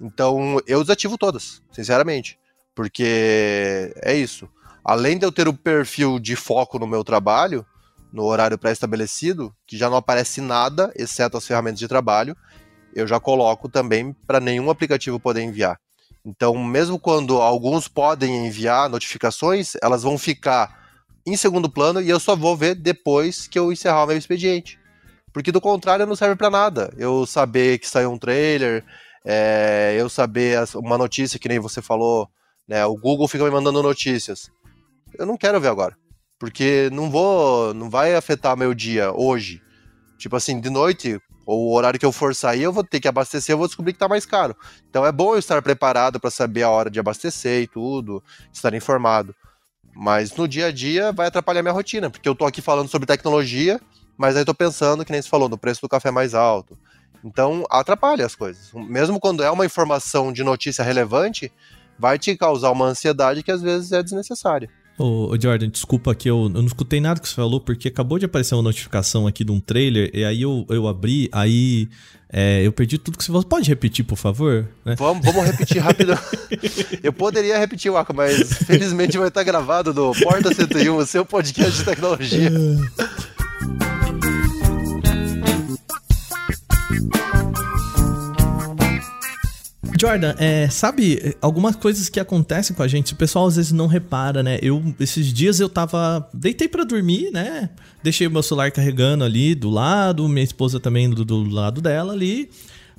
Então, 0.00 0.60
eu 0.64 0.80
desativo 0.80 1.18
todas, 1.18 1.60
sinceramente, 1.72 2.38
porque 2.72 3.92
é 3.96 4.14
isso. 4.14 4.48
Além 4.84 5.18
de 5.18 5.26
eu 5.26 5.32
ter 5.32 5.48
o 5.48 5.52
perfil 5.52 6.20
de 6.20 6.36
foco 6.36 6.78
no 6.78 6.86
meu 6.86 7.02
trabalho, 7.02 7.66
no 8.12 8.24
horário 8.24 8.58
pré-estabelecido, 8.58 9.54
que 9.66 9.76
já 9.76 9.88
não 9.88 9.96
aparece 9.96 10.40
nada, 10.40 10.92
exceto 10.96 11.36
as 11.36 11.46
ferramentas 11.46 11.78
de 11.78 11.88
trabalho, 11.88 12.36
eu 12.94 13.06
já 13.06 13.20
coloco 13.20 13.68
também 13.68 14.12
para 14.26 14.40
nenhum 14.40 14.70
aplicativo 14.70 15.20
poder 15.20 15.42
enviar. 15.42 15.78
Então, 16.24 16.56
mesmo 16.62 16.98
quando 16.98 17.40
alguns 17.40 17.88
podem 17.88 18.46
enviar 18.46 18.90
notificações, 18.90 19.72
elas 19.82 20.02
vão 20.02 20.18
ficar 20.18 20.80
em 21.26 21.36
segundo 21.36 21.70
plano 21.70 22.00
e 22.00 22.08
eu 22.08 22.18
só 22.18 22.34
vou 22.34 22.56
ver 22.56 22.74
depois 22.74 23.46
que 23.46 23.58
eu 23.58 23.72
encerrar 23.72 24.04
o 24.04 24.06
meu 24.06 24.16
expediente. 24.16 24.78
Porque 25.32 25.52
do 25.52 25.60
contrário 25.60 26.06
não 26.06 26.16
serve 26.16 26.36
para 26.36 26.50
nada. 26.50 26.92
Eu 26.96 27.24
saber 27.24 27.78
que 27.78 27.88
saiu 27.88 28.10
um 28.10 28.18
trailer, 28.18 28.84
é, 29.24 29.96
eu 29.98 30.08
saber 30.08 30.58
uma 30.74 30.98
notícia 30.98 31.38
que 31.38 31.48
nem 31.48 31.58
você 31.58 31.80
falou, 31.80 32.28
né? 32.66 32.84
O 32.84 32.96
Google 32.96 33.28
fica 33.28 33.44
me 33.44 33.50
mandando 33.50 33.82
notícias. 33.82 34.50
Eu 35.18 35.26
não 35.26 35.36
quero 35.36 35.60
ver 35.60 35.68
agora, 35.68 35.96
porque 36.40 36.88
não 36.90 37.10
vou, 37.10 37.74
não 37.74 37.90
vai 37.90 38.14
afetar 38.14 38.56
meu 38.56 38.72
dia 38.72 39.12
hoje. 39.12 39.62
Tipo 40.16 40.36
assim, 40.36 40.58
de 40.58 40.70
noite, 40.70 41.20
ou 41.44 41.68
o 41.68 41.74
horário 41.74 42.00
que 42.00 42.06
eu 42.06 42.10
for 42.10 42.34
sair, 42.34 42.62
eu 42.62 42.72
vou 42.72 42.82
ter 42.82 42.98
que 42.98 43.06
abastecer, 43.06 43.52
eu 43.52 43.58
vou 43.58 43.66
descobrir 43.66 43.92
que 43.92 43.98
tá 43.98 44.08
mais 44.08 44.24
caro. 44.24 44.56
Então 44.88 45.04
é 45.04 45.12
bom 45.12 45.34
eu 45.34 45.38
estar 45.38 45.60
preparado 45.60 46.18
para 46.18 46.30
saber 46.30 46.62
a 46.62 46.70
hora 46.70 46.90
de 46.90 46.98
abastecer 46.98 47.62
e 47.62 47.66
tudo, 47.66 48.22
estar 48.50 48.72
informado. 48.72 49.34
Mas 49.94 50.34
no 50.34 50.48
dia 50.48 50.66
a 50.66 50.72
dia 50.72 51.12
vai 51.12 51.26
atrapalhar 51.26 51.62
minha 51.62 51.74
rotina, 51.74 52.08
porque 52.08 52.28
eu 52.28 52.34
tô 52.34 52.46
aqui 52.46 52.62
falando 52.62 52.88
sobre 52.88 53.06
tecnologia, 53.06 53.78
mas 54.16 54.34
aí 54.34 54.44
tô 54.44 54.54
pensando, 54.54 55.04
que 55.04 55.12
nem 55.12 55.20
você 55.20 55.28
falou, 55.28 55.48
no 55.48 55.58
preço 55.58 55.82
do 55.82 55.88
café 55.90 56.10
mais 56.10 56.34
alto. 56.34 56.78
Então 57.22 57.66
atrapalha 57.68 58.24
as 58.24 58.34
coisas. 58.34 58.72
Mesmo 58.72 59.20
quando 59.20 59.42
é 59.42 59.50
uma 59.50 59.66
informação 59.66 60.32
de 60.32 60.42
notícia 60.42 60.82
relevante, 60.82 61.52
vai 61.98 62.18
te 62.18 62.34
causar 62.34 62.70
uma 62.70 62.86
ansiedade 62.86 63.42
que 63.42 63.52
às 63.52 63.60
vezes 63.60 63.92
é 63.92 64.02
desnecessária. 64.02 64.70
Ô, 65.02 65.34
Jordan, 65.40 65.70
desculpa 65.70 66.14
que 66.14 66.28
eu, 66.28 66.42
eu, 66.42 66.48
não 66.50 66.66
escutei 66.66 67.00
nada 67.00 67.18
que 67.18 67.26
você 67.26 67.34
falou, 67.34 67.58
porque 67.58 67.88
acabou 67.88 68.18
de 68.18 68.26
aparecer 68.26 68.54
uma 68.54 68.62
notificação 68.62 69.26
aqui 69.26 69.42
de 69.42 69.50
um 69.50 69.58
trailer, 69.58 70.10
e 70.12 70.22
aí 70.26 70.42
eu, 70.42 70.66
eu 70.68 70.86
abri, 70.86 71.26
aí 71.32 71.88
é, 72.30 72.60
eu 72.66 72.70
perdi 72.70 72.98
tudo 72.98 73.16
que 73.16 73.24
você 73.24 73.28
falou. 73.28 73.42
Pode 73.42 73.66
repetir, 73.66 74.04
por 74.04 74.16
favor? 74.16 74.68
Né? 74.84 74.96
Vamos, 74.98 75.24
vamos 75.24 75.42
repetir 75.46 75.78
rápido. 75.78 76.12
eu 77.02 77.14
poderia 77.14 77.58
repetir, 77.58 77.90
Waka, 77.90 78.12
mas 78.12 78.52
felizmente 78.66 79.16
vai 79.16 79.28
estar 79.28 79.42
gravado 79.42 79.94
do 79.94 80.12
Porta 80.22 80.52
101, 80.54 80.94
o 80.94 81.06
seu 81.06 81.24
podcast 81.24 81.78
de 81.78 81.84
tecnologia. 81.86 82.50
Jordan, 90.00 90.34
é, 90.38 90.66
sabe, 90.70 91.36
algumas 91.42 91.76
coisas 91.76 92.08
que 92.08 92.18
acontecem 92.18 92.74
com 92.74 92.82
a 92.82 92.88
gente, 92.88 93.12
o 93.12 93.16
pessoal 93.16 93.46
às 93.46 93.56
vezes 93.56 93.70
não 93.70 93.86
repara, 93.86 94.42
né? 94.42 94.58
Eu, 94.62 94.82
esses 94.98 95.30
dias 95.30 95.60
eu 95.60 95.68
tava. 95.68 96.26
Deitei 96.32 96.66
para 96.66 96.84
dormir, 96.84 97.30
né? 97.30 97.68
Deixei 98.02 98.26
o 98.26 98.30
meu 98.30 98.42
celular 98.42 98.70
carregando 98.70 99.24
ali 99.24 99.54
do 99.54 99.68
lado, 99.68 100.26
minha 100.26 100.42
esposa 100.42 100.80
também 100.80 101.10
do, 101.10 101.22
do 101.22 101.44
lado 101.46 101.82
dela 101.82 102.14
ali. 102.14 102.48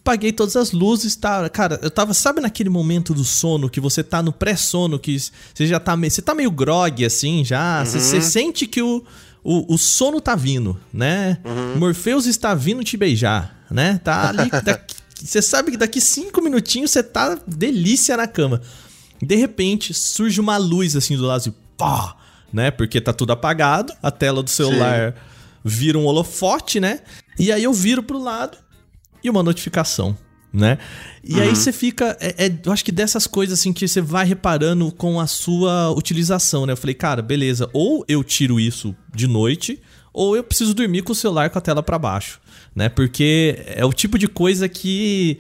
Paguei 0.04 0.32
todas 0.32 0.56
as 0.56 0.72
luzes, 0.72 1.16
tá? 1.16 1.50
Cara, 1.50 1.80
eu 1.82 1.90
tava, 1.90 2.14
sabe 2.14 2.40
naquele 2.40 2.70
momento 2.70 3.16
do 3.16 3.24
sono 3.24 3.68
que 3.68 3.80
você 3.80 4.04
tá 4.04 4.22
no 4.22 4.32
pré-sono, 4.32 5.00
que 5.00 5.18
você 5.54 5.66
já 5.66 5.80
tá 5.80 5.98
meio. 5.98 6.12
Você 6.12 6.22
tá 6.22 6.36
meio 6.36 6.52
grog, 6.52 7.04
assim, 7.04 7.44
já. 7.44 7.80
Uhum. 7.80 7.86
Você, 7.86 8.00
você 8.00 8.22
sente 8.22 8.68
que 8.68 8.82
o, 8.84 9.04
o, 9.44 9.74
o, 9.74 9.78
sono 9.78 10.22
tá 10.22 10.36
vindo, 10.36 10.80
né? 10.94 11.40
Uhum. 11.44 11.80
Morpheus 11.80 12.28
está 12.28 12.54
vindo 12.54 12.84
te 12.84 12.96
beijar, 12.96 13.66
né? 13.72 14.00
Tá 14.04 14.30
ali. 14.30 14.52
Daqui, 14.64 15.01
você 15.26 15.42
sabe 15.42 15.72
que 15.72 15.78
daqui 15.78 16.02
cinco 16.02 16.42
minutinhos 16.42 16.92
você 16.92 17.04
tá 17.04 17.40
delícia 17.48 18.18
na 18.18 18.28
cama. 18.28 18.62
De 19.22 19.36
repente, 19.36 19.94
surge 19.94 20.40
uma 20.40 20.58
luz 20.58 20.96
assim 20.96 21.16
do 21.16 21.24
lado, 21.24 21.38
assim, 21.38 21.54
pá, 21.78 22.16
né? 22.52 22.72
Porque 22.72 23.00
tá 23.00 23.14
tudo 23.14 23.32
apagado, 23.32 23.94
a 24.02 24.10
tela 24.10 24.42
do 24.42 24.50
celular 24.50 25.14
Sim. 25.14 25.20
vira 25.64 25.98
um 25.98 26.06
holofote, 26.06 26.80
né? 26.80 27.02
E 27.38 27.52
aí 27.52 27.64
eu 27.64 27.74
viro 27.74 28.02
pro 28.02 28.20
lado 28.20 28.58
e 29.24 29.30
uma 29.30 29.44
notificação, 29.44 30.18
né? 30.54 30.78
E 31.24 31.36
uhum. 31.36 31.42
aí 31.42 31.56
você 31.56 31.72
fica. 31.72 32.18
É, 32.20 32.46
é, 32.46 32.60
eu 32.66 32.72
acho 32.72 32.84
que 32.84 32.92
dessas 32.92 33.26
coisas 33.28 33.60
assim 33.60 33.72
que 33.72 33.88
você 33.88 34.02
vai 34.02 34.26
reparando 34.26 34.92
com 34.92 35.20
a 35.20 35.28
sua 35.28 35.92
utilização, 35.92 36.66
né? 36.66 36.74
Eu 36.74 36.78
falei, 36.78 36.96
cara, 36.96 37.22
beleza, 37.22 37.70
ou 37.74 38.04
eu 38.08 38.24
tiro 38.24 38.60
isso 38.60 38.96
de 39.14 39.28
noite, 39.28 39.82
ou 40.14 40.36
eu 40.36 40.44
preciso 40.44 40.74
dormir 40.74 41.04
com 41.04 41.12
o 41.12 41.16
celular 41.16 41.50
com 41.50 41.58
a 41.58 41.62
tela 41.62 41.82
para 41.82 41.98
baixo 41.98 42.42
né? 42.76 42.90
Porque 42.90 43.64
é 43.68 43.86
o 43.86 43.94
tipo 43.94 44.18
de 44.18 44.28
coisa 44.28 44.68
que 44.68 45.40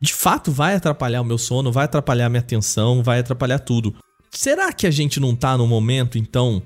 de 0.00 0.12
fato 0.12 0.50
vai 0.50 0.74
atrapalhar 0.74 1.20
o 1.22 1.24
meu 1.24 1.38
sono, 1.38 1.72
vai 1.72 1.84
atrapalhar 1.84 2.26
a 2.26 2.28
minha 2.28 2.40
atenção, 2.40 3.02
vai 3.02 3.20
atrapalhar 3.20 3.58
tudo. 3.60 3.94
Será 4.30 4.72
que 4.72 4.86
a 4.86 4.90
gente 4.90 5.20
não 5.20 5.34
tá 5.34 5.56
no 5.56 5.66
momento 5.66 6.18
então 6.18 6.62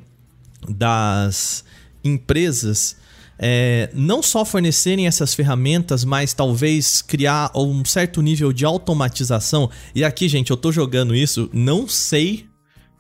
das 0.69 1.65
empresas 2.03 2.97
é, 3.39 3.89
não 3.95 4.23
só 4.23 4.45
fornecerem 4.45 5.07
essas 5.07 5.33
ferramentas, 5.35 6.05
mas 6.05 6.35
talvez 6.35 7.01
criar 7.01 7.51
um 7.55 7.85
certo 7.85 8.21
nível 8.21 8.53
de 8.53 8.65
automatização. 8.65 9.71
E 9.95 10.05
aqui, 10.05 10.29
gente, 10.29 10.51
eu 10.51 10.57
tô 10.57 10.73
jogando 10.73 11.15
isso, 11.15 11.49
não 11.53 11.87
sei 11.87 12.47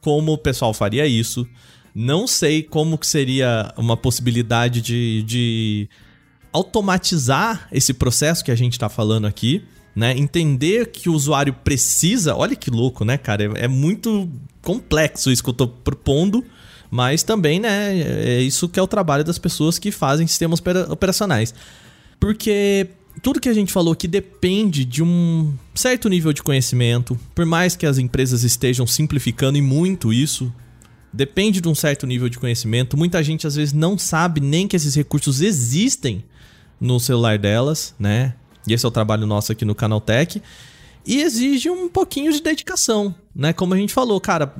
como 0.00 0.32
o 0.32 0.38
pessoal 0.38 0.72
faria 0.72 1.06
isso, 1.06 1.46
não 1.94 2.26
sei 2.26 2.62
como 2.62 2.96
que 2.96 3.06
seria 3.06 3.74
uma 3.76 3.96
possibilidade 3.96 4.80
de, 4.80 5.22
de 5.24 5.88
automatizar 6.52 7.68
esse 7.72 7.92
processo 7.92 8.44
que 8.44 8.52
a 8.52 8.54
gente 8.54 8.74
está 8.74 8.88
falando 8.88 9.26
aqui, 9.26 9.64
né? 9.94 10.16
Entender 10.16 10.92
que 10.92 11.08
o 11.08 11.14
usuário 11.14 11.52
precisa. 11.52 12.36
Olha 12.36 12.54
que 12.54 12.70
louco, 12.70 13.04
né, 13.04 13.18
cara? 13.18 13.44
É, 13.44 13.64
é 13.64 13.68
muito 13.68 14.30
complexo 14.62 15.30
isso 15.30 15.42
que 15.42 15.48
eu 15.48 15.52
estou 15.52 15.66
propondo, 15.66 16.44
mas 16.90 17.22
também, 17.22 17.60
né? 17.60 17.98
É 17.98 18.40
isso 18.40 18.68
que 18.68 18.78
é 18.78 18.82
o 18.82 18.86
trabalho 18.86 19.24
das 19.24 19.38
pessoas 19.38 19.78
que 19.78 19.90
fazem 19.90 20.26
sistemas 20.26 20.62
operacionais. 20.88 21.54
Porque 22.18 22.88
tudo 23.22 23.40
que 23.40 23.48
a 23.48 23.54
gente 23.54 23.72
falou 23.72 23.92
aqui 23.92 24.08
depende 24.08 24.84
de 24.84 25.02
um 25.02 25.54
certo 25.74 26.08
nível 26.08 26.32
de 26.32 26.42
conhecimento, 26.42 27.18
por 27.34 27.44
mais 27.44 27.76
que 27.76 27.86
as 27.86 27.98
empresas 27.98 28.42
estejam 28.44 28.86
simplificando 28.86 29.58
e 29.58 29.62
muito 29.62 30.12
isso, 30.12 30.52
depende 31.12 31.60
de 31.60 31.68
um 31.68 31.74
certo 31.74 32.06
nível 32.06 32.28
de 32.28 32.38
conhecimento. 32.38 32.96
Muita 32.96 33.22
gente 33.22 33.46
às 33.46 33.54
vezes 33.54 33.72
não 33.72 33.98
sabe 33.98 34.40
nem 34.40 34.68
que 34.68 34.76
esses 34.76 34.94
recursos 34.94 35.40
existem 35.40 36.24
no 36.80 36.98
celular 37.00 37.38
delas, 37.38 37.94
né? 37.98 38.34
E 38.66 38.72
esse 38.72 38.84
é 38.84 38.88
o 38.88 38.92
trabalho 38.92 39.26
nosso 39.26 39.52
aqui 39.52 39.64
no 39.64 39.74
Canaltech. 39.74 40.42
E 41.08 41.22
exige 41.22 41.70
um 41.70 41.88
pouquinho 41.88 42.30
de 42.30 42.42
dedicação, 42.42 43.14
né? 43.34 43.54
Como 43.54 43.72
a 43.72 43.78
gente 43.78 43.94
falou, 43.94 44.20
cara, 44.20 44.54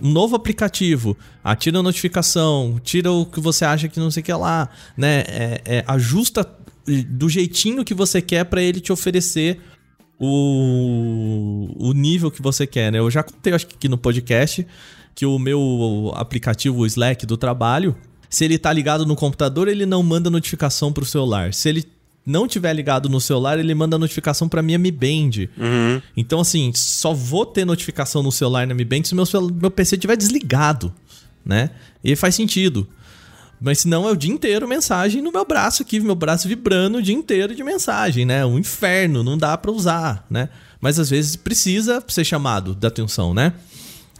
um 0.00 0.08
novo 0.08 0.36
aplicativo, 0.36 1.16
ah, 1.42 1.56
tira 1.56 1.80
a 1.80 1.82
notificação, 1.82 2.80
tira 2.80 3.10
o 3.10 3.26
que 3.26 3.40
você 3.40 3.64
acha 3.64 3.88
que 3.88 3.98
não 3.98 4.08
sei 4.08 4.20
o 4.20 4.24
que 4.24 4.32
lá, 4.32 4.68
né? 4.96 5.24
É, 5.26 5.62
é, 5.64 5.84
ajusta 5.88 6.48
do 7.08 7.28
jeitinho 7.28 7.84
que 7.84 7.92
você 7.92 8.22
quer 8.22 8.44
para 8.44 8.62
ele 8.62 8.80
te 8.80 8.92
oferecer 8.92 9.60
o, 10.16 11.68
o 11.76 11.92
nível 11.92 12.30
que 12.30 12.40
você 12.40 12.68
quer, 12.68 12.92
né? 12.92 13.00
Eu 13.00 13.10
já 13.10 13.24
contei, 13.24 13.52
acho 13.52 13.66
que 13.66 13.74
aqui 13.74 13.88
no 13.88 13.98
podcast, 13.98 14.64
que 15.12 15.26
o 15.26 15.40
meu 15.40 16.12
aplicativo 16.14 16.86
Slack 16.86 17.26
do 17.26 17.36
trabalho, 17.36 17.96
se 18.28 18.44
ele 18.44 18.58
tá 18.58 18.72
ligado 18.72 19.04
no 19.04 19.16
computador, 19.16 19.66
ele 19.66 19.84
não 19.84 20.04
manda 20.04 20.30
notificação 20.30 20.92
pro 20.92 21.04
celular. 21.04 21.52
Se 21.52 21.68
ele 21.68 21.84
não 22.24 22.46
tiver 22.46 22.72
ligado 22.72 23.08
no 23.08 23.20
celular, 23.20 23.58
ele 23.58 23.74
manda 23.74 23.98
notificação 23.98 24.48
para 24.48 24.62
minha 24.62 24.78
Mi 24.78 24.90
Band. 24.90 25.48
Uhum. 25.56 26.02
Então, 26.16 26.40
assim, 26.40 26.72
só 26.74 27.12
vou 27.12 27.46
ter 27.46 27.64
notificação 27.64 28.22
no 28.22 28.30
celular 28.30 28.66
na 28.66 28.74
Mi 28.74 28.84
Band 28.84 29.04
se 29.04 29.14
meu, 29.14 29.24
meu 29.52 29.70
PC 29.70 29.96
estiver 29.96 30.16
desligado, 30.16 30.92
né? 31.44 31.70
E 32.04 32.14
faz 32.14 32.34
sentido. 32.34 32.86
Mas 33.60 33.80
senão 33.80 34.08
é 34.08 34.12
o 34.12 34.16
dia 34.16 34.32
inteiro 34.32 34.66
mensagem 34.66 35.20
no 35.20 35.30
meu 35.30 35.44
braço 35.44 35.82
aqui, 35.82 36.00
meu 36.00 36.14
braço 36.14 36.48
vibrando 36.48 36.98
o 36.98 37.02
dia 37.02 37.14
inteiro 37.14 37.54
de 37.54 37.62
mensagem, 37.62 38.24
né? 38.24 38.44
Um 38.44 38.58
inferno, 38.58 39.22
não 39.22 39.36
dá 39.36 39.56
para 39.58 39.70
usar, 39.70 40.26
né? 40.30 40.48
Mas 40.80 40.98
às 40.98 41.10
vezes 41.10 41.36
precisa 41.36 42.02
ser 42.08 42.24
chamado 42.24 42.74
da 42.74 42.88
atenção, 42.88 43.34
né? 43.34 43.52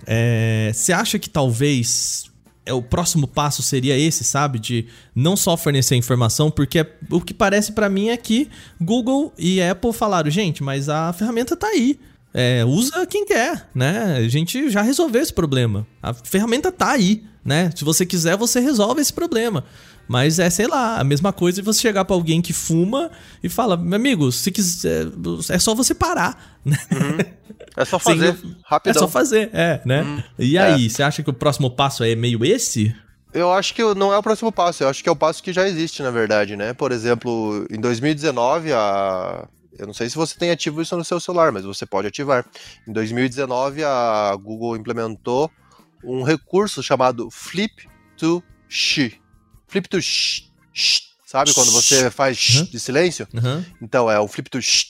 É, 0.07 0.71
você 0.75 0.93
acha 0.93 1.19
que 1.19 1.29
talvez 1.29 2.30
é, 2.65 2.73
o 2.73 2.83
próximo 2.83 3.27
passo 3.27 3.63
seria 3.63 3.99
esse, 3.99 4.25
sabe? 4.25 4.59
De 4.59 4.87
não 5.15 5.37
só 5.37 5.57
fornecer 5.57 5.97
informação, 5.97 6.51
porque 6.51 6.87
o 7.11 7.21
que 7.21 7.35
parece 7.35 7.73
para 7.73 7.89
mim 7.89 8.09
é 8.09 8.17
que 8.17 8.49
Google 8.81 9.33
e 9.39 9.63
Apple 9.63 9.93
falaram, 9.93 10.31
gente, 10.31 10.63
mas 10.63 10.89
a 10.89 11.13
ferramenta 11.13 11.57
tá 11.57 11.67
aí. 11.67 11.99
É, 12.33 12.65
usa 12.65 13.05
quem 13.07 13.27
quer, 13.27 13.69
né? 13.75 14.19
A 14.19 14.29
gente 14.29 14.71
já 14.71 14.83
resolveu 14.83 15.21
esse 15.21 15.33
problema. 15.33 15.87
A 16.01 16.15
ferramenta 16.15 16.71
tá 16.71 16.93
aí, 16.93 17.25
né? 17.45 17.73
Se 17.75 17.85
você 17.85 18.07
quiser, 18.07 18.37
você 18.37 18.61
resolve 18.61 19.01
esse 19.01 19.13
problema. 19.13 19.65
Mas 20.11 20.41
é, 20.41 20.51
sei 20.51 20.67
lá, 20.67 20.99
a 20.99 21.05
mesma 21.05 21.33
coisa 21.33 21.63
de 21.63 21.65
você 21.65 21.81
chegar 21.83 22.05
para 22.05 22.17
alguém 22.17 22.43
que 22.43 22.53
fuma 22.53 23.13
e 23.45 23.49
fala, 23.49 23.77
meu 23.77 23.95
amigo, 23.95 24.33
se 24.33 24.51
quiser, 24.51 25.07
é 25.49 25.57
só 25.57 25.73
você 25.73 25.95
parar. 25.95 26.59
Né? 26.65 26.77
Uhum. 26.91 27.19
É 27.77 27.85
só 27.85 27.97
fazer, 28.03 28.37
Sim, 28.37 28.57
rapidão. 28.65 28.91
É 28.91 28.99
só 28.99 29.07
fazer, 29.07 29.51
é, 29.53 29.81
né? 29.87 30.03
Uhum. 30.03 30.23
E 30.37 30.59
aí, 30.59 30.87
é. 30.87 30.89
você 30.89 31.05
acha 31.05 31.23
que 31.23 31.31
o 31.31 31.33
próximo 31.33 31.71
passo 31.71 32.03
é 32.03 32.17
meio 32.17 32.45
esse? 32.45 32.93
Eu 33.33 33.53
acho 33.53 33.73
que 33.73 33.85
não 33.95 34.13
é 34.13 34.19
o 34.19 34.23
próximo 34.23 34.51
passo, 34.51 34.83
eu 34.83 34.89
acho 34.89 35.01
que 35.01 35.09
é 35.09 35.13
o 35.13 35.17
passo 35.17 35.41
que 35.45 35.53
já 35.53 35.69
existe, 35.69 36.03
na 36.03 36.11
verdade, 36.11 36.57
né? 36.57 36.73
Por 36.73 36.91
exemplo, 36.91 37.65
em 37.71 37.81
2019, 37.81 38.73
a. 38.73 39.47
Eu 39.79 39.87
não 39.87 39.95
sei 39.95 40.11
se 40.11 40.17
você 40.17 40.37
tem 40.37 40.51
ativo 40.51 40.83
isso 40.83 40.97
no 40.97 41.05
seu 41.05 41.21
celular, 41.21 41.53
mas 41.53 41.65
você 41.65 41.87
pode 41.87 42.09
ativar. 42.09 42.45
Em 42.85 42.93
2019, 42.93 43.85
a 43.85 44.37
Google 44.43 44.77
implementou 44.77 45.49
um 46.03 46.25
recurso 46.25 46.83
chamado 46.83 47.31
Flip 47.31 47.89
to 48.17 48.43
She. 48.69 49.20
Flip 49.71 49.89
to 49.89 50.03
sh, 50.03 50.51
sh 50.75 51.03
sabe 51.25 51.55
quando 51.55 51.71
você 51.71 52.11
faz 52.11 52.57
uhum. 52.57 52.65
de 52.65 52.81
silêncio? 52.81 53.29
Uhum. 53.33 53.65
Então 53.81 54.11
é 54.11 54.19
o 54.19 54.27
flip 54.27 54.51
to 54.51 54.61
sh, 54.61 54.87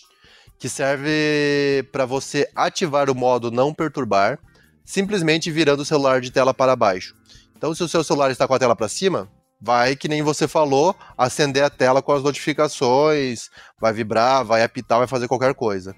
que 0.58 0.70
serve 0.70 1.86
para 1.92 2.06
você 2.06 2.48
ativar 2.56 3.10
o 3.10 3.14
modo 3.14 3.50
não 3.50 3.74
perturbar, 3.74 4.38
simplesmente 4.82 5.50
virando 5.50 5.80
o 5.80 5.84
celular 5.84 6.22
de 6.22 6.30
tela 6.30 6.54
para 6.54 6.74
baixo. 6.74 7.14
Então 7.54 7.74
se 7.74 7.84
o 7.84 7.88
seu 7.88 8.02
celular 8.02 8.30
está 8.30 8.48
com 8.48 8.54
a 8.54 8.58
tela 8.58 8.74
para 8.74 8.88
cima, 8.88 9.30
vai 9.60 9.94
que 9.94 10.08
nem 10.08 10.22
você 10.22 10.48
falou, 10.48 10.96
acender 11.18 11.62
a 11.62 11.68
tela 11.68 12.00
com 12.00 12.12
as 12.12 12.22
notificações, 12.22 13.50
vai 13.78 13.92
vibrar, 13.92 14.42
vai 14.46 14.62
apitar, 14.62 14.96
vai 14.96 15.06
fazer 15.06 15.28
qualquer 15.28 15.54
coisa. 15.54 15.94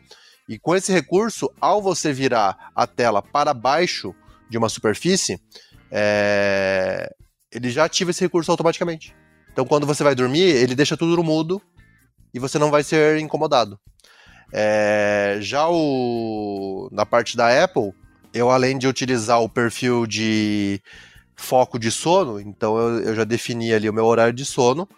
E 0.49 0.59
com 0.59 0.75
esse 0.75 0.93
recurso, 0.93 1.49
ao 1.61 1.81
você 1.81 2.13
virar 2.13 2.73
a 2.75 2.85
tela 2.85 3.23
para 3.23 3.55
baixo 3.55 4.13
de 4.51 4.59
uma 4.59 4.69
superfície, 4.69 5.41
é... 5.89 7.15
ele 7.53 7.71
já 7.71 7.85
ativa 7.85 8.11
esse 8.11 8.23
recurso 8.23 8.51
automaticamente. 8.51 9.15
Então, 9.53 9.65
quando 9.67 9.87
você 9.87 10.03
vai 10.03 10.15
dormir, 10.15 10.43
ele 10.43 10.75
deixa 10.75 10.97
tudo 10.97 11.17
no 11.17 11.23
mudo 11.23 11.61
e 12.33 12.39
você 12.39 12.59
não 12.59 12.71
vai 12.71 12.83
ser 12.83 13.19
incomodado. 13.19 13.79
É... 14.53 15.39
Já 15.41 15.69
o... 15.69 16.89
na 16.91 17.05
parte 17.05 17.37
da 17.37 17.65
Apple, 17.65 17.93
eu 18.33 18.51
além 18.51 18.79
de 18.79 18.89
utilizar 18.89 19.41
o 19.43 19.49
perfil 19.49 20.07
de 20.07 20.81
foco 21.37 21.79
de 21.79 21.91
sono, 21.91 22.41
então 22.41 22.79
eu, 22.79 23.01
eu 23.01 23.15
já 23.15 23.25
defini 23.25 23.73
ali 23.73 23.89
o 23.89 23.93
meu 23.93 24.07
horário 24.07 24.33
de 24.33 24.45
sono, 24.45 24.89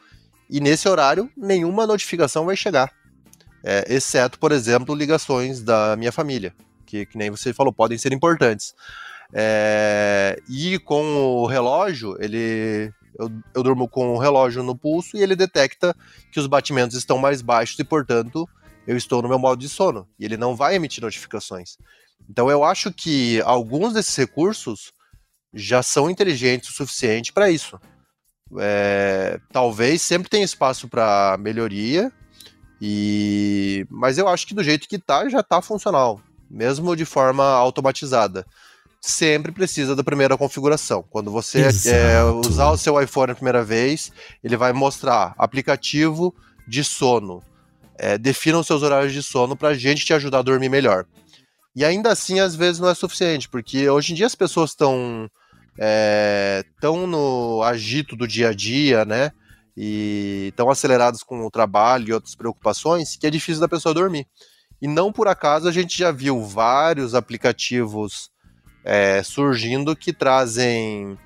e 0.48 0.60
nesse 0.60 0.88
horário 0.88 1.30
nenhuma 1.36 1.86
notificação 1.86 2.44
vai 2.44 2.56
chegar. 2.56 2.92
É, 3.64 3.86
exceto, 3.88 4.38
por 4.38 4.52
exemplo, 4.52 4.94
ligações 4.94 5.62
da 5.62 5.96
minha 5.96 6.12
família, 6.12 6.54
que, 6.84 7.06
que 7.06 7.16
nem 7.16 7.30
você 7.30 7.52
falou, 7.52 7.72
podem 7.72 7.96
ser 7.96 8.12
importantes. 8.12 8.74
É, 9.32 10.38
e 10.48 10.78
com 10.78 11.02
o 11.16 11.46
relógio, 11.46 12.16
ele. 12.20 12.92
Eu, 13.16 13.30
eu 13.54 13.62
durmo 13.62 13.88
com 13.88 14.14
o 14.14 14.18
relógio 14.18 14.62
no 14.64 14.76
pulso 14.76 15.16
e 15.16 15.22
ele 15.22 15.36
detecta 15.36 15.94
que 16.32 16.40
os 16.40 16.48
batimentos 16.48 16.96
estão 16.96 17.16
mais 17.16 17.42
baixos 17.42 17.78
e, 17.78 17.84
portanto, 17.84 18.48
eu 18.86 18.96
estou 18.96 19.22
no 19.22 19.28
meu 19.28 19.38
modo 19.38 19.60
de 19.60 19.68
sono. 19.68 20.08
E 20.18 20.24
ele 20.24 20.36
não 20.36 20.56
vai 20.56 20.74
emitir 20.74 21.02
notificações. 21.02 21.76
Então 22.28 22.50
eu 22.50 22.64
acho 22.64 22.92
que 22.92 23.40
alguns 23.42 23.92
desses 23.92 24.16
recursos 24.16 24.92
já 25.52 25.82
são 25.82 26.10
inteligentes 26.10 26.70
o 26.70 26.72
suficiente 26.72 27.32
para 27.32 27.50
isso. 27.50 27.78
É, 28.58 29.40
talvez 29.52 30.02
sempre 30.02 30.28
tenha 30.28 30.44
espaço 30.44 30.88
para 30.88 31.36
melhoria, 31.38 32.12
e 32.80 33.86
mas 33.90 34.18
eu 34.18 34.28
acho 34.28 34.46
que 34.46 34.54
do 34.54 34.62
jeito 34.62 34.88
que 34.88 34.98
tá 34.98 35.28
já 35.28 35.42
tá 35.42 35.62
funcional, 35.62 36.20
mesmo 36.50 36.94
de 36.94 37.04
forma 37.04 37.44
automatizada. 37.44 38.44
Sempre 39.06 39.52
precisa 39.52 39.94
da 39.94 40.02
primeira 40.02 40.34
configuração. 40.34 41.04
Quando 41.10 41.30
você 41.30 41.60
é, 41.60 42.24
usar 42.24 42.70
o 42.70 42.78
seu 42.78 42.98
iPhone 42.98 43.32
a 43.32 43.34
primeira 43.34 43.62
vez, 43.62 44.10
ele 44.42 44.56
vai 44.56 44.72
mostrar 44.72 45.34
aplicativo 45.36 46.34
de 46.66 46.82
sono. 46.82 47.42
É, 47.98 48.16
defina 48.16 48.58
os 48.58 48.66
seus 48.66 48.82
horários 48.82 49.12
de 49.12 49.22
sono 49.22 49.54
para 49.54 49.68
a 49.68 49.74
gente 49.74 50.06
te 50.06 50.14
ajudar 50.14 50.38
a 50.38 50.42
dormir 50.42 50.70
melhor. 50.70 51.04
E 51.76 51.84
ainda 51.84 52.10
assim, 52.10 52.40
às 52.40 52.56
vezes 52.56 52.80
não 52.80 52.88
é 52.88 52.94
suficiente, 52.94 53.46
porque 53.46 53.90
hoje 53.90 54.12
em 54.12 54.16
dia 54.16 54.24
as 54.24 54.34
pessoas 54.34 54.70
estão 54.70 55.30
é, 55.78 56.64
tão 56.80 57.06
no 57.06 57.62
agito 57.62 58.16
do 58.16 58.26
dia 58.26 58.48
a 58.48 58.54
dia, 58.54 59.04
né? 59.04 59.32
E 59.76 60.50
tão 60.56 60.70
acelerados 60.70 61.22
com 61.22 61.44
o 61.44 61.50
trabalho 61.50 62.08
e 62.08 62.12
outras 62.14 62.34
preocupações 62.34 63.16
que 63.16 63.26
é 63.26 63.30
difícil 63.30 63.60
da 63.60 63.68
pessoa 63.68 63.94
dormir. 63.94 64.26
E 64.80 64.88
não 64.88 65.12
por 65.12 65.28
acaso 65.28 65.68
a 65.68 65.72
gente 65.72 65.94
já 65.98 66.10
viu 66.10 66.42
vários 66.42 67.14
aplicativos 67.14 68.32
é, 68.84 69.22
surgindo 69.22 69.96
que 69.96 70.12
trazem 70.12 71.18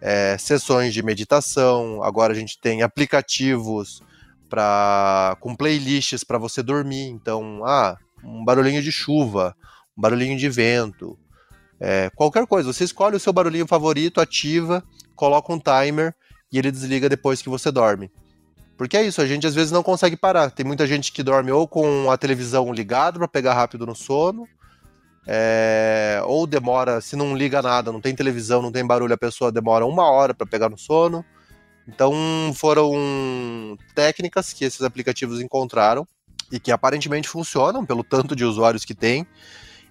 é, 0.00 0.38
sessões 0.38 0.94
de 0.94 1.02
meditação. 1.02 2.02
Agora 2.02 2.32
a 2.32 2.36
gente 2.36 2.58
tem 2.58 2.82
aplicativos 2.82 4.02
para 4.48 5.36
com 5.40 5.54
playlists 5.54 6.24
para 6.24 6.38
você 6.38 6.62
dormir. 6.62 7.08
Então, 7.08 7.62
ah, 7.64 7.96
um 8.24 8.44
barulhinho 8.44 8.82
de 8.82 8.92
chuva, 8.92 9.54
um 9.96 10.00
barulhinho 10.00 10.38
de 10.38 10.48
vento, 10.48 11.18
é, 11.80 12.10
qualquer 12.14 12.46
coisa. 12.46 12.72
Você 12.72 12.84
escolhe 12.84 13.16
o 13.16 13.20
seu 13.20 13.32
barulhinho 13.32 13.66
favorito, 13.66 14.20
ativa, 14.20 14.82
coloca 15.16 15.52
um 15.52 15.58
timer 15.58 16.14
e 16.52 16.58
ele 16.58 16.70
desliga 16.70 17.08
depois 17.08 17.42
que 17.42 17.48
você 17.48 17.70
dorme. 17.70 18.10
Porque 18.76 18.96
é 18.96 19.02
isso, 19.02 19.20
a 19.20 19.26
gente 19.26 19.46
às 19.46 19.54
vezes 19.54 19.70
não 19.70 19.82
consegue 19.82 20.16
parar. 20.16 20.50
Tem 20.50 20.64
muita 20.64 20.86
gente 20.86 21.12
que 21.12 21.22
dorme 21.22 21.52
ou 21.52 21.68
com 21.68 22.10
a 22.10 22.16
televisão 22.16 22.72
ligada 22.72 23.18
para 23.18 23.28
pegar 23.28 23.52
rápido 23.52 23.84
no 23.84 23.94
sono, 23.94 24.48
é, 25.32 26.20
ou 26.24 26.44
demora, 26.44 27.00
se 27.00 27.14
não 27.14 27.36
liga 27.36 27.62
nada, 27.62 27.92
não 27.92 28.00
tem 28.00 28.16
televisão, 28.16 28.60
não 28.60 28.72
tem 28.72 28.84
barulho, 28.84 29.14
a 29.14 29.18
pessoa 29.18 29.52
demora 29.52 29.86
uma 29.86 30.10
hora 30.10 30.34
para 30.34 30.44
pegar 30.44 30.68
no 30.68 30.76
sono. 30.76 31.24
Então 31.86 32.12
foram 32.56 33.78
técnicas 33.94 34.52
que 34.52 34.64
esses 34.64 34.82
aplicativos 34.82 35.40
encontraram 35.40 36.04
e 36.50 36.58
que 36.58 36.72
aparentemente 36.72 37.28
funcionam 37.28 37.86
pelo 37.86 38.02
tanto 38.02 38.34
de 38.34 38.44
usuários 38.44 38.84
que 38.84 38.94
tem 38.94 39.24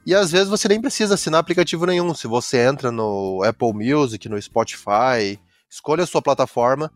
e 0.05 0.13
às 0.13 0.31
vezes 0.31 0.49
você 0.49 0.67
nem 0.67 0.81
precisa 0.81 1.13
assinar 1.13 1.39
aplicativo 1.39 1.85
nenhum. 1.85 2.13
Se 2.13 2.27
você 2.27 2.67
entra 2.67 2.91
no 2.91 3.41
Apple 3.43 3.73
Music, 3.73 4.27
no 4.27 4.41
Spotify, 4.41 5.39
escolha 5.69 6.03
a 6.03 6.07
sua 6.07 6.21
plataforma, 6.21 6.91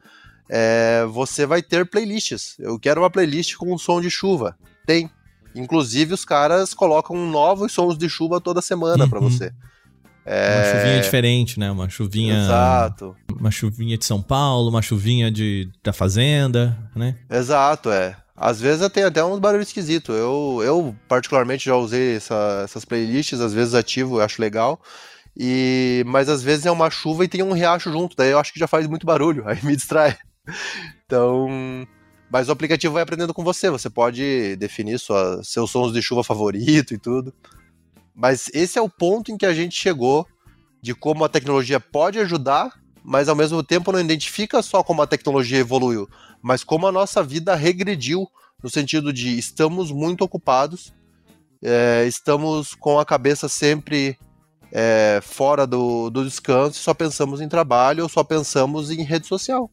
é, 0.49 1.05
você 1.05 1.45
vai 1.45 1.61
ter 1.61 1.89
playlists. 1.89 2.57
Eu 2.59 2.79
quero 2.79 3.01
uma 3.01 3.09
playlist 3.09 3.55
com 3.55 3.73
um 3.73 3.77
som 3.77 4.01
de 4.01 4.09
chuva. 4.09 4.57
Tem. 4.85 5.09
Inclusive, 5.55 6.13
os 6.13 6.25
caras 6.25 6.73
colocam 6.73 7.15
novos 7.29 7.71
sons 7.71 7.97
de 7.97 8.09
chuva 8.09 8.41
toda 8.41 8.61
semana 8.61 9.03
uhum. 9.03 9.09
para 9.09 9.19
você. 9.19 9.51
É... 10.25 10.55
Uma 10.55 10.79
chuvinha 10.79 11.01
diferente, 11.01 11.59
né? 11.59 11.71
Uma 11.71 11.89
chuvinha. 11.89 12.43
Exato. 12.43 13.15
Uma 13.37 13.51
chuvinha 13.51 13.97
de 13.97 14.05
São 14.05 14.21
Paulo, 14.21 14.69
uma 14.69 14.81
chuvinha 14.81 15.29
de, 15.29 15.69
da 15.83 15.91
Fazenda, 15.91 16.77
né? 16.95 17.17
Exato, 17.29 17.91
é. 17.91 18.15
Às 18.35 18.59
vezes 18.59 18.87
tem 18.89 19.03
até 19.03 19.23
uns 19.23 19.39
barulhos 19.39 19.67
esquisitos. 19.67 20.15
Eu, 20.15 20.61
eu, 20.63 20.95
particularmente, 21.07 21.65
já 21.65 21.75
usei 21.75 22.15
essa, 22.15 22.61
essas 22.63 22.83
playlists, 22.83 23.39
às 23.39 23.53
vezes 23.53 23.73
ativo, 23.75 24.17
eu 24.17 24.23
acho 24.23 24.41
legal. 24.41 24.81
E, 25.37 26.03
mas 26.07 26.29
às 26.29 26.41
vezes 26.41 26.65
é 26.65 26.71
uma 26.71 26.89
chuva 26.89 27.25
e 27.25 27.27
tem 27.27 27.41
um 27.41 27.53
riacho 27.53 27.91
junto, 27.91 28.15
daí 28.15 28.31
eu 28.31 28.39
acho 28.39 28.53
que 28.53 28.59
já 28.59 28.67
faz 28.67 28.85
muito 28.87 29.05
barulho, 29.05 29.43
aí 29.49 29.57
me 29.63 29.75
distrai. 29.75 30.15
Então. 31.05 31.87
Mas 32.33 32.49
o 32.49 32.51
aplicativo 32.51 32.95
vai 32.95 33.03
aprendendo 33.03 33.31
com 33.31 33.43
você, 33.43 33.69
você 33.69 33.91
pode 33.91 34.55
definir 34.55 34.97
sua, 34.97 35.43
seus 35.43 35.69
sons 35.69 35.93
de 35.93 36.01
chuva 36.01 36.23
favorito 36.23 36.91
e 36.91 36.97
tudo. 36.97 37.31
Mas 38.15 38.49
esse 38.55 38.79
é 38.79 38.81
o 38.81 38.89
ponto 38.89 39.31
em 39.31 39.37
que 39.37 39.45
a 39.45 39.53
gente 39.53 39.75
chegou 39.75 40.25
de 40.81 40.95
como 40.95 41.23
a 41.23 41.29
tecnologia 41.29 41.79
pode 41.79 42.17
ajudar, 42.17 42.73
mas 43.03 43.29
ao 43.29 43.35
mesmo 43.35 43.61
tempo 43.61 43.91
não 43.91 43.99
identifica 43.99 44.63
só 44.63 44.81
como 44.81 45.03
a 45.03 45.05
tecnologia 45.05 45.59
evoluiu, 45.59 46.09
mas 46.41 46.63
como 46.63 46.87
a 46.87 46.91
nossa 46.91 47.21
vida 47.21 47.53
regrediu 47.53 48.27
no 48.63 48.69
sentido 48.69 49.13
de 49.13 49.37
estamos 49.37 49.91
muito 49.91 50.23
ocupados, 50.23 50.91
é, 51.61 52.03
estamos 52.07 52.73
com 52.73 52.99
a 52.99 53.05
cabeça 53.05 53.47
sempre 53.47 54.17
é, 54.71 55.19
fora 55.21 55.67
do, 55.67 56.09
do 56.09 56.25
descanso, 56.25 56.79
só 56.79 56.95
pensamos 56.95 57.41
em 57.41 57.47
trabalho 57.47 58.01
ou 58.01 58.09
só 58.09 58.23
pensamos 58.23 58.89
em 58.89 59.03
rede 59.03 59.27
social. 59.27 59.69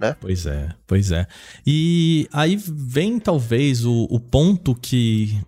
Né? 0.00 0.16
Pois 0.18 0.46
é, 0.46 0.70
pois 0.86 1.12
é. 1.12 1.26
E 1.66 2.26
aí 2.32 2.56
vem 2.56 3.20
talvez 3.20 3.84
o, 3.84 4.06
o 4.10 4.18
ponto 4.18 4.74
que 4.74 5.38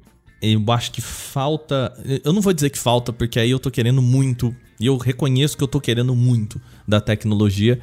eu 0.43 0.63
acho 0.73 0.93
que 0.93 1.01
falta. 1.01 1.93
Eu 2.23 2.35
não 2.35 2.43
vou 2.43 2.53
dizer 2.53 2.69
que 2.69 2.79
falta, 2.79 3.13
porque 3.13 3.41
aí 3.41 3.51
eu 3.51 3.59
tô 3.59 3.71
querendo 3.71 4.03
muito, 4.03 4.55
e 4.79 4.87
eu 4.87 4.99
reconheço 4.99 5.57
que 5.57 5.65
eu 5.65 5.69
tô 5.69 5.81
querendo 5.81 6.15
muito 6.15 6.61
da 6.87 7.01
tecnologia, 7.01 7.81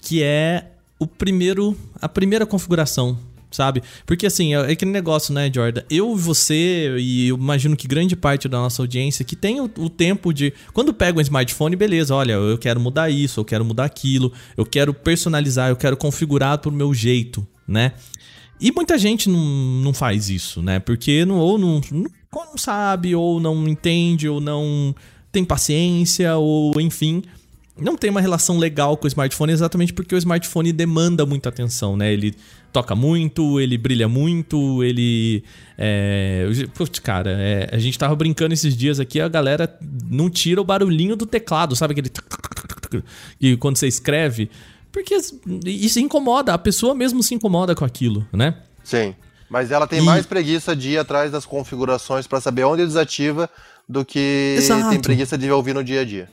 que 0.00 0.22
é 0.22 0.70
o 0.98 1.06
primeiro, 1.06 1.76
a 2.00 2.08
primeira 2.08 2.46
configuração, 2.46 3.18
sabe? 3.50 3.82
Porque 4.04 4.26
assim, 4.26 4.54
é 4.54 4.72
aquele 4.72 4.90
negócio, 4.90 5.32
né, 5.32 5.50
Jordan? 5.52 5.82
Eu, 5.90 6.14
você 6.16 6.96
e 6.98 7.28
eu 7.28 7.36
imagino 7.36 7.76
que 7.76 7.86
grande 7.86 8.16
parte 8.16 8.48
da 8.48 8.58
nossa 8.58 8.82
audiência 8.82 9.24
que 9.24 9.36
tem 9.36 9.60
o, 9.60 9.70
o, 9.78 9.88
tempo 9.88 10.32
de. 10.32 10.52
Quando 10.72 10.92
pega 10.92 11.18
um 11.18 11.22
smartphone, 11.22 11.76
beleza, 11.76 12.14
olha, 12.14 12.32
eu 12.32 12.58
quero 12.58 12.80
mudar 12.80 13.10
isso, 13.10 13.40
eu 13.40 13.44
quero 13.44 13.64
mudar 13.64 13.84
aquilo, 13.84 14.32
eu 14.56 14.64
quero 14.64 14.92
personalizar, 14.92 15.70
eu 15.70 15.76
quero 15.76 15.96
configurar 15.96 16.58
pro 16.58 16.72
meu 16.72 16.92
jeito, 16.92 17.46
né? 17.66 17.92
E 18.60 18.72
muita 18.72 18.96
gente 18.98 19.28
não, 19.28 19.38
não 19.38 19.92
faz 19.92 20.30
isso, 20.30 20.62
né? 20.62 20.78
Porque 20.78 21.24
não, 21.24 21.38
ou 21.38 21.58
não, 21.58 21.80
não, 21.90 22.10
não 22.32 22.56
sabe, 22.56 23.14
ou 23.14 23.38
não 23.38 23.68
entende, 23.68 24.28
ou 24.28 24.40
não 24.40 24.94
tem 25.30 25.44
paciência, 25.44 26.36
ou 26.36 26.80
enfim 26.80 27.22
não 27.78 27.96
tem 27.96 28.10
uma 28.10 28.20
relação 28.20 28.58
legal 28.58 28.96
com 28.96 29.04
o 29.04 29.08
smartphone 29.08 29.52
exatamente 29.52 29.92
porque 29.92 30.14
o 30.14 30.18
smartphone 30.18 30.72
demanda 30.72 31.26
muita 31.26 31.50
atenção, 31.50 31.96
né? 31.96 32.12
Ele 32.12 32.34
toca 32.76 32.94
muito, 32.94 33.58
ele 33.58 33.78
brilha 33.78 34.06
muito, 34.06 34.84
ele. 34.84 35.42
É... 35.78 36.46
Putz, 36.74 36.98
cara, 36.98 37.30
é... 37.30 37.70
a 37.72 37.78
gente 37.78 37.98
tava 37.98 38.14
brincando 38.14 38.52
esses 38.52 38.76
dias 38.76 39.00
aqui, 39.00 39.18
a 39.18 39.28
galera 39.28 39.78
não 40.10 40.28
tira 40.28 40.60
o 40.60 40.64
barulhinho 40.64 41.16
do 41.16 41.24
teclado, 41.24 41.74
sabe? 41.74 41.92
Aquele. 41.92 42.10
E 43.40 43.56
quando 43.56 43.76
você 43.76 43.86
escreve. 43.86 44.50
Porque 44.92 45.16
isso 45.66 45.98
incomoda, 45.98 46.52
a 46.52 46.58
pessoa 46.58 46.94
mesmo 46.94 47.22
se 47.22 47.34
incomoda 47.34 47.74
com 47.74 47.84
aquilo, 47.84 48.26
né? 48.30 48.56
Sim. 48.84 49.14
Mas 49.48 49.70
ela 49.70 49.86
tem 49.86 50.00
e... 50.00 50.02
mais 50.02 50.26
preguiça 50.26 50.76
de 50.76 50.90
ir 50.90 50.98
atrás 50.98 51.30
das 51.32 51.46
configurações 51.46 52.26
para 52.26 52.40
saber 52.40 52.64
onde 52.64 52.84
desativa 52.84 53.48
do 53.88 54.04
que 54.04 54.56
Exato. 54.58 54.90
tem 54.90 55.00
preguiça 55.00 55.38
de 55.38 55.50
ouvir 55.50 55.74
no 55.74 55.82
dia 55.82 56.02
a 56.02 56.04
dia. 56.04 56.28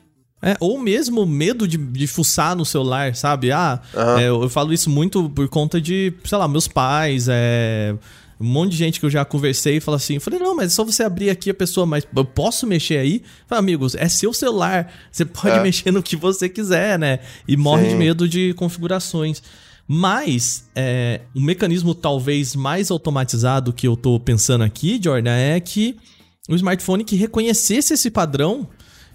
É, 0.45 0.57
ou 0.59 0.77
mesmo 0.77 1.25
medo 1.25 1.65
de, 1.65 1.77
de 1.77 2.05
fuçar 2.05 2.53
no 2.53 2.65
celular, 2.65 3.15
sabe? 3.15 3.49
Ah, 3.49 3.81
uhum. 3.93 4.17
é, 4.19 4.27
eu, 4.27 4.49
falo 4.49 4.73
isso 4.73 4.89
muito 4.89 5.29
por 5.29 5.47
conta 5.47 5.79
de, 5.79 6.13
sei 6.25 6.37
lá, 6.37 6.49
meus 6.49 6.67
pais, 6.67 7.27
é, 7.29 7.95
um 8.37 8.45
monte 8.45 8.71
de 8.71 8.77
gente 8.77 8.99
que 8.99 9.05
eu 9.05 9.09
já 9.09 9.23
conversei 9.23 9.77
e 9.77 9.79
fala 9.79 9.95
assim, 9.95 10.15
eu 10.15 10.21
falei, 10.21 10.39
não, 10.39 10.53
mas 10.53 10.65
é 10.65 10.69
só 10.75 10.83
você 10.83 11.01
abrir 11.01 11.29
aqui 11.29 11.49
a 11.49 11.53
pessoa, 11.53 11.85
mas 11.85 12.05
eu 12.13 12.25
posso 12.25 12.67
mexer 12.67 12.97
aí? 12.97 13.23
Falei, 13.47 13.59
amigos, 13.59 13.95
é 13.95 14.09
seu 14.09 14.33
celular, 14.33 14.91
você 15.09 15.23
pode 15.23 15.55
é. 15.55 15.63
mexer 15.63 15.91
no 15.91 16.03
que 16.03 16.17
você 16.17 16.49
quiser, 16.49 16.99
né? 16.99 17.19
E 17.47 17.55
morre 17.55 17.85
Sim. 17.85 17.89
de 17.91 17.95
medo 17.95 18.27
de 18.27 18.53
configurações. 18.55 19.41
Mas 19.87 20.69
é, 20.75 21.21
um 21.33 21.41
mecanismo 21.41 21.95
talvez 21.95 22.53
mais 22.53 22.91
automatizado 22.91 23.71
que 23.71 23.87
eu 23.87 23.95
tô 23.95 24.19
pensando 24.19 24.65
aqui, 24.65 24.99
Jordan, 25.01 25.35
é 25.35 25.57
que 25.61 25.95
um 26.49 26.55
smartphone 26.55 27.05
que 27.05 27.15
reconhecesse 27.15 27.93
esse 27.93 28.11
padrão 28.11 28.67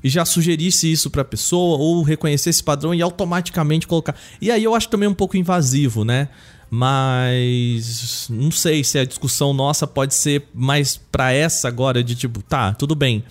e 0.03 0.09
já 0.09 0.24
sugerisse 0.24 0.90
isso 0.90 1.11
para 1.11 1.22
a 1.22 1.24
pessoa 1.24 1.78
ou 1.78 2.03
reconhecesse 2.03 2.51
esse 2.51 2.62
padrão 2.62 2.94
e 2.94 3.03
automaticamente 3.03 3.86
colocar. 3.86 4.14
E 4.40 4.51
aí 4.51 4.64
eu 4.64 4.74
acho 4.74 4.88
também 4.88 5.09
um 5.09 5.14
pouco 5.14 5.36
invasivo, 5.36 6.05
né? 6.05 6.28
Mas 6.70 8.26
não 8.30 8.51
sei 8.51 8.84
se 8.84 8.99
a 8.99 9.05
discussão 9.05 9.55
nossa 9.55 9.86
pode 9.86 10.14
ser 10.14 10.49
mais 10.55 10.96
para 11.11 11.32
essa 11.32 11.66
agora 11.66 12.05
de 12.05 12.14
tipo, 12.14 12.42
tá, 12.42 12.74
tudo 12.74 12.94
bem. 12.94 13.24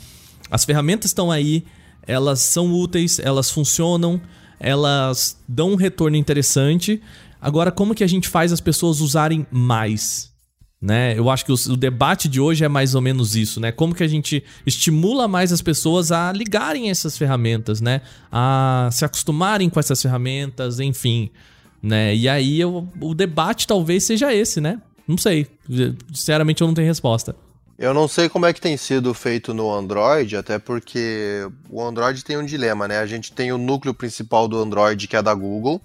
As 0.49 0.65
ferramentas 0.65 1.11
estão 1.11 1.29
aí, 1.29 1.63
elas 2.05 2.39
são 2.39 2.73
úteis, 2.73 3.19
elas 3.19 3.51
funcionam, 3.51 4.19
elas 4.59 5.37
dão 5.47 5.71
um 5.71 5.75
retorno 5.75 6.17
interessante. 6.17 7.01
Agora, 7.39 7.71
como 7.71 7.93
que 7.93 8.03
a 8.03 8.07
gente 8.07 8.27
faz 8.27 8.51
as 8.51 8.61
pessoas 8.61 9.01
usarem 9.01 9.45
mais? 9.51 10.26
Né? 10.79 11.17
Eu 11.17 11.27
acho 11.29 11.43
que 11.43 11.51
o, 11.51 11.75
debate 11.75 12.29
de 12.29 12.39
hoje 12.39 12.63
é 12.63 12.67
mais 12.67 12.93
ou 12.93 13.01
menos 13.01 13.35
isso, 13.35 13.59
né? 13.59 13.71
Como 13.71 13.95
que 13.95 14.03
a 14.03 14.07
gente 14.07 14.43
estimula 14.63 15.27
mais 15.27 15.51
as 15.51 15.59
pessoas 15.59 16.11
a 16.11 16.31
ligarem 16.31 16.91
essas 16.91 17.17
ferramentas, 17.17 17.81
né? 17.81 18.01
A 18.31 18.87
se 18.91 19.03
acostumarem 19.03 19.71
com 19.71 19.79
essas 19.79 19.99
ferramentas, 19.99 20.79
enfim, 20.79 21.31
né? 21.81 22.15
E 22.15 22.29
aí 22.29 22.59
eu, 22.59 22.87
o 23.01 23.15
debate 23.15 23.65
talvez 23.65 24.03
seja 24.03 24.31
esse, 24.31 24.61
né? 24.61 24.79
Não 25.07 25.17
sei. 25.17 25.47
Sinceramente 26.13 26.61
eu 26.61 26.67
não 26.67 26.75
tenho 26.75 26.87
resposta. 26.87 27.35
Eu 27.77 27.93
não 27.93 28.07
sei 28.07 28.27
como 28.27 28.47
é 28.47 28.53
que 28.53 28.59
tem 28.59 28.75
sido 28.75 29.13
feito 29.13 29.53
no 29.53 29.71
Android, 29.71 30.35
até 30.35 30.57
porque 30.57 31.47
o 31.69 31.79
Android 31.79 32.25
tem 32.25 32.35
um 32.35 32.43
dilema, 32.43 32.87
né? 32.87 32.97
A 32.97 33.05
gente 33.05 33.31
tem 33.31 33.51
o 33.51 33.57
núcleo 33.57 33.93
principal 33.93 34.47
do 34.47 34.57
Android, 34.57 35.07
que 35.07 35.15
é 35.15 35.21
da 35.21 35.33
Google, 35.33 35.79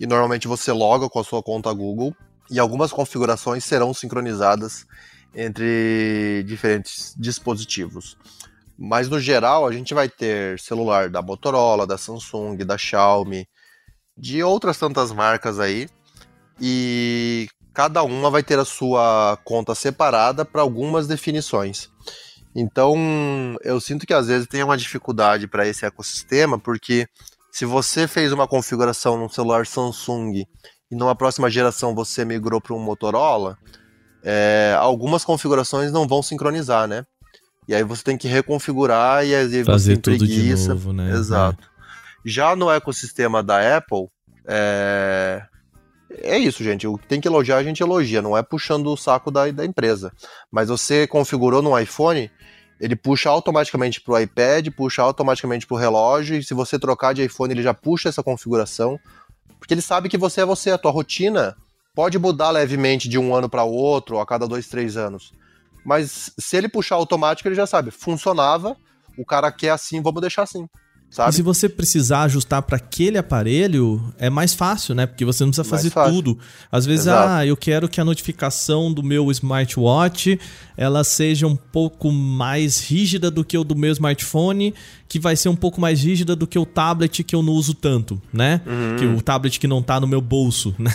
e 0.00 0.06
normalmente 0.08 0.48
você 0.48 0.72
loga 0.72 1.08
com 1.08 1.20
a 1.20 1.24
sua 1.24 1.40
conta 1.40 1.72
Google, 1.72 2.12
e 2.50 2.58
algumas 2.58 2.92
configurações 2.92 3.64
serão 3.64 3.92
sincronizadas 3.92 4.86
entre 5.34 6.44
diferentes 6.46 7.14
dispositivos. 7.16 8.16
Mas 8.78 9.08
no 9.08 9.18
geral, 9.18 9.66
a 9.66 9.72
gente 9.72 9.94
vai 9.94 10.08
ter 10.08 10.58
celular 10.58 11.08
da 11.08 11.22
Motorola, 11.22 11.86
da 11.86 11.96
Samsung, 11.96 12.56
da 12.58 12.76
Xiaomi, 12.76 13.48
de 14.16 14.42
outras 14.42 14.78
tantas 14.78 15.12
marcas 15.12 15.58
aí, 15.58 15.88
e 16.60 17.48
cada 17.72 18.02
uma 18.02 18.30
vai 18.30 18.42
ter 18.42 18.58
a 18.58 18.64
sua 18.64 19.38
conta 19.44 19.74
separada 19.74 20.44
para 20.44 20.62
algumas 20.62 21.06
definições. 21.06 21.90
Então, 22.54 22.96
eu 23.62 23.78
sinto 23.78 24.06
que 24.06 24.14
às 24.14 24.28
vezes 24.28 24.48
tem 24.48 24.62
uma 24.62 24.78
dificuldade 24.78 25.46
para 25.46 25.68
esse 25.68 25.84
ecossistema, 25.84 26.58
porque 26.58 27.06
se 27.52 27.66
você 27.66 28.08
fez 28.08 28.32
uma 28.32 28.48
configuração 28.48 29.18
no 29.18 29.28
celular 29.28 29.66
Samsung 29.66 30.46
e 30.90 30.94
numa 30.96 31.14
próxima 31.14 31.50
geração 31.50 31.94
você 31.94 32.24
migrou 32.24 32.60
para 32.60 32.74
um 32.74 32.78
Motorola, 32.78 33.58
é, 34.22 34.74
algumas 34.78 35.24
configurações 35.24 35.92
não 35.92 36.06
vão 36.06 36.22
sincronizar, 36.22 36.86
né? 36.88 37.06
E 37.68 37.74
aí 37.74 37.82
você 37.82 38.02
tem 38.02 38.16
que 38.16 38.28
reconfigurar 38.28 39.26
e 39.26 39.34
aí 39.34 39.64
Fazer 39.64 39.94
você 39.94 40.00
tudo 40.00 40.18
preguiça. 40.18 40.62
de 40.62 40.68
novo, 40.68 40.92
né? 40.92 41.10
Exato. 41.10 41.64
É. 41.64 41.76
Já 42.24 42.54
no 42.56 42.70
ecossistema 42.70 43.42
da 43.42 43.76
Apple, 43.76 44.08
é, 44.46 45.42
é 46.10 46.38
isso, 46.38 46.62
gente. 46.62 46.86
O 46.86 46.96
que 46.96 47.06
tem 47.06 47.20
que 47.20 47.28
elogiar, 47.28 47.56
a 47.56 47.62
gente 47.62 47.82
elogia, 47.82 48.22
não 48.22 48.36
é 48.36 48.42
puxando 48.42 48.86
o 48.88 48.96
saco 48.96 49.30
da, 49.30 49.50
da 49.50 49.64
empresa. 49.64 50.12
Mas 50.50 50.68
você 50.68 51.06
configurou 51.06 51.60
no 51.60 51.78
iPhone, 51.78 52.30
ele 52.80 52.94
puxa 52.94 53.28
automaticamente 53.28 54.00
para 54.00 54.14
o 54.14 54.18
iPad, 54.18 54.68
puxa 54.76 55.02
automaticamente 55.02 55.66
para 55.66 55.74
o 55.74 55.78
relógio, 55.78 56.36
e 56.36 56.44
se 56.44 56.54
você 56.54 56.78
trocar 56.78 57.14
de 57.14 57.24
iPhone, 57.24 57.52
ele 57.52 57.62
já 57.62 57.74
puxa 57.74 58.08
essa 58.08 58.22
configuração. 58.22 58.98
Porque 59.66 59.74
ele 59.74 59.82
sabe 59.82 60.08
que 60.08 60.16
você 60.16 60.42
é 60.42 60.44
você, 60.44 60.70
a 60.70 60.78
tua 60.78 60.92
rotina 60.92 61.56
pode 61.92 62.16
mudar 62.20 62.50
levemente 62.50 63.08
de 63.08 63.18
um 63.18 63.34
ano 63.34 63.48
para 63.48 63.64
outro, 63.64 64.20
a 64.20 64.24
cada 64.24 64.46
dois, 64.46 64.68
três 64.68 64.96
anos. 64.96 65.32
Mas 65.84 66.30
se 66.38 66.56
ele 66.56 66.68
puxar 66.68 66.94
automático, 66.94 67.48
ele 67.48 67.56
já 67.56 67.66
sabe, 67.66 67.90
funcionava, 67.90 68.76
o 69.18 69.26
cara 69.26 69.50
quer 69.50 69.70
assim, 69.70 70.00
vamos 70.00 70.20
deixar 70.20 70.44
assim. 70.44 70.68
Sabe? 71.10 71.30
E 71.30 71.32
se 71.34 71.42
você 71.42 71.68
precisar 71.68 72.24
ajustar 72.24 72.60
para 72.62 72.76
aquele 72.76 73.16
aparelho, 73.16 74.12
é 74.18 74.28
mais 74.28 74.52
fácil, 74.52 74.94
né? 74.94 75.06
Porque 75.06 75.24
você 75.24 75.44
não 75.44 75.50
precisa 75.50 75.68
fazer 75.68 75.90
tudo. 75.90 76.38
Às 76.70 76.84
vezes, 76.84 77.06
Exato. 77.06 77.28
ah, 77.32 77.46
eu 77.46 77.56
quero 77.56 77.88
que 77.88 78.00
a 78.00 78.04
notificação 78.04 78.92
do 78.92 79.02
meu 79.02 79.30
smartwatch 79.30 80.38
ela 80.76 81.02
seja 81.04 81.46
um 81.46 81.56
pouco 81.56 82.12
mais 82.12 82.80
rígida 82.80 83.30
do 83.30 83.44
que 83.44 83.56
o 83.56 83.64
do 83.64 83.74
meu 83.74 83.92
smartphone, 83.92 84.74
que 85.08 85.18
vai 85.18 85.36
ser 85.36 85.48
um 85.48 85.56
pouco 85.56 85.80
mais 85.80 86.02
rígida 86.02 86.36
do 86.36 86.46
que 86.46 86.58
o 86.58 86.66
tablet 86.66 87.24
que 87.24 87.34
eu 87.34 87.42
não 87.42 87.54
uso 87.54 87.72
tanto, 87.72 88.20
né? 88.32 88.60
Uhum. 88.66 88.96
Que 88.98 89.06
o 89.06 89.22
tablet 89.22 89.58
que 89.58 89.66
não 89.66 89.82
tá 89.82 89.98
no 89.98 90.06
meu 90.06 90.20
bolso, 90.20 90.74
né? 90.78 90.92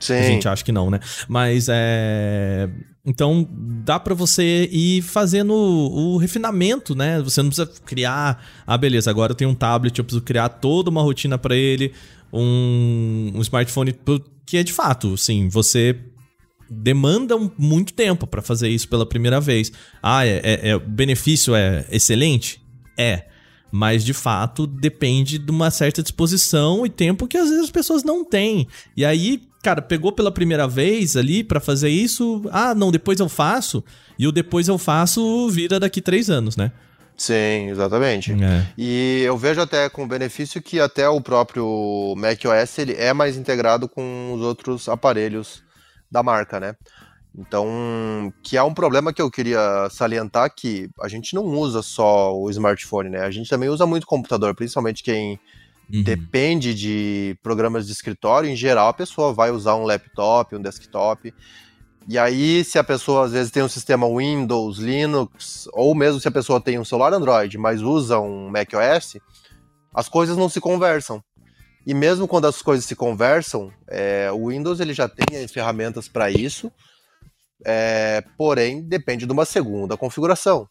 Sim. 0.00 0.14
A 0.14 0.22
gente 0.22 0.48
acha 0.48 0.64
que 0.64 0.72
não, 0.72 0.90
né? 0.90 0.98
Mas 1.28 1.66
é. 1.68 2.70
Então 3.04 3.48
dá 3.84 3.98
para 3.98 4.14
você 4.14 4.68
ir 4.70 5.02
fazendo 5.02 5.52
o, 5.52 6.16
refinamento, 6.16 6.94
né? 6.94 7.20
Você 7.20 7.42
não 7.42 7.48
precisa 7.50 7.70
criar, 7.84 8.44
ah, 8.64 8.78
beleza, 8.78 9.10
agora 9.10 9.32
eu 9.32 9.36
tenho 9.36 9.50
um 9.50 9.54
tablet, 9.54 9.98
eu 9.98 10.04
preciso 10.04 10.22
criar 10.22 10.48
toda 10.48 10.88
uma 10.88 11.02
rotina 11.02 11.36
para 11.36 11.56
ele, 11.56 11.92
um, 12.32 13.32
um 13.34 13.40
smartphone 13.40 13.92
que 14.46 14.56
é 14.56 14.62
de 14.62 14.72
fato, 14.72 15.16
sim, 15.16 15.48
você 15.48 15.98
demanda 16.70 17.36
muito 17.58 17.92
tempo 17.92 18.26
para 18.26 18.40
fazer 18.40 18.68
isso 18.68 18.88
pela 18.88 19.04
primeira 19.04 19.40
vez. 19.40 19.72
Ah, 20.02 20.24
é, 20.24 20.40
é, 20.42 20.68
é, 20.70 20.76
o 20.76 20.80
benefício 20.80 21.54
é 21.54 21.84
excelente? 21.90 22.62
É. 22.96 23.26
Mas 23.70 24.04
de 24.04 24.12
fato 24.12 24.66
depende 24.66 25.38
de 25.38 25.50
uma 25.50 25.70
certa 25.70 26.02
disposição 26.02 26.84
e 26.84 26.90
tempo 26.90 27.26
que 27.26 27.36
às 27.36 27.48
vezes 27.48 27.64
as 27.64 27.70
pessoas 27.70 28.04
não 28.04 28.24
têm. 28.24 28.68
E 28.96 29.04
aí 29.04 29.42
cara, 29.62 29.80
pegou 29.80 30.12
pela 30.12 30.32
primeira 30.32 30.66
vez 30.66 31.16
ali 31.16 31.44
para 31.44 31.60
fazer 31.60 31.88
isso, 31.88 32.42
ah, 32.50 32.74
não, 32.74 32.90
depois 32.90 33.20
eu 33.20 33.28
faço, 33.28 33.82
e 34.18 34.26
o 34.26 34.32
depois 34.32 34.68
eu 34.68 34.76
faço 34.76 35.48
vira 35.48 35.78
daqui 35.78 36.02
três 36.02 36.28
anos, 36.28 36.56
né? 36.56 36.72
Sim, 37.16 37.68
exatamente. 37.70 38.32
É. 38.32 38.66
E 38.76 39.22
eu 39.24 39.36
vejo 39.36 39.60
até 39.60 39.88
com 39.88 40.08
benefício 40.08 40.60
que 40.60 40.80
até 40.80 41.08
o 41.08 41.20
próprio 41.20 42.14
macOS 42.16 42.78
ele 42.78 42.94
é 42.94 43.12
mais 43.12 43.36
integrado 43.36 43.88
com 43.88 44.32
os 44.34 44.40
outros 44.40 44.88
aparelhos 44.88 45.62
da 46.10 46.22
marca, 46.22 46.58
né? 46.58 46.74
Então, 47.34 48.32
que 48.42 48.56
é 48.56 48.62
um 48.62 48.74
problema 48.74 49.12
que 49.12 49.22
eu 49.22 49.30
queria 49.30 49.88
salientar 49.90 50.52
que 50.54 50.90
a 51.00 51.08
gente 51.08 51.34
não 51.34 51.44
usa 51.44 51.80
só 51.80 52.36
o 52.36 52.50
smartphone, 52.50 53.10
né? 53.10 53.20
A 53.20 53.30
gente 53.30 53.48
também 53.48 53.68
usa 53.68 53.86
muito 53.86 54.06
computador, 54.06 54.54
principalmente 54.54 55.02
quem 55.02 55.38
Uhum. 55.92 56.02
Depende 56.02 56.74
de 56.74 57.36
programas 57.42 57.86
de 57.86 57.92
escritório, 57.92 58.48
em 58.48 58.56
geral 58.56 58.88
a 58.88 58.94
pessoa 58.94 59.34
vai 59.34 59.50
usar 59.50 59.74
um 59.74 59.84
laptop, 59.84 60.56
um 60.56 60.62
desktop. 60.62 61.34
E 62.08 62.18
aí, 62.18 62.64
se 62.64 62.78
a 62.78 62.84
pessoa 62.84 63.26
às 63.26 63.32
vezes 63.32 63.52
tem 63.52 63.62
um 63.62 63.68
sistema 63.68 64.08
Windows, 64.08 64.78
Linux, 64.78 65.68
ou 65.72 65.94
mesmo 65.94 66.18
se 66.18 66.26
a 66.26 66.32
pessoa 66.32 66.60
tem 66.60 66.78
um 66.78 66.84
celular 66.84 67.12
Android, 67.12 67.56
mas 67.58 67.82
usa 67.82 68.18
um 68.18 68.48
macOS, 68.48 69.18
as 69.94 70.08
coisas 70.08 70.36
não 70.36 70.48
se 70.48 70.60
conversam. 70.60 71.22
E 71.86 71.92
mesmo 71.92 72.26
quando 72.26 72.46
as 72.46 72.62
coisas 72.62 72.86
se 72.86 72.96
conversam, 72.96 73.70
é, 73.88 74.30
o 74.32 74.48
Windows 74.48 74.80
ele 74.80 74.94
já 74.94 75.08
tem 75.08 75.46
ferramentas 75.46 76.08
para 76.08 76.30
isso, 76.30 76.72
é, 77.64 78.24
porém 78.38 78.82
depende 78.82 79.26
de 79.26 79.32
uma 79.32 79.44
segunda 79.44 79.96
configuração. 79.96 80.68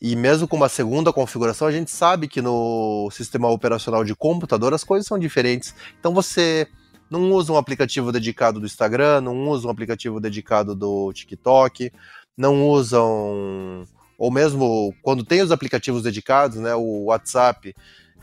E 0.00 0.16
mesmo 0.16 0.48
com 0.48 0.56
uma 0.56 0.68
segunda 0.68 1.12
configuração, 1.12 1.68
a 1.68 1.72
gente 1.72 1.90
sabe 1.90 2.26
que 2.26 2.40
no 2.40 3.10
sistema 3.10 3.48
operacional 3.48 4.02
de 4.02 4.14
computador 4.14 4.72
as 4.72 4.82
coisas 4.82 5.06
são 5.06 5.18
diferentes. 5.18 5.74
Então 5.98 6.14
você 6.14 6.66
não 7.10 7.30
usa 7.32 7.52
um 7.52 7.56
aplicativo 7.56 8.10
dedicado 8.10 8.58
do 8.60 8.66
Instagram, 8.66 9.20
não 9.20 9.48
usa 9.48 9.66
um 9.66 9.70
aplicativo 9.70 10.18
dedicado 10.18 10.74
do 10.74 11.12
TikTok, 11.12 11.92
não 12.36 12.66
usam. 12.68 13.84
Ou 14.16 14.30
mesmo 14.30 14.94
quando 15.02 15.24
tem 15.24 15.42
os 15.42 15.50
aplicativos 15.50 16.02
dedicados, 16.02 16.56
né, 16.58 16.74
o 16.74 17.04
WhatsApp 17.06 17.74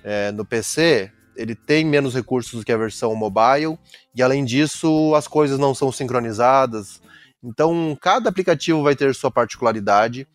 é, 0.04 0.32
no 0.32 0.46
PC, 0.46 1.12
ele 1.36 1.54
tem 1.54 1.86
menos 1.86 2.16
recursos 2.16 2.60
do 2.60 2.66
que 2.66 2.72
a 2.72 2.78
versão 2.78 3.16
mobile, 3.16 3.78
e 4.16 4.24
além 4.24 4.44
disso, 4.44 5.14
as 5.16 5.28
coisas 5.28 5.60
não 5.60 5.76
são 5.76 5.92
sincronizadas. 5.92 7.02
Então, 7.44 7.96
cada 8.02 8.30
aplicativo 8.30 8.82
vai 8.82 8.96
ter 8.96 9.14
sua 9.14 9.30
particularidade. 9.30 10.28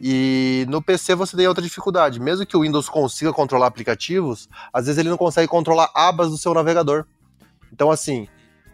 E 0.00 0.64
no 0.68 0.80
PC 0.80 1.14
você 1.14 1.36
tem 1.36 1.46
outra 1.46 1.62
dificuldade. 1.62 2.18
Mesmo 2.18 2.46
que 2.46 2.56
o 2.56 2.62
Windows 2.62 2.88
consiga 2.88 3.32
controlar 3.32 3.66
aplicativos, 3.66 4.48
às 4.72 4.86
vezes 4.86 4.98
ele 4.98 5.10
não 5.10 5.18
consegue 5.18 5.46
controlar 5.46 5.90
abas 5.94 6.30
do 6.30 6.38
seu 6.38 6.54
navegador. 6.54 7.04
Então, 7.70 7.90
assim, 7.90 8.26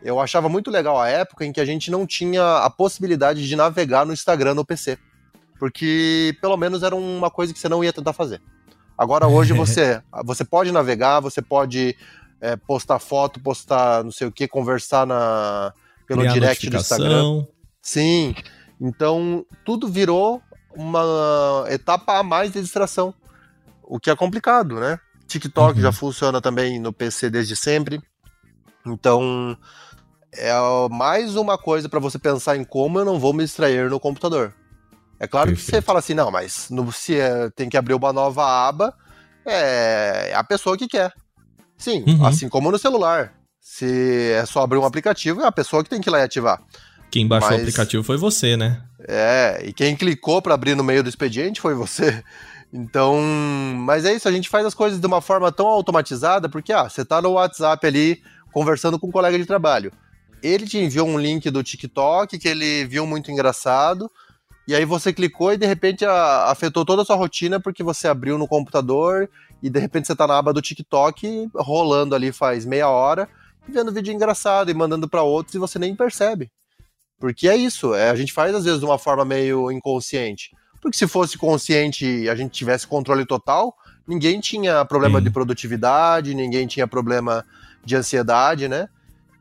eu 0.03 0.21
achava 0.21 0.49
muito 0.49 0.71
legal 0.71 1.01
a 1.01 1.09
época 1.09 1.45
em 1.45 1.53
que 1.53 1.61
a 1.61 1.65
gente 1.65 1.91
não 1.91 2.07
tinha 2.07 2.59
a 2.59 2.71
possibilidade 2.71 3.47
de 3.47 3.57
navegar 3.57 4.07
no 4.07 4.13
Instagram 4.13 4.55
no 4.55 4.65
PC. 4.65 4.99
Porque 5.59 6.37
pelo 6.41 6.57
menos 6.57 6.85
era 6.85 6.95
uma 6.95 7.31
coisa 7.31 7.53
que 7.53 7.59
você 7.59 7.69
não 7.69 7.83
ia 7.83 7.93
tentar 7.93 8.13
fazer. 8.13 8.41
Agora, 8.97 9.27
hoje, 9.27 9.53
você, 9.55 10.01
você 10.25 10.45
pode 10.45 10.71
navegar, 10.71 11.19
você 11.19 11.43
pode 11.43 11.97
é, 12.41 12.55
postar 12.55 13.01
foto, 13.01 13.41
postar 13.41 14.05
não 14.05 14.13
sei 14.13 14.29
o 14.29 14.33
que, 14.33 14.47
conversar 14.47 15.05
na, 15.05 15.73
pelo 16.07 16.21
Criar 16.21 16.33
direct 16.35 16.71
do 16.71 16.77
Instagram. 16.77 17.47
Sim. 17.83 18.35
Então, 18.81 19.45
tudo 19.65 19.89
virou 19.89 20.41
uma 20.77 21.65
etapa 21.69 22.19
a 22.19 22.23
mais 22.23 22.53
de 22.53 22.61
distração, 22.61 23.15
o 23.83 23.99
que 23.99 24.11
é 24.11 24.17
complicado, 24.17 24.79
né? 24.79 24.99
TikTok 25.27 25.77
uhum. 25.77 25.83
já 25.83 25.93
funciona 25.93 26.41
também 26.41 26.79
no 26.79 26.93
PC 26.93 27.31
desde 27.31 27.57
sempre. 27.57 28.01
Então, 28.87 29.57
é 30.33 30.53
mais 30.91 31.35
uma 31.35 31.59
coisa 31.59 31.89
para 31.89 31.99
você 31.99 32.19
pensar 32.19 32.57
em 32.57 32.65
como 32.65 32.99
eu 32.99 33.05
não 33.05 33.19
vou 33.19 33.33
me 33.33 33.43
distrair 33.43 33.91
no 33.91 33.99
computador. 33.99 34.55
É 35.19 35.27
claro 35.27 35.49
Perfeito. 35.49 35.67
que 35.67 35.77
você 35.77 35.83
fala 35.83 35.99
assim, 35.99 36.15
não, 36.15 36.31
mas 36.31 36.69
no, 36.71 36.93
se 36.93 37.19
é, 37.19 37.51
tem 37.51 37.69
que 37.69 37.77
abrir 37.77 37.95
uma 37.95 38.13
nova 38.13 38.45
aba, 38.47 38.95
é 39.47 40.33
a 40.35 40.45
pessoa 40.45 40.77
que 40.77 40.87
quer. 40.87 41.13
Sim, 41.79 42.05
uhum. 42.07 42.27
assim 42.27 42.49
como 42.49 42.71
no 42.71 42.79
celular. 42.79 43.35
Se 43.61 44.33
é 44.33 44.45
só 44.47 44.63
abrir 44.63 44.79
um 44.79 44.85
aplicativo, 44.85 45.41
é 45.41 45.47
a 45.47 45.53
pessoa 45.53 45.83
que 45.83 45.91
tem 45.91 46.01
que 46.01 46.09
ir 46.09 46.13
lá 46.13 46.21
e 46.21 46.23
ativar. 46.23 46.63
Quem 47.17 47.27
baixou 47.27 47.49
mas, 47.49 47.61
o 47.61 47.63
aplicativo 47.63 48.03
foi 48.03 48.19
você, 48.19 48.59
né? 48.59 48.83
É, 49.09 49.63
e 49.65 49.73
quem 49.73 49.97
clicou 49.97 50.43
para 50.43 50.53
abrir 50.53 50.75
no 50.75 50.85
meio 50.85 51.03
do 51.03 51.09
expediente 51.09 51.63
foi 51.63 51.75
você. 51.75 52.23
Então, 52.71 53.23
mas 53.75 54.05
é 54.05 54.13
isso, 54.13 54.29
a 54.29 54.33
gente 54.33 54.51
faz 54.51 54.67
as 54.67 54.75
coisas 54.75 55.01
de 55.01 55.07
uma 55.07 55.23
forma 55.23 55.51
tão 55.51 55.67
automatizada, 55.67 56.47
porque 56.47 56.75
ah, 56.75 56.91
você 56.91 57.07
tá 57.07 57.23
no 57.23 57.31
WhatsApp 57.31 57.87
ali 57.87 58.23
conversando 58.53 58.99
com 58.99 59.07
um 59.07 59.11
colega 59.11 59.39
de 59.39 59.47
trabalho. 59.47 59.91
Ele 60.43 60.67
te 60.67 60.77
enviou 60.77 61.09
um 61.09 61.19
link 61.19 61.49
do 61.49 61.63
TikTok 61.63 62.39
que 62.39 62.47
ele 62.47 62.85
viu 62.85 63.07
muito 63.07 63.31
engraçado, 63.31 64.11
e 64.69 64.75
aí 64.75 64.85
você 64.85 65.11
clicou 65.11 65.55
e 65.55 65.57
de 65.57 65.65
repente 65.65 66.05
a, 66.05 66.51
afetou 66.51 66.85
toda 66.85 67.01
a 67.01 67.05
sua 67.07 67.17
rotina 67.17 67.59
porque 67.59 67.83
você 67.83 68.09
abriu 68.09 68.37
no 68.37 68.47
computador 68.47 69.31
e 69.63 69.71
de 69.71 69.81
repente 69.81 70.07
você 70.07 70.15
tá 70.15 70.27
na 70.27 70.37
aba 70.37 70.53
do 70.53 70.61
TikTok 70.61 71.49
rolando 71.55 72.15
ali 72.15 72.31
faz 72.31 72.67
meia 72.67 72.91
hora, 72.91 73.27
vendo 73.67 73.91
vídeo 73.91 74.13
engraçado 74.13 74.71
e 74.71 74.75
mandando 74.75 75.09
para 75.09 75.23
outros 75.23 75.55
e 75.55 75.59
você 75.59 75.79
nem 75.79 75.97
percebe. 75.97 76.51
Porque 77.19 77.49
é 77.49 77.57
isso, 77.57 77.95
é, 77.95 78.11
a 78.11 78.15
gente 78.15 78.33
faz 78.33 78.55
às 78.55 78.65
vezes 78.65 78.81
de 78.81 78.85
uma 78.85 78.99
forma 78.99 79.25
meio 79.25 79.71
inconsciente. 79.71 80.51
Porque 80.81 80.97
se 80.97 81.07
fosse 81.07 81.39
consciente 81.39 82.05
e 82.05 82.29
a 82.29 82.35
gente 82.35 82.53
tivesse 82.53 82.87
controle 82.87 83.25
total, 83.25 83.75
ninguém 84.07 84.39
tinha 84.39 84.85
problema 84.85 85.19
Sim. 85.19 85.25
de 85.25 85.31
produtividade, 85.31 86.35
ninguém 86.35 86.67
tinha 86.67 86.87
problema 86.87 87.45
de 87.85 87.97
ansiedade, 87.97 88.69
né? 88.69 88.89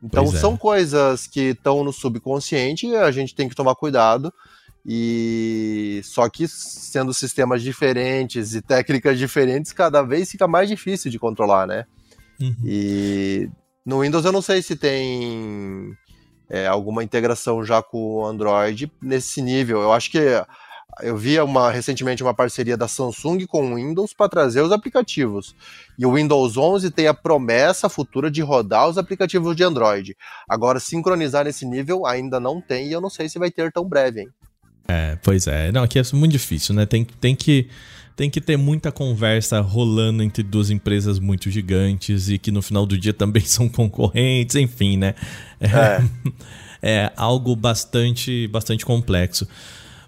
Então 0.02 0.24
é. 0.24 0.28
são 0.28 0.56
coisas 0.56 1.26
que 1.26 1.50
estão 1.50 1.84
no 1.84 1.92
subconsciente 1.92 2.86
e 2.86 2.96
a 2.96 3.10
gente 3.10 3.34
tem 3.34 3.48
que 3.48 3.54
tomar 3.54 3.74
cuidado. 3.74 4.32
E 4.84 6.00
só 6.04 6.28
que 6.28 6.46
sendo 6.46 7.12
sistemas 7.12 7.60
diferentes 7.60 8.54
e 8.54 8.62
técnicas 8.62 9.18
diferentes, 9.18 9.72
cada 9.72 10.02
vez 10.02 10.30
fica 10.30 10.46
mais 10.46 10.68
difícil 10.68 11.10
de 11.10 11.18
controlar, 11.18 11.66
né? 11.66 11.84
Uhum. 12.40 12.54
E 12.64 13.50
no 13.84 14.02
Windows 14.02 14.24
eu 14.24 14.32
não 14.32 14.42
sei 14.42 14.62
se 14.62 14.76
tem 14.76 15.92
é, 16.48 16.66
alguma 16.66 17.02
integração 17.02 17.64
já 17.64 17.82
com 17.82 17.98
o 17.98 18.26
Android 18.26 18.90
nesse 19.02 19.42
nível. 19.42 19.80
Eu 19.80 19.92
acho 19.92 20.10
que 20.10 20.18
eu 21.02 21.16
vi 21.16 21.38
uma, 21.40 21.70
recentemente 21.70 22.22
uma 22.22 22.32
parceria 22.32 22.76
da 22.76 22.88
Samsung 22.88 23.44
com 23.46 23.72
o 23.72 23.74
Windows 23.74 24.14
para 24.14 24.30
trazer 24.30 24.62
os 24.62 24.72
aplicativos. 24.72 25.54
E 25.98 26.06
o 26.06 26.14
Windows 26.14 26.56
11 26.56 26.90
tem 26.90 27.06
a 27.06 27.14
promessa 27.14 27.88
futura 27.88 28.30
de 28.30 28.40
rodar 28.40 28.88
os 28.88 28.96
aplicativos 28.96 29.54
de 29.54 29.62
Android. 29.62 30.16
Agora, 30.48 30.80
sincronizar 30.80 31.44
nesse 31.44 31.66
nível 31.66 32.06
ainda 32.06 32.40
não 32.40 32.60
tem 32.60 32.88
e 32.88 32.92
eu 32.92 33.00
não 33.00 33.10
sei 33.10 33.28
se 33.28 33.38
vai 33.38 33.50
ter 33.50 33.70
tão 33.72 33.86
breve, 33.86 34.20
hein? 34.20 34.28
É, 34.88 35.18
pois 35.22 35.46
é. 35.46 35.70
Não, 35.72 35.82
aqui 35.82 35.98
é 35.98 36.02
muito 36.12 36.32
difícil, 36.32 36.74
né? 36.74 36.86
Tem, 36.86 37.04
tem 37.04 37.34
que 37.34 37.68
tem 38.16 38.30
que 38.30 38.40
ter 38.40 38.56
muita 38.56 38.90
conversa 38.90 39.60
rolando 39.60 40.22
entre 40.22 40.42
duas 40.42 40.70
empresas 40.70 41.18
muito 41.18 41.50
gigantes 41.50 42.30
e 42.30 42.38
que 42.38 42.50
no 42.50 42.62
final 42.62 42.86
do 42.86 42.96
dia 42.96 43.12
também 43.12 43.44
são 43.48 43.68
concorrentes, 43.68 44.56
enfim, 44.56 44.96
né? 44.96 45.14
É, 45.60 46.02
é 46.82 47.12
algo 47.14 47.54
bastante, 47.54 48.48
bastante 48.48 48.86
complexo. 48.86 49.46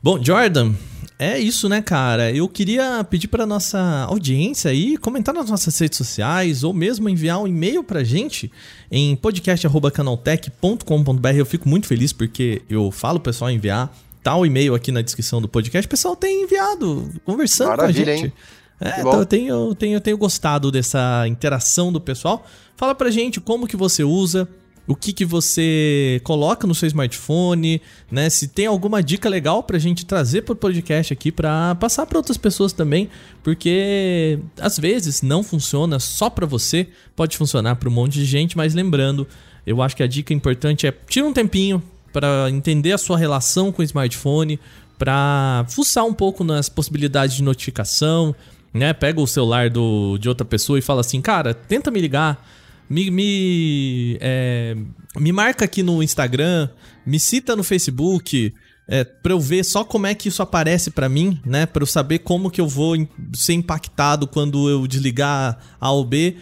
Bom, 0.02 0.18
Jordan, 0.22 0.72
é 1.18 1.38
isso, 1.38 1.68
né, 1.68 1.82
cara? 1.82 2.32
Eu 2.32 2.48
queria 2.48 3.04
pedir 3.04 3.28
para 3.28 3.44
nossa 3.44 4.06
audiência 4.08 4.70
aí 4.70 4.96
comentar 4.96 5.34
nas 5.34 5.50
nossas 5.50 5.78
redes 5.78 5.98
sociais 5.98 6.62
ou 6.62 6.72
mesmo 6.72 7.08
enviar 7.08 7.40
um 7.40 7.48
e-mail 7.48 7.82
pra 7.82 8.04
gente 8.04 8.52
em 8.90 9.16
podcast@canaltech.com.br. 9.16 11.28
Eu 11.36 11.44
fico 11.44 11.68
muito 11.68 11.88
feliz 11.88 12.12
porque 12.12 12.62
eu 12.70 12.92
falo 12.92 13.18
pro 13.18 13.32
pessoal 13.32 13.50
enviar 13.50 13.92
tá 14.22 14.36
o 14.36 14.44
e-mail 14.44 14.74
aqui 14.74 14.92
na 14.92 15.02
descrição 15.02 15.40
do 15.40 15.48
podcast, 15.48 15.86
o 15.86 15.90
pessoal 15.90 16.16
tem 16.16 16.42
enviado, 16.42 17.10
conversando 17.24 17.68
Maravilha, 17.68 18.04
com 18.04 18.10
a 18.10 18.14
gente. 18.14 18.26
Hein? 18.26 18.32
É, 18.80 19.00
então 19.00 19.18
eu 19.18 19.26
tenho, 19.26 19.74
tenho, 19.74 20.00
tenho 20.00 20.16
gostado 20.16 20.70
dessa 20.70 21.26
interação 21.26 21.92
do 21.92 22.00
pessoal. 22.00 22.46
Fala 22.76 22.94
pra 22.94 23.10
gente 23.10 23.40
como 23.40 23.66
que 23.66 23.76
você 23.76 24.04
usa, 24.04 24.48
o 24.86 24.94
que 24.94 25.12
que 25.12 25.24
você 25.24 26.20
coloca 26.24 26.66
no 26.66 26.74
seu 26.74 26.86
smartphone, 26.86 27.82
né? 28.10 28.30
Se 28.30 28.48
tem 28.48 28.66
alguma 28.66 29.02
dica 29.02 29.28
legal 29.28 29.62
pra 29.62 29.78
gente 29.78 30.06
trazer 30.06 30.42
pro 30.42 30.54
podcast 30.54 31.12
aqui 31.12 31.32
pra 31.32 31.74
passar 31.74 32.06
para 32.06 32.18
outras 32.18 32.38
pessoas 32.38 32.72
também, 32.72 33.10
porque 33.42 34.38
às 34.60 34.78
vezes 34.78 35.22
não 35.22 35.42
funciona 35.42 35.98
só 35.98 36.30
para 36.30 36.46
você, 36.46 36.86
pode 37.16 37.36
funcionar 37.36 37.76
para 37.76 37.88
um 37.88 37.92
monte 37.92 38.14
de 38.14 38.24
gente, 38.24 38.56
mas 38.56 38.74
lembrando, 38.74 39.26
eu 39.66 39.82
acho 39.82 39.96
que 39.96 40.02
a 40.02 40.06
dica 40.06 40.32
importante 40.32 40.86
é 40.86 40.92
tira 40.92 41.26
um 41.26 41.32
tempinho 41.32 41.82
para 42.12 42.50
entender 42.50 42.92
a 42.92 42.98
sua 42.98 43.18
relação 43.18 43.70
com 43.70 43.82
o 43.82 43.84
smartphone, 43.84 44.58
para 44.98 45.64
fuçar 45.68 46.04
um 46.04 46.12
pouco 46.12 46.42
nas 46.42 46.68
possibilidades 46.68 47.36
de 47.36 47.42
notificação, 47.42 48.34
né? 48.72 48.92
Pega 48.92 49.20
o 49.20 49.26
celular 49.26 49.70
do, 49.70 50.18
de 50.18 50.28
outra 50.28 50.44
pessoa 50.44 50.78
e 50.78 50.82
fala 50.82 51.00
assim, 51.00 51.20
cara, 51.20 51.54
tenta 51.54 51.90
me 51.90 52.00
ligar, 52.00 52.44
me, 52.90 53.10
me, 53.10 54.18
é, 54.20 54.76
me 55.16 55.32
marca 55.32 55.64
aqui 55.64 55.82
no 55.82 56.02
Instagram, 56.02 56.68
me 57.06 57.20
cita 57.20 57.54
no 57.54 57.62
Facebook, 57.62 58.52
é, 58.88 59.04
para 59.04 59.32
eu 59.32 59.40
ver 59.40 59.64
só 59.64 59.84
como 59.84 60.06
é 60.06 60.14
que 60.14 60.28
isso 60.28 60.42
aparece 60.42 60.90
para 60.90 61.08
mim, 61.08 61.38
né? 61.44 61.66
Para 61.66 61.82
eu 61.82 61.86
saber 61.86 62.20
como 62.20 62.50
que 62.50 62.60
eu 62.60 62.66
vou 62.66 62.96
ser 63.34 63.52
impactado 63.52 64.26
quando 64.26 64.68
eu 64.68 64.86
desligar 64.86 65.58
A 65.78 65.90
ou 65.90 66.04
B. 66.04 66.36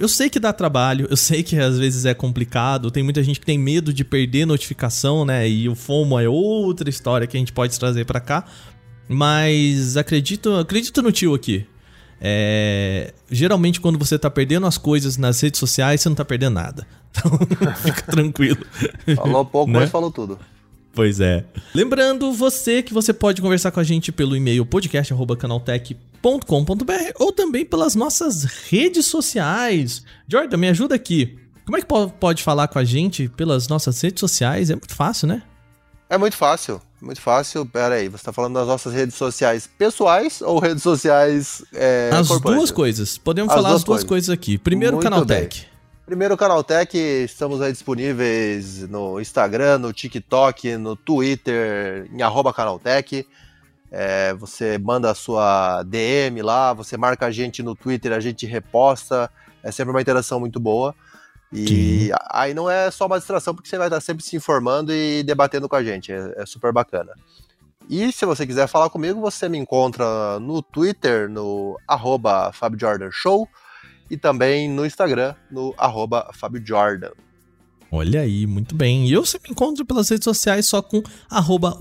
Eu 0.00 0.08
sei 0.08 0.28
que 0.30 0.38
dá 0.38 0.52
trabalho, 0.52 1.06
eu 1.10 1.16
sei 1.16 1.42
que 1.42 1.56
às 1.58 1.78
vezes 1.78 2.04
é 2.04 2.14
complicado, 2.14 2.90
tem 2.90 3.02
muita 3.02 3.22
gente 3.22 3.40
que 3.40 3.46
tem 3.46 3.58
medo 3.58 3.92
de 3.92 4.04
perder 4.04 4.46
notificação, 4.46 5.24
né? 5.24 5.48
E 5.48 5.68
o 5.68 5.74
FOMO 5.74 6.18
é 6.18 6.28
outra 6.28 6.88
história 6.88 7.26
que 7.26 7.36
a 7.36 7.40
gente 7.40 7.52
pode 7.52 7.78
trazer 7.78 8.04
para 8.04 8.20
cá. 8.20 8.44
Mas 9.08 9.96
acredito, 9.96 10.54
acredito 10.54 11.02
no 11.02 11.12
tio 11.12 11.34
aqui. 11.34 11.66
É, 12.20 13.12
geralmente 13.30 13.80
quando 13.80 13.98
você 13.98 14.16
tá 14.16 14.30
perdendo 14.30 14.66
as 14.66 14.78
coisas 14.78 15.16
nas 15.16 15.40
redes 15.40 15.58
sociais, 15.58 16.00
você 16.00 16.08
não 16.08 16.16
tá 16.16 16.24
perdendo 16.24 16.54
nada. 16.54 16.86
Então, 17.14 17.30
fica 17.76 18.02
tranquilo. 18.10 18.64
Falou 19.16 19.44
pouco, 19.44 19.70
né? 19.70 19.80
mas 19.80 19.90
falou 19.90 20.10
tudo. 20.10 20.38
Pois 20.94 21.20
é. 21.20 21.44
Lembrando 21.74 22.32
você 22.32 22.82
que 22.82 22.94
você 22.94 23.12
pode 23.12 23.42
conversar 23.42 23.70
com 23.70 23.80
a 23.80 23.84
gente 23.84 24.10
pelo 24.10 24.34
e-mail 24.34 24.64
podcast@canaltech.com 24.64 26.11
ou 27.18 27.32
também 27.32 27.64
pelas 27.64 27.94
nossas 27.94 28.44
redes 28.68 29.06
sociais. 29.06 30.04
Jordan, 30.28 30.56
me 30.56 30.68
ajuda 30.68 30.94
aqui. 30.94 31.38
Como 31.64 31.76
é 31.76 31.80
que 31.80 31.86
pode 32.18 32.42
falar 32.42 32.68
com 32.68 32.78
a 32.78 32.84
gente 32.84 33.28
pelas 33.28 33.68
nossas 33.68 34.00
redes 34.00 34.20
sociais? 34.20 34.70
É 34.70 34.74
muito 34.74 34.94
fácil, 34.94 35.28
né? 35.28 35.42
É 36.10 36.18
muito 36.18 36.36
fácil, 36.36 36.80
muito 37.00 37.20
fácil. 37.20 37.64
Pera 37.64 37.94
aí, 37.94 38.08
você 38.08 38.16
está 38.16 38.32
falando 38.32 38.54
das 38.54 38.66
nossas 38.66 38.92
redes 38.92 39.14
sociais 39.14 39.66
pessoais 39.78 40.42
ou 40.42 40.58
redes 40.58 40.82
sociais 40.82 41.64
é, 41.72 42.10
As 42.12 42.28
duas 42.28 42.70
coisas. 42.70 43.16
Podemos 43.16 43.50
as 43.50 43.56
falar 43.56 43.70
duas 43.70 43.80
as 43.80 43.84
duas 43.84 44.04
coisas. 44.04 44.26
coisas 44.26 44.30
aqui. 44.30 44.58
Primeiro, 44.58 44.96
muito 44.96 45.04
Canaltech. 45.04 45.60
Bem. 45.60 45.72
Primeiro, 46.04 46.36
Canaltech, 46.36 46.98
estamos 46.98 47.62
aí 47.62 47.72
disponíveis 47.72 48.86
no 48.88 49.20
Instagram, 49.20 49.78
no 49.78 49.92
TikTok, 49.92 50.76
no 50.76 50.96
Twitter, 50.96 52.10
em 52.12 52.20
arroba 52.20 52.52
Canaltech. 52.52 53.26
É, 53.94 54.32
você 54.32 54.78
manda 54.78 55.10
a 55.10 55.14
sua 55.14 55.82
DM 55.82 56.40
lá, 56.40 56.72
você 56.72 56.96
marca 56.96 57.26
a 57.26 57.30
gente 57.30 57.62
no 57.62 57.74
Twitter, 57.74 58.12
a 58.12 58.20
gente 58.20 58.46
reposta. 58.46 59.30
É 59.62 59.70
sempre 59.70 59.90
uma 59.90 60.00
interação 60.00 60.40
muito 60.40 60.58
boa. 60.58 60.94
E 61.52 62.06
Sim. 62.06 62.10
aí 62.30 62.54
não 62.54 62.70
é 62.70 62.90
só 62.90 63.04
uma 63.04 63.18
distração, 63.18 63.54
porque 63.54 63.68
você 63.68 63.76
vai 63.76 63.88
estar 63.88 64.00
sempre 64.00 64.24
se 64.24 64.34
informando 64.34 64.94
e 64.94 65.22
debatendo 65.22 65.68
com 65.68 65.76
a 65.76 65.84
gente. 65.84 66.10
É, 66.10 66.34
é 66.38 66.46
super 66.46 66.72
bacana. 66.72 67.12
E 67.90 68.10
se 68.10 68.24
você 68.24 68.46
quiser 68.46 68.66
falar 68.66 68.88
comigo, 68.88 69.20
você 69.20 69.46
me 69.46 69.58
encontra 69.58 70.40
no 70.40 70.62
Twitter, 70.62 71.28
no 71.28 71.78
arroba 71.86 72.50
Show, 73.10 73.46
e 74.10 74.16
também 74.16 74.70
no 74.70 74.86
Instagram, 74.86 75.34
no 75.50 75.74
arroba 75.76 76.30
Jordan. 76.64 77.10
Olha 77.90 78.22
aí, 78.22 78.46
muito 78.46 78.74
bem. 78.74 79.06
E 79.06 79.12
eu 79.12 79.26
sempre 79.26 79.50
encontro 79.50 79.84
pelas 79.84 80.08
redes 80.08 80.24
sociais 80.24 80.66
só 80.66 80.80
com 80.80 81.02
arroba 81.28 81.76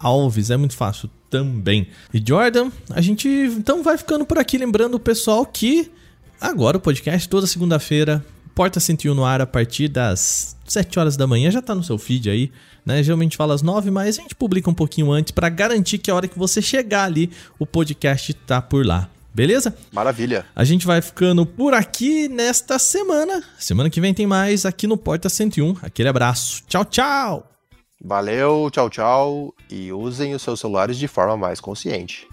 Alves. 0.00 0.50
É 0.50 0.56
muito 0.56 0.76
fácil 0.76 1.08
também. 1.34 1.88
E 2.12 2.22
Jordan, 2.24 2.70
a 2.90 3.00
gente 3.00 3.28
então 3.28 3.82
vai 3.82 3.98
ficando 3.98 4.24
por 4.24 4.38
aqui. 4.38 4.56
Lembrando 4.56 4.94
o 4.94 5.00
pessoal 5.00 5.44
que 5.44 5.90
agora 6.40 6.76
o 6.76 6.80
podcast 6.80 7.28
toda 7.28 7.44
segunda-feira, 7.44 8.24
Porta 8.54 8.78
101 8.78 9.12
no 9.12 9.24
ar 9.24 9.40
a 9.40 9.46
partir 9.46 9.88
das 9.88 10.56
7 10.64 10.96
horas 10.96 11.16
da 11.16 11.26
manhã. 11.26 11.50
Já 11.50 11.60
tá 11.60 11.74
no 11.74 11.82
seu 11.82 11.98
feed 11.98 12.30
aí, 12.30 12.52
né? 12.86 13.02
Geralmente 13.02 13.36
fala 13.36 13.52
às 13.52 13.62
9, 13.62 13.90
mas 13.90 14.16
a 14.16 14.22
gente 14.22 14.36
publica 14.36 14.70
um 14.70 14.74
pouquinho 14.74 15.10
antes 15.10 15.32
para 15.32 15.48
garantir 15.48 15.98
que 15.98 16.08
a 16.08 16.14
hora 16.14 16.28
que 16.28 16.38
você 16.38 16.62
chegar 16.62 17.02
ali, 17.02 17.28
o 17.58 17.66
podcast 17.66 18.32
tá 18.32 18.62
por 18.62 18.86
lá. 18.86 19.10
Beleza? 19.34 19.76
Maravilha. 19.90 20.46
A 20.54 20.62
gente 20.62 20.86
vai 20.86 21.02
ficando 21.02 21.44
por 21.44 21.74
aqui 21.74 22.28
nesta 22.28 22.78
semana. 22.78 23.42
Semana 23.58 23.90
que 23.90 24.00
vem 24.00 24.14
tem 24.14 24.28
mais 24.28 24.64
aqui 24.64 24.86
no 24.86 24.96
Porta 24.96 25.28
101. 25.28 25.78
Aquele 25.82 26.08
abraço. 26.08 26.62
Tchau, 26.68 26.84
tchau. 26.84 27.53
Valeu, 28.06 28.70
tchau, 28.70 28.90
tchau. 28.90 29.54
E 29.70 29.90
usem 29.90 30.34
os 30.34 30.42
seus 30.42 30.60
celulares 30.60 30.98
de 30.98 31.08
forma 31.08 31.38
mais 31.38 31.58
consciente. 31.58 32.28